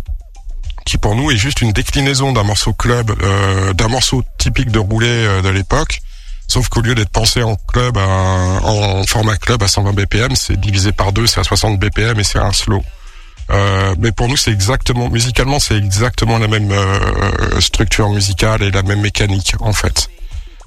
qui 0.86 0.96
pour 0.98 1.14
nous 1.14 1.30
est 1.30 1.36
juste 1.36 1.60
une 1.60 1.72
déclinaison 1.72 2.32
d'un 2.32 2.42
morceau 2.44 2.72
club, 2.72 3.12
euh, 3.22 3.72
d'un 3.74 3.88
morceau 3.88 4.22
typique 4.38 4.70
de 4.70 4.78
roulé 4.78 5.06
euh, 5.08 5.42
de 5.42 5.48
l'époque. 5.50 6.00
Sauf 6.48 6.68
qu'au 6.68 6.80
lieu 6.80 6.94
d'être 6.96 7.10
pensé 7.10 7.42
en 7.42 7.54
club, 7.54 7.96
à- 7.98 8.60
en 8.64 9.04
format 9.06 9.36
club 9.36 9.62
à 9.62 9.68
120 9.68 9.92
BPM, 9.92 10.34
c'est 10.34 10.58
divisé 10.58 10.90
par 10.92 11.12
deux, 11.12 11.26
c'est 11.26 11.38
à 11.40 11.44
60 11.44 11.78
BPM 11.78 12.18
et 12.18 12.24
c'est 12.24 12.38
un 12.40 12.52
slow. 12.52 12.82
Euh, 13.52 13.94
mais 13.98 14.10
pour 14.10 14.26
nous, 14.28 14.36
c'est 14.36 14.50
exactement, 14.50 15.08
musicalement, 15.10 15.58
c'est 15.60 15.76
exactement 15.76 16.38
la 16.38 16.48
même 16.48 16.70
euh, 16.72 17.60
structure 17.60 18.08
musicale 18.08 18.62
et 18.62 18.70
la 18.70 18.82
même 18.82 19.00
mécanique, 19.00 19.54
en 19.60 19.72
fait. 19.72 20.08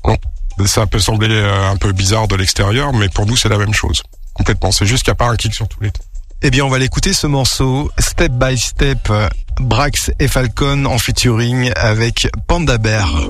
Donc, 0.05 0.19
ça 0.67 0.85
peut 0.85 0.99
sembler 0.99 1.37
un 1.41 1.75
peu 1.77 1.91
bizarre 1.93 2.27
de 2.27 2.35
l'extérieur, 2.35 2.93
mais 2.93 3.09
pour 3.09 3.25
nous, 3.25 3.35
c'est 3.35 3.49
la 3.49 3.57
même 3.57 3.73
chose. 3.73 4.03
Complètement. 4.33 4.71
C'est 4.71 4.85
juste 4.85 5.03
qu'il 5.03 5.11
n'y 5.11 5.15
a 5.15 5.23
pas 5.25 5.27
un 5.27 5.35
kick 5.35 5.53
sur 5.53 5.67
tous 5.67 5.81
les 5.81 5.91
temps. 5.91 6.03
Eh 6.41 6.49
bien, 6.49 6.65
on 6.65 6.69
va 6.69 6.77
l'écouter 6.77 7.13
ce 7.13 7.25
morceau 7.25 7.89
Step 7.99 8.31
by 8.33 8.57
Step, 8.57 9.09
Brax 9.59 10.11
et 10.19 10.27
Falcon 10.27 10.85
en 10.85 10.97
featuring 10.97 11.71
avec 11.75 12.27
Panda 12.47 12.77
Bear. 12.77 13.29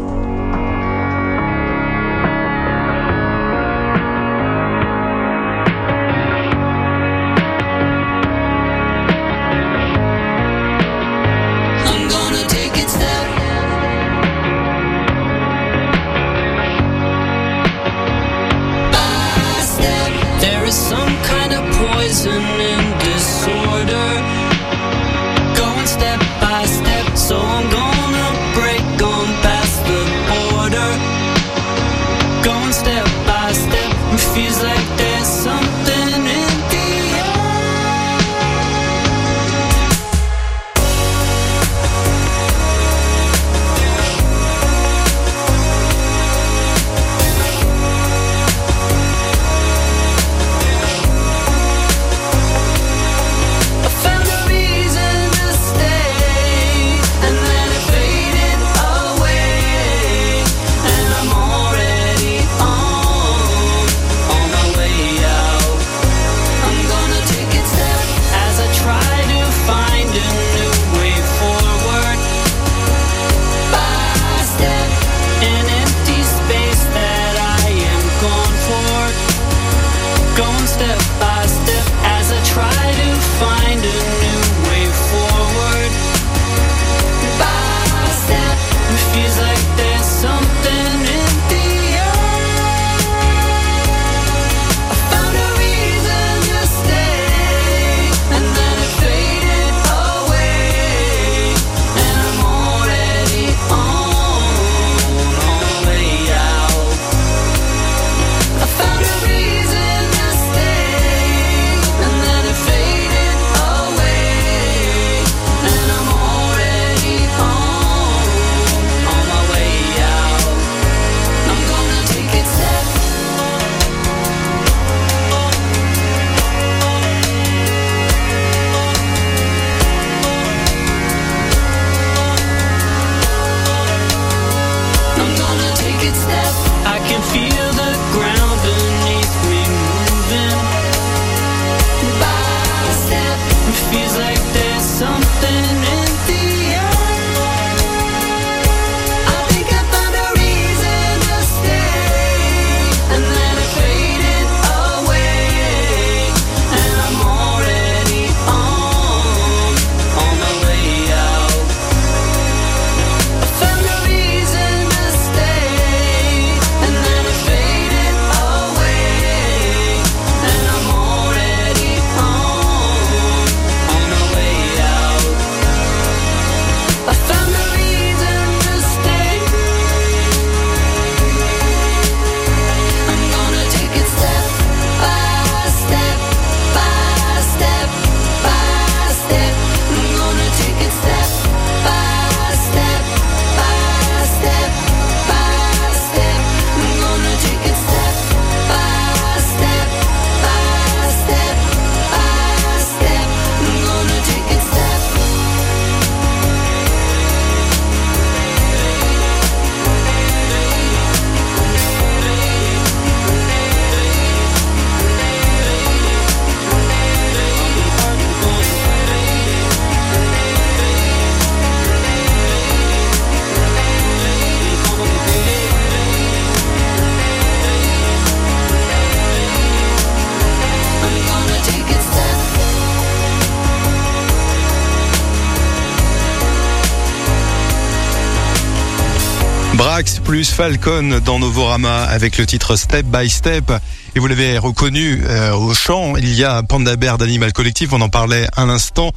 Plus 240.34 240.52
Falcon 240.52 241.22
dans 241.24 241.38
Novorama 241.38 242.06
avec 242.06 242.40
le 242.40 242.48
titre 242.48 242.76
Step 242.76 243.06
by 243.06 243.30
Step. 243.30 243.72
Et 244.16 244.20
vous 244.20 244.26
l'avez 244.26 244.58
reconnu 244.58 245.22
euh, 245.28 245.54
au 245.54 245.76
chant, 245.76 246.16
il 246.16 246.34
y 246.34 246.44
a 246.44 246.64
Panda 246.64 246.96
Bear 246.96 247.20
d'Animal 247.20 247.54
Collectif, 247.54 247.94
on 247.94 248.02
en 248.02 248.10
parlait 248.10 248.48
un 248.58 248.68
instant. 248.68 249.12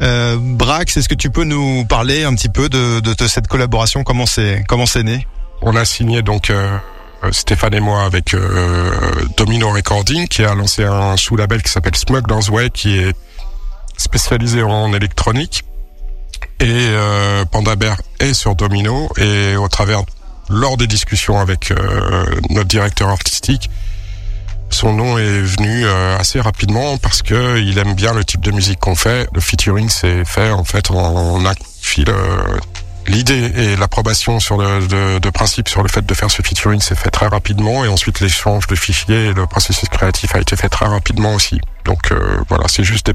Euh, 0.00 0.36
Brax, 0.38 0.96
est-ce 0.96 1.08
que 1.08 1.16
tu 1.16 1.28
peux 1.28 1.42
nous 1.42 1.84
parler 1.86 2.22
un 2.22 2.36
petit 2.36 2.48
peu 2.48 2.68
de, 2.68 3.02
cette 3.26 3.48
collaboration? 3.48 4.04
Comment 4.04 4.26
c'est 4.26 4.62
comment 4.68 4.86
c'est 4.86 5.02
né? 5.02 5.26
On 5.60 5.74
a 5.74 5.84
signé 5.84 6.22
donc 6.22 6.50
euh, 6.50 6.78
Stéphane 7.32 7.74
et 7.74 7.80
moi 7.80 8.04
avec 8.04 8.36
Domino 9.36 9.70
Recording 9.70 10.28
qui 10.28 10.44
a 10.44 10.54
lancé 10.54 10.84
un 10.84 11.16
sous-label 11.16 11.64
qui 11.64 11.72
s'appelle 11.72 11.96
Smuggler's 11.96 12.48
Way 12.48 12.70
qui 12.70 12.96
est 12.96 13.16
spécialisé 13.96 14.62
en 14.62 14.92
électronique. 14.92 15.64
Et 16.60 16.66
euh, 16.68 17.44
Panda 17.46 17.74
Bear 17.74 17.96
est 18.18 18.34
sur 18.34 18.54
Domino. 18.54 19.08
Et 19.16 19.56
au 19.56 19.68
travers 19.68 20.02
lors 20.50 20.76
des 20.76 20.86
discussions 20.86 21.40
avec 21.40 21.70
euh, 21.70 22.24
notre 22.50 22.68
directeur 22.68 23.08
artistique 23.08 23.70
son 24.72 24.92
nom 24.92 25.18
est 25.18 25.40
venu 25.40 25.84
euh, 25.84 26.16
assez 26.18 26.40
rapidement 26.40 26.96
parce 26.98 27.22
que 27.22 27.58
il 27.58 27.76
aime 27.78 27.94
bien 27.94 28.14
le 28.14 28.24
type 28.24 28.40
de 28.40 28.52
musique 28.52 28.78
qu'on 28.78 28.94
fait. 28.94 29.28
Le 29.34 29.40
featuring 29.40 29.88
c'est 29.88 30.24
fait 30.24 30.50
en 30.50 30.62
fait 30.64 30.90
on 30.90 31.44
a 31.44 31.54
fil 31.80 32.06
l'idée 33.06 33.52
et 33.56 33.76
l'approbation 33.76 34.38
sur 34.40 34.58
de, 34.58 35.18
de 35.18 35.30
principe 35.30 35.68
sur 35.68 35.82
le 35.82 35.88
fait 35.88 36.04
de 36.04 36.14
faire 36.14 36.30
ce 36.30 36.42
featuring 36.42 36.80
s'est 36.80 36.94
fait 36.94 37.10
très 37.10 37.26
rapidement 37.26 37.84
et 37.84 37.88
ensuite 37.88 38.20
l'échange 38.20 38.66
de 38.68 38.76
fichiers 38.76 39.26
et 39.26 39.32
le 39.32 39.46
processus 39.46 39.88
créatif 39.88 40.34
a 40.34 40.40
été 40.40 40.56
fait 40.56 40.68
très 40.68 40.86
rapidement 40.86 41.34
aussi. 41.34 41.60
Donc 41.84 42.12
euh, 42.12 42.38
voilà, 42.48 42.64
c'est 42.68 42.84
juste 42.84 43.06
des... 43.06 43.14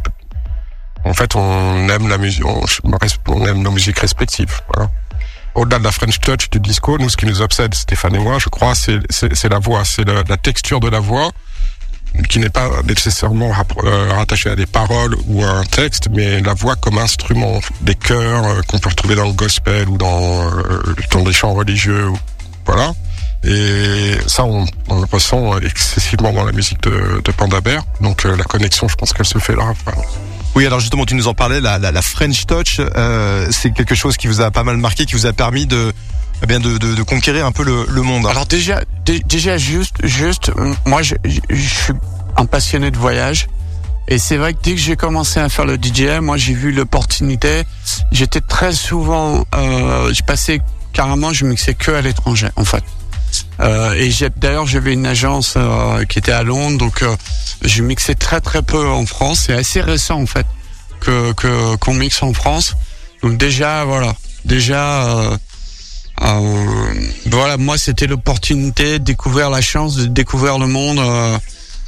en 1.05 1.13
fait 1.13 1.35
on 1.35 1.87
aime 1.89 2.09
la 2.09 2.17
musique, 2.17 2.45
on, 2.45 2.65
on 3.27 3.45
aime 3.45 3.61
nos 3.61 3.71
musiques 3.71 3.99
respectives. 3.99 4.59
Au-delà 5.55 5.79
de 5.79 5.83
la 5.83 5.91
French 5.91 6.19
touch 6.19 6.49
du 6.49 6.59
disco, 6.59 6.97
nous 6.97 7.09
ce 7.09 7.17
qui 7.17 7.25
nous 7.25 7.41
obsède, 7.41 7.73
Stéphane 7.73 8.15
et 8.15 8.19
moi, 8.19 8.37
je 8.39 8.49
crois, 8.49 8.73
c'est 8.75 9.49
la 9.49 9.59
voix, 9.59 9.83
c'est 9.85 10.05
la 10.05 10.37
texture 10.37 10.79
de 10.79 10.89
la 10.89 10.99
voix 10.99 11.31
qui 12.23 12.39
n'est 12.39 12.49
pas 12.49 12.69
nécessairement 12.87 13.51
euh, 13.83 14.13
rattachée 14.13 14.49
à 14.49 14.55
des 14.55 14.65
paroles 14.65 15.15
ou 15.27 15.43
à 15.43 15.49
un 15.49 15.63
texte, 15.63 16.09
mais 16.11 16.41
la 16.41 16.53
voix 16.53 16.75
comme 16.75 16.97
instrument, 16.97 17.59
des 17.81 17.95
chœurs 17.95 18.45
euh, 18.45 18.61
qu'on 18.67 18.79
peut 18.79 18.89
retrouver 18.89 19.15
dans 19.15 19.25
le 19.25 19.33
gospel 19.33 19.87
ou 19.89 19.97
dans, 19.97 20.47
euh, 20.47 20.95
dans 21.11 21.23
des 21.23 21.33
chants 21.33 21.53
religieux, 21.53 22.09
voilà. 22.65 22.93
Et 23.43 24.17
ça, 24.25 24.43
on, 24.43 24.65
le 24.89 25.05
ressent 25.11 25.59
excessivement 25.59 26.33
dans 26.33 26.45
la 26.45 26.51
musique 26.51 26.81
de, 26.81 27.21
de 27.23 27.31
Panda 27.31 27.61
Bear. 27.61 27.83
Donc 28.01 28.23
la 28.23 28.43
connexion, 28.43 28.87
je 28.87 28.95
pense 28.95 29.13
qu'elle 29.13 29.25
se 29.25 29.37
fait 29.37 29.55
là. 29.55 29.71
Voilà. 29.85 30.01
Oui, 30.55 30.65
alors 30.65 30.79
justement, 30.79 31.05
tu 31.05 31.15
nous 31.15 31.27
en 31.27 31.33
parlais, 31.33 31.59
la, 31.59 31.77
la, 31.79 32.01
French 32.01 32.45
Touch, 32.45 32.79
euh, 32.79 33.47
c'est 33.51 33.71
quelque 33.71 33.93
chose 33.93 34.15
qui 34.15 34.27
vous 34.27 34.39
a 34.39 34.51
pas 34.51 34.63
mal 34.63 34.77
marqué, 34.77 35.05
qui 35.05 35.13
vous 35.15 35.25
a 35.25 35.33
permis 35.33 35.65
de 35.65 35.91
eh 36.43 36.47
bien 36.47 36.59
de, 36.59 36.77
de, 36.77 37.03
conquérir 37.03 37.45
un 37.45 37.51
peu 37.51 37.63
le, 37.63 37.85
le 37.89 38.01
monde. 38.01 38.25
Alors 38.25 38.45
déjà, 38.45 38.81
dé- 39.05 39.21
déjà 39.25 39.57
juste, 39.57 39.95
juste, 40.05 40.51
moi 40.85 41.01
je, 41.01 41.15
je, 41.25 41.39
je 41.49 41.67
suis 41.67 41.93
un 42.37 42.45
passionné 42.45 42.91
de 42.91 42.97
voyage. 42.97 43.47
Et 44.07 44.19
c'est 44.19 44.37
vrai 44.37 44.53
que 44.53 44.59
dès 44.61 44.71
que 44.75 44.79
j'ai 44.79 44.95
commencé 44.95 45.39
à 45.39 45.49
faire 45.49 45.65
le 45.65 45.75
DJ, 45.77 46.19
moi 46.21 46.37
j'ai 46.37 46.53
vu 46.53 46.71
l'opportunité. 46.71 47.63
J'étais 48.11 48.41
très 48.41 48.71
souvent, 48.71 49.45
euh, 49.55 50.13
je 50.13 50.21
passais 50.23 50.61
carrément, 50.93 51.33
je 51.33 51.45
mixais 51.45 51.73
que 51.73 51.91
à 51.91 52.01
l'étranger 52.01 52.47
en 52.55 52.63
fait. 52.65 52.83
Euh, 53.59 53.93
et 53.93 54.09
d'ailleurs 54.37 54.67
j'avais 54.67 54.93
une 54.93 55.05
agence 55.05 55.53
euh, 55.57 56.03
qui 56.05 56.19
était 56.19 56.31
à 56.31 56.43
Londres, 56.43 56.77
donc 56.77 57.01
euh, 57.03 57.15
je 57.63 57.81
mixais 57.83 58.15
très 58.15 58.41
très 58.41 58.61
peu 58.61 58.87
en 58.87 59.05
France. 59.05 59.43
C'est 59.47 59.53
assez 59.53 59.81
récent 59.81 60.21
en 60.21 60.25
fait 60.25 60.45
que 61.01 61.31
qu'on 61.77 61.93
mixe 61.93 62.21
en 62.23 62.33
France. 62.33 62.75
Donc 63.23 63.37
déjà 63.37 63.85
voilà, 63.85 64.15
déjà 64.43 65.05
euh, 65.05 65.37
euh, 66.21 66.93
voilà, 67.27 67.57
moi 67.57 67.77
c'était 67.77 68.07
l'opportunité 68.07 68.99
de 68.99 69.03
découvrir 69.03 69.49
la 69.49 69.61
chance 69.61 69.95
de 69.97 70.05
découvrir 70.05 70.57
le 70.59 70.67
monde. 70.67 70.99
euh, 70.99 71.37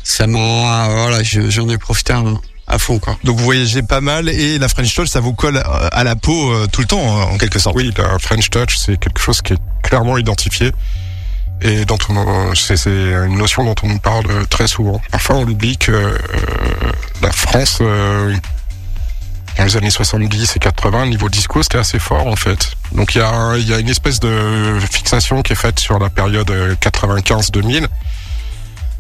ça 0.04 0.26
m'a, 0.26 0.40
euh, 0.40 0.94
voilà, 1.04 1.24
je- 1.24 1.50
j'en 1.50 1.68
ai 1.70 1.78
profité 1.78 2.14
à, 2.14 2.24
à 2.68 2.80
fond 2.80 2.98
quoi. 2.98 3.18
Donc 3.26 3.38
vous 3.38 3.44
voyagez 3.44 3.82
pas 3.82 4.00
mal 4.02 4.30
et 4.30 4.58
la 4.58 4.70
French 4.70 4.94
Touch, 4.96 5.10
ça 5.10 5.20
vous 5.20 5.34
colle 5.34 5.58
à 5.92 6.04
la 6.06 6.16
peau 6.16 6.52
euh, 6.54 6.66
tout 6.72 6.80
le 6.82 6.88
temps, 6.88 7.02
en 7.32 7.38
quelque 7.38 7.60
sorte. 7.60 7.76
Oui, 7.76 7.92
la 7.98 8.18
French 8.20 8.50
Touch, 8.50 8.78
c'est 8.78 8.98
quelque 8.98 9.20
chose 9.20 9.42
qui 9.42 9.54
est 9.54 9.60
clairement 9.84 10.18
identifié 10.18 10.72
et 11.62 11.84
c'est, 12.54 12.88
une 12.88 13.38
notion 13.38 13.64
dont 13.64 13.76
on 13.84 13.88
nous 13.88 14.00
parle 14.00 14.48
très 14.48 14.68
souvent. 14.68 15.02
Parfois, 15.12 15.38
on 15.38 15.44
oublie 15.44 15.78
que 15.78 15.92
euh, 15.92 16.18
la 17.22 17.32
France, 17.32 17.80
euh, 17.82 18.36
dans 19.58 19.64
les 19.64 19.76
années 19.76 19.90
70 19.90 20.56
et 20.56 20.60
80, 20.60 21.08
niveau 21.08 21.30
disco, 21.30 21.64
c'était 21.64 21.80
assez 21.80 22.00
fort 22.00 22.28
en 22.28 22.36
fait. 22.36 22.72
Donc 22.92 23.16
il 23.16 23.20
y 23.20 23.22
a, 23.74 23.80
une 23.80 23.90
espèce 23.90 24.20
de 24.20 24.78
fixation 24.92 25.42
qui 25.42 25.54
est 25.54 25.56
faite 25.56 25.80
sur 25.80 25.98
la 26.00 26.10
période 26.10 26.50
euh, 26.52 26.76
95-2000. 26.76 27.88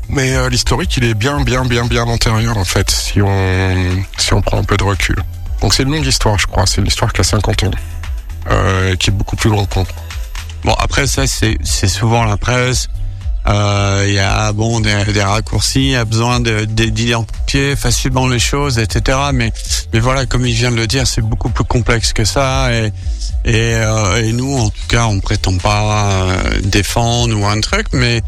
Mais 0.09 0.35
euh, 0.35 0.49
l'historique, 0.49 0.95
il 0.97 1.03
est 1.03 1.13
bien, 1.13 1.41
bien, 1.41 1.65
bien, 1.65 1.85
bien 1.85 2.03
antérieur 2.03 2.57
en 2.57 2.65
fait, 2.65 2.89
si 2.89 3.21
on, 3.21 3.75
si 4.17 4.33
on 4.33 4.41
prend 4.41 4.57
un 4.57 4.63
peu 4.63 4.77
de 4.77 4.83
recul. 4.83 5.17
Donc 5.61 5.73
c'est 5.73 5.83
une 5.83 5.91
longue 5.91 6.05
histoire, 6.05 6.39
je 6.39 6.47
crois. 6.47 6.65
C'est 6.65 6.81
une 6.81 6.87
histoire 6.87 7.13
qui 7.13 7.21
a 7.21 7.23
50 7.23 7.63
ans, 7.63 7.71
euh, 8.49 8.95
qui 8.95 9.09
est 9.09 9.13
beaucoup 9.13 9.35
plus 9.35 9.49
longue 9.49 9.67
qu'on 9.67 9.83
croit. 9.83 10.06
Bon 10.67 10.73
après 10.79 11.07
ça 11.07 11.23
c'est 11.27 11.87
souvent 11.87 12.25
la 12.25 12.35
presse. 12.35 12.89
Euh, 13.47 14.03
Il 14.05 14.13
y 14.15 14.19
a 14.19 14.51
bon 14.51 14.81
des, 14.81 14.93
raccourcis, 15.23 15.79
il 15.85 15.91
y 15.91 15.95
a 15.95 16.03
besoin 16.03 16.41
de- 16.41 16.65
de- 16.65 16.89
d'identifier 16.89 17.77
facilement 17.77 18.27
les 18.27 18.39
choses, 18.39 18.77
etc. 18.77 19.17
Mais 19.33 19.53
mais 19.93 20.01
voilà, 20.01 20.25
comme 20.25 20.45
il 20.45 20.53
vient 20.53 20.69
de 20.69 20.75
le 20.75 20.85
dire, 20.85 21.07
c'est 21.07 21.21
beaucoup 21.21 21.47
plus 21.47 21.63
complexe 21.63 22.11
que 22.11 22.25
ça. 22.25 22.73
Et 22.73 22.91
et, 23.45 23.75
euh, 23.75 24.29
nous, 24.33 24.57
en 24.57 24.69
tout 24.69 24.87
cas, 24.89 25.05
on 25.05 25.21
prétend 25.21 25.57
pas 25.57 25.83
euh, 26.11 26.59
défendre 26.65 27.33
ou 27.39 27.45
un 27.45 27.61
truc, 27.61 27.87
mais 27.93 28.21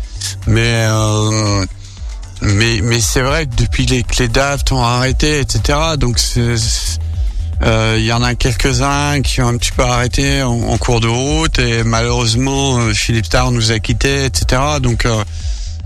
mais 0.47 0.85
euh, 0.87 1.65
mais 2.41 2.79
mais 2.81 3.01
c'est 3.01 3.21
vrai 3.21 3.47
que 3.47 3.55
depuis 3.55 3.85
les 3.85 4.03
que 4.03 4.23
les 4.23 4.29
ont 4.71 4.81
arrêté, 4.81 5.41
etc. 5.41 5.77
Donc 5.97 6.19
c'est 6.19 6.39
euh, 6.39 6.57
il 7.65 8.03
y 8.05 8.13
en 8.13 8.23
a 8.23 8.35
quelques-uns 8.35 9.21
qui 9.21 9.41
ont 9.41 9.47
un 9.47 9.57
petit 9.57 9.71
peu 9.71 9.83
arrêté 9.83 10.41
en, 10.43 10.51
en 10.51 10.77
cours 10.77 10.99
de 11.01 11.07
route 11.07 11.59
et 11.59 11.83
malheureusement 11.83 12.77
euh, 12.79 12.93
Philippe 12.93 13.25
Starr 13.25 13.51
nous 13.51 13.71
a 13.71 13.79
quittés, 13.79 14.25
etc. 14.25 14.61
Donc 14.81 15.05
euh, 15.05 15.23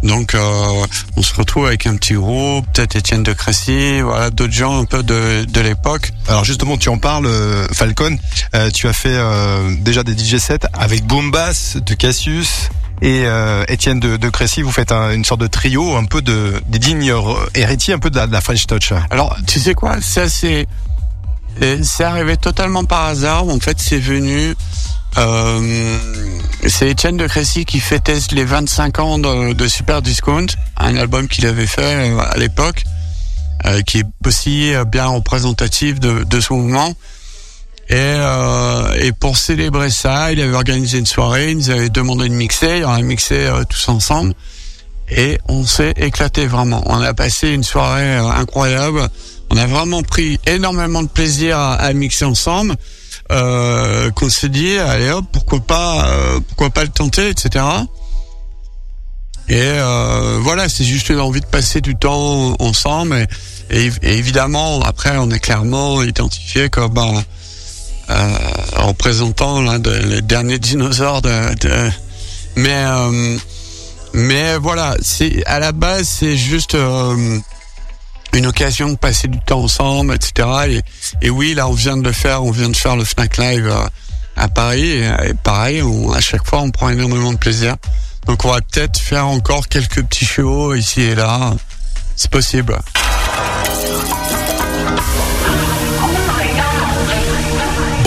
Donc 0.04 0.36
euh, 0.36 0.86
on 1.16 1.22
se 1.22 1.34
retrouve 1.34 1.66
avec 1.66 1.88
un 1.88 1.96
petit 1.96 2.14
groupe, 2.16 2.66
peut-être 2.74 2.96
Étienne 2.98 3.24
de 3.24 3.32
Crécy, 3.34 4.02
voilà, 4.02 4.30
d'autres 4.30 4.54
gens 4.54 4.82
un 4.82 4.86
peu 4.86 5.02
de, 5.02 5.46
de 5.46 5.62
l'époque. 5.62 6.12
Alors 6.28 6.44
justement, 6.44 6.78
tu 6.78 6.90
en 6.90 6.98
parles, 6.98 7.26
euh, 7.26 7.66
Falcon. 7.72 8.18
euh, 8.56 8.70
tu 8.70 8.88
as 8.90 8.94
fait 8.94 9.16
euh, 9.16 9.74
déjà 9.80 10.04
des 10.04 10.12
DJ 10.18 10.38
sets 10.40 10.68
avec 10.74 11.06
Boom 11.06 11.32
Bass 11.32 11.78
de 11.78 11.94
Cassius 11.94 12.70
et 13.02 13.24
euh, 13.26 13.64
Étienne 13.70 14.00
de, 14.02 14.18
de 14.18 14.30
Crécy. 14.30 14.62
Vous 14.62 14.72
faites 14.72 14.92
un- 14.92 15.12
une 15.12 15.24
sorte 15.26 15.40
de 15.42 15.48
trio, 15.48 15.96
un 15.96 16.06
peu 16.06 16.22
de 16.22 16.62
des 16.68 16.80
dignes 16.80 17.10
euh, 17.12 17.34
héritiers, 17.56 17.94
un 17.94 18.00
peu 18.00 18.10
de 18.10 18.18
la, 18.18 18.28
de 18.28 18.34
la 18.34 18.42
French 18.42 18.68
Touch. 18.68 18.92
Alors, 19.10 19.36
tu 19.48 19.60
sais 19.60 19.74
quoi? 19.74 20.02
Ça, 20.02 20.28
c'est 20.30 20.62
euh, 20.62 20.66
c'est 21.84 22.04
arrivé 22.04 22.38
totalement 22.38 22.86
par 22.86 23.06
hasard. 23.06 23.48
En 23.48 23.60
fait, 23.60 23.80
c'est 23.80 24.00
venu. 24.00 24.56
Euh, 25.18 26.00
c'est 26.68 26.90
Étienne 26.90 27.18
de 27.18 27.28
Crécy 27.28 27.66
qui 27.66 27.80
fêtait 27.80 28.18
les 28.32 28.46
25 28.46 29.00
ans 29.00 29.20
de, 29.20 29.68
Super 29.68 30.02
Discount, 30.02 30.48
un 30.78 30.96
album 30.96 31.28
qu'il 31.28 31.46
avait 31.46 31.68
fait 31.68 32.12
euh, 32.12 32.20
à 32.20 32.38
l'époque, 32.38 32.84
euh, 33.66 33.82
qui 33.82 34.00
est 34.00 34.06
aussi 34.26 34.74
euh, 34.74 34.86
bien 34.86 35.08
représentatif 35.08 36.00
de, 36.00 36.24
de 36.24 36.40
ce 36.40 36.54
mouvement. 36.54 36.94
Et, 37.90 39.12
pour 39.20 39.38
célébrer 39.38 39.90
ça, 39.90 40.32
il 40.32 40.42
avait 40.42 40.56
organisé 40.56 40.98
une 40.98 41.06
soirée, 41.06 41.52
il 41.52 41.58
nous 41.58 41.70
avait 41.70 41.90
demandé 41.90 42.30
de 42.30 42.34
mixer, 42.34 42.84
on 42.86 42.90
a 42.90 43.02
mixé 43.02 43.50
tous 43.70 43.90
ensemble 43.90 44.34
et 45.16 45.40
on 45.48 45.66
s'est 45.66 45.94
éclaté 45.98 46.46
vraiment. 46.46 46.84
On 46.86 47.00
a 47.00 47.14
passé 47.14 47.50
une 47.50 47.64
soirée 47.64 48.18
euh, 48.18 48.30
incroyable. 48.30 49.08
On 49.50 49.58
a 49.58 49.66
vraiment 49.66 50.02
pris 50.02 50.40
énormément 50.48 51.04
de 51.04 51.08
plaisir 51.08 51.58
à, 51.58 51.94
mixer 51.94 52.26
ensemble. 52.26 52.76
Euh, 53.32 54.12
qu'on 54.12 54.30
s'est 54.30 54.50
dit 54.50 54.78
allez 54.78 55.10
hop 55.10 55.24
pourquoi 55.32 55.62
pas 55.62 56.08
euh, 56.08 56.40
pourquoi 56.46 56.72
pas 56.72 56.84
le 56.84 56.90
tenter 56.90 57.30
etc. 57.30 57.64
Et 59.48 59.56
euh, 59.56 60.40
voilà 60.42 60.68
c'est 60.68 60.84
juste 60.84 61.10
l'envie 61.10 61.40
de 61.40 61.46
passer 61.46 61.80
du 61.80 61.96
temps 61.96 62.56
ensemble 62.60 63.26
et, 63.70 63.90
évidemment 64.02 64.82
après 64.82 65.16
on 65.18 65.32
est 65.32 65.40
clairement 65.40 66.04
identifié 66.04 66.70
comme 66.70 66.98
euh, 66.98 68.30
représentant 68.76 69.62
l'un 69.62 69.80
des 69.80 70.22
derniers 70.22 70.60
dinosaures 70.60 71.22
de, 71.22 71.30
mais 72.58 72.84
mais 74.14 74.58
voilà, 74.58 74.96
c'est 75.02 75.46
à 75.46 75.60
la 75.60 75.72
base 75.72 76.08
c'est 76.08 76.38
juste 76.38 76.76
euh, 76.76 77.40
une 78.34 78.46
occasion 78.46 78.90
de 78.90 78.96
passer 78.96 79.28
du 79.28 79.40
temps 79.40 79.62
ensemble, 79.62 80.14
etc. 80.14 80.82
Et, 81.22 81.30
oui, 81.30 81.54
là 81.54 81.68
on 81.68 81.74
vient 81.74 81.98
de 81.98 82.04
le 82.04 82.12
faire, 82.12 82.44
on 82.44 82.52
vient 82.52 82.70
de 82.70 82.76
faire 82.76 82.96
le 82.96 83.04
Fnac 83.04 83.38
Live 83.38 83.68
euh, 83.68 83.86
à 84.36 84.48
Paris 84.48 85.02
et 85.02 85.34
pareil, 85.44 85.82
on, 85.82 86.12
à 86.12 86.22
chaque 86.22 86.48
fois 86.48 86.62
on 86.62 86.72
prend 86.72 86.90
énormément 86.90 87.34
de 87.34 87.38
plaisir. 87.38 87.76
Donc 88.26 88.46
on 88.46 88.52
va 88.52 88.62
peut-être 88.62 89.00
faire 89.00 89.28
encore 89.28 89.68
quelques 89.68 90.04
petits 90.04 90.26
shows 90.26 90.74
ici 90.76 91.02
et 91.02 91.16
là, 91.16 91.54
c'est 92.16 92.32
possible. 92.32 92.78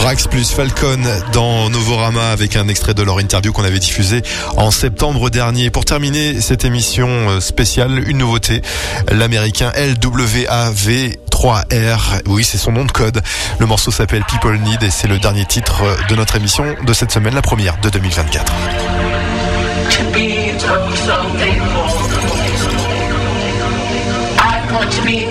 Brax 0.07 0.29
plus 0.29 0.53
Falcon 0.53 1.03
dans 1.33 1.69
Novorama 1.69 2.31
avec 2.31 2.55
un 2.55 2.69
extrait 2.69 2.95
de 2.95 3.03
leur 3.03 3.19
interview 3.19 3.53
qu'on 3.53 3.65
avait 3.65 3.81
diffusé 3.81 4.23
en 4.57 4.71
septembre 4.71 5.31
dernier. 5.31 5.71
Pour 5.71 5.85
terminer 5.85 6.41
cette 6.41 6.65
émission 6.65 7.09
euh, 7.09 7.41
spéciale, 7.41 8.09
une 8.09 8.19
nouveauté, 8.19 8.63
l'américain 9.11 9.73
LWAV3R. 9.77 12.21
Oui, 12.27 12.45
c'est 12.45 12.57
son 12.57 12.71
nom 12.71 12.85
de 12.85 12.93
code. 12.93 13.21
Le 13.59 13.67
morceau 13.67 13.91
s'appelle 13.91 14.23
People 14.29 14.61
Need 14.61 14.85
et 14.85 14.91
c'est 14.91 15.09
le 15.09 15.19
dernier 15.19 15.45
titre 15.45 15.83
de 16.09 16.15
notre 16.15 16.37
émission 16.37 16.77
de 16.87 16.93
cette 16.93 17.11
semaine, 17.11 17.35
la 17.35 17.43
première 17.43 17.77
de 17.81 17.91
2024. 17.91 18.53
To 24.89 25.03
be 25.03 25.26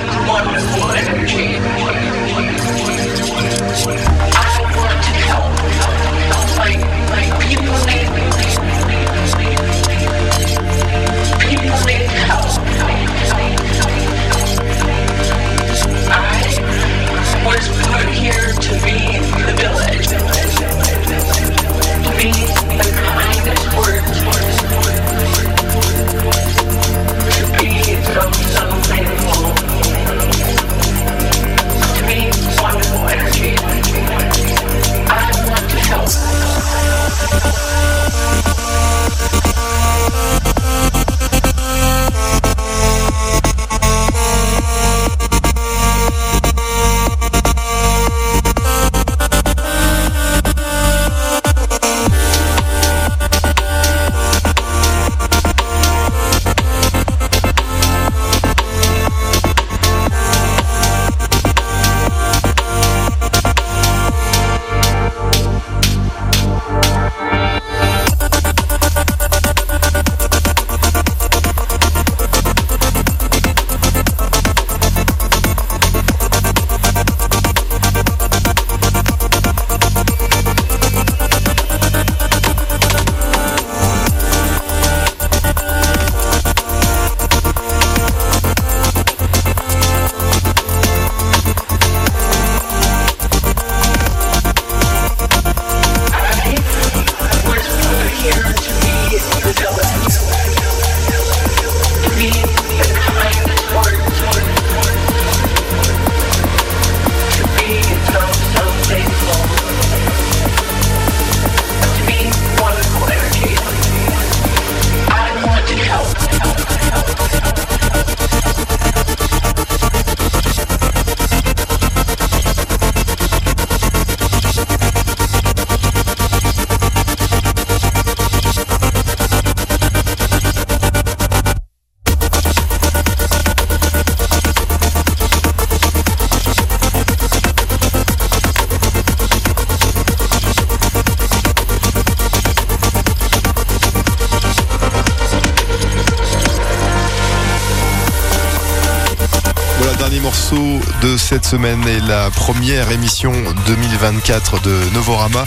semaine 151.45 151.87
et 151.87 151.99
la 151.99 152.31
première 152.31 152.89
émission 152.89 153.31
2024 153.67 154.61
de 154.61 154.93
Novorama. 154.95 155.45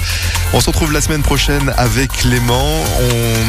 On 0.53 0.61
se 0.61 0.66
retrouve 0.66 0.92
la 0.92 1.01
semaine 1.01 1.22
prochaine 1.22 1.74
avec 1.76 2.12
Clément. 2.12 2.84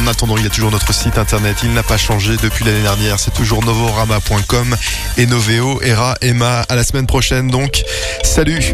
En 0.02 0.06
attendant, 0.08 0.36
il 0.36 0.42
y 0.42 0.46
a 0.46 0.50
toujours 0.50 0.72
notre 0.72 0.92
site 0.92 1.16
internet. 1.16 1.58
Il 1.62 1.72
n'a 1.72 1.84
pas 1.84 1.96
changé 1.96 2.36
depuis 2.42 2.64
l'année 2.64 2.82
dernière. 2.82 3.20
C'est 3.20 3.32
toujours 3.32 3.64
novorama.com 3.64 4.76
et 5.16 5.26
Noveo, 5.26 5.80
Era, 5.82 6.16
Emma. 6.22 6.62
À 6.68 6.74
la 6.74 6.82
semaine 6.82 7.06
prochaine 7.06 7.48
donc. 7.48 7.84
Salut! 8.24 8.72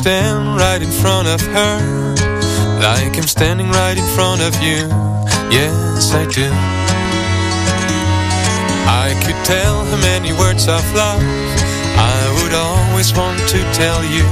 stand 0.00 0.56
right 0.56 0.80
in 0.80 0.90
front 0.90 1.28
of 1.28 1.42
her 1.42 2.14
Like 2.80 3.18
I'm 3.18 3.28
standing 3.28 3.68
right 3.68 3.98
in 3.98 4.08
front 4.16 4.40
of 4.40 4.54
you. 4.64 4.80
Yes, 5.52 6.14
I 6.14 6.24
do. 6.24 6.48
I 9.04 9.08
could 9.22 9.36
tell 9.44 9.84
her 9.84 10.00
many 10.00 10.32
words 10.32 10.68
of 10.68 10.82
love. 10.94 11.20
I 12.16 12.20
would 12.36 12.54
always 12.54 13.12
want 13.12 13.40
to 13.52 13.60
tell 13.76 14.00
you. 14.14 14.24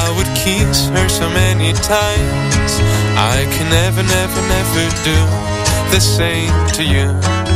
I 0.00 0.04
would 0.16 0.30
kiss 0.36 0.88
her 0.90 1.08
so 1.08 1.26
many 1.30 1.72
times. 1.72 2.72
I 3.16 3.48
can 3.54 3.68
never, 3.70 4.02
never, 4.02 4.40
never 4.56 4.84
do 5.08 5.18
the 5.94 6.00
same 6.00 6.52
to 6.76 6.84
you. 6.84 7.47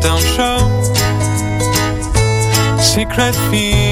down 0.00 0.20
show 0.20 0.58
secret 2.80 3.34
fear 3.50 3.89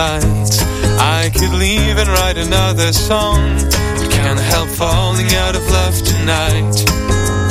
I 0.00 1.28
could 1.34 1.52
leave 1.58 1.98
and 1.98 2.08
write 2.08 2.38
another 2.38 2.92
song 2.92 3.40
But 3.96 4.08
can't 4.12 4.38
help 4.38 4.68
falling 4.68 5.26
out 5.34 5.56
of 5.56 5.68
love 5.72 6.00
tonight. 6.02 7.47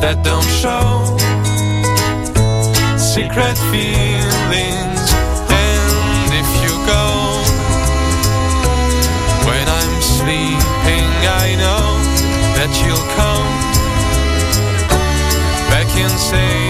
that 0.00 0.24
don't 0.24 0.50
show 0.62 1.16
secret 2.96 3.56
feelings. 3.70 5.04
And 5.52 6.30
if 6.40 6.48
you 6.64 6.72
go 6.88 7.06
when 9.46 9.66
I'm 9.68 9.96
sleeping, 10.00 11.08
I 11.42 11.54
know 11.62 11.86
that 12.56 12.72
you'll 12.80 13.08
come 13.20 13.50
back 15.70 15.88
and 15.96 16.12
say. 16.18 16.69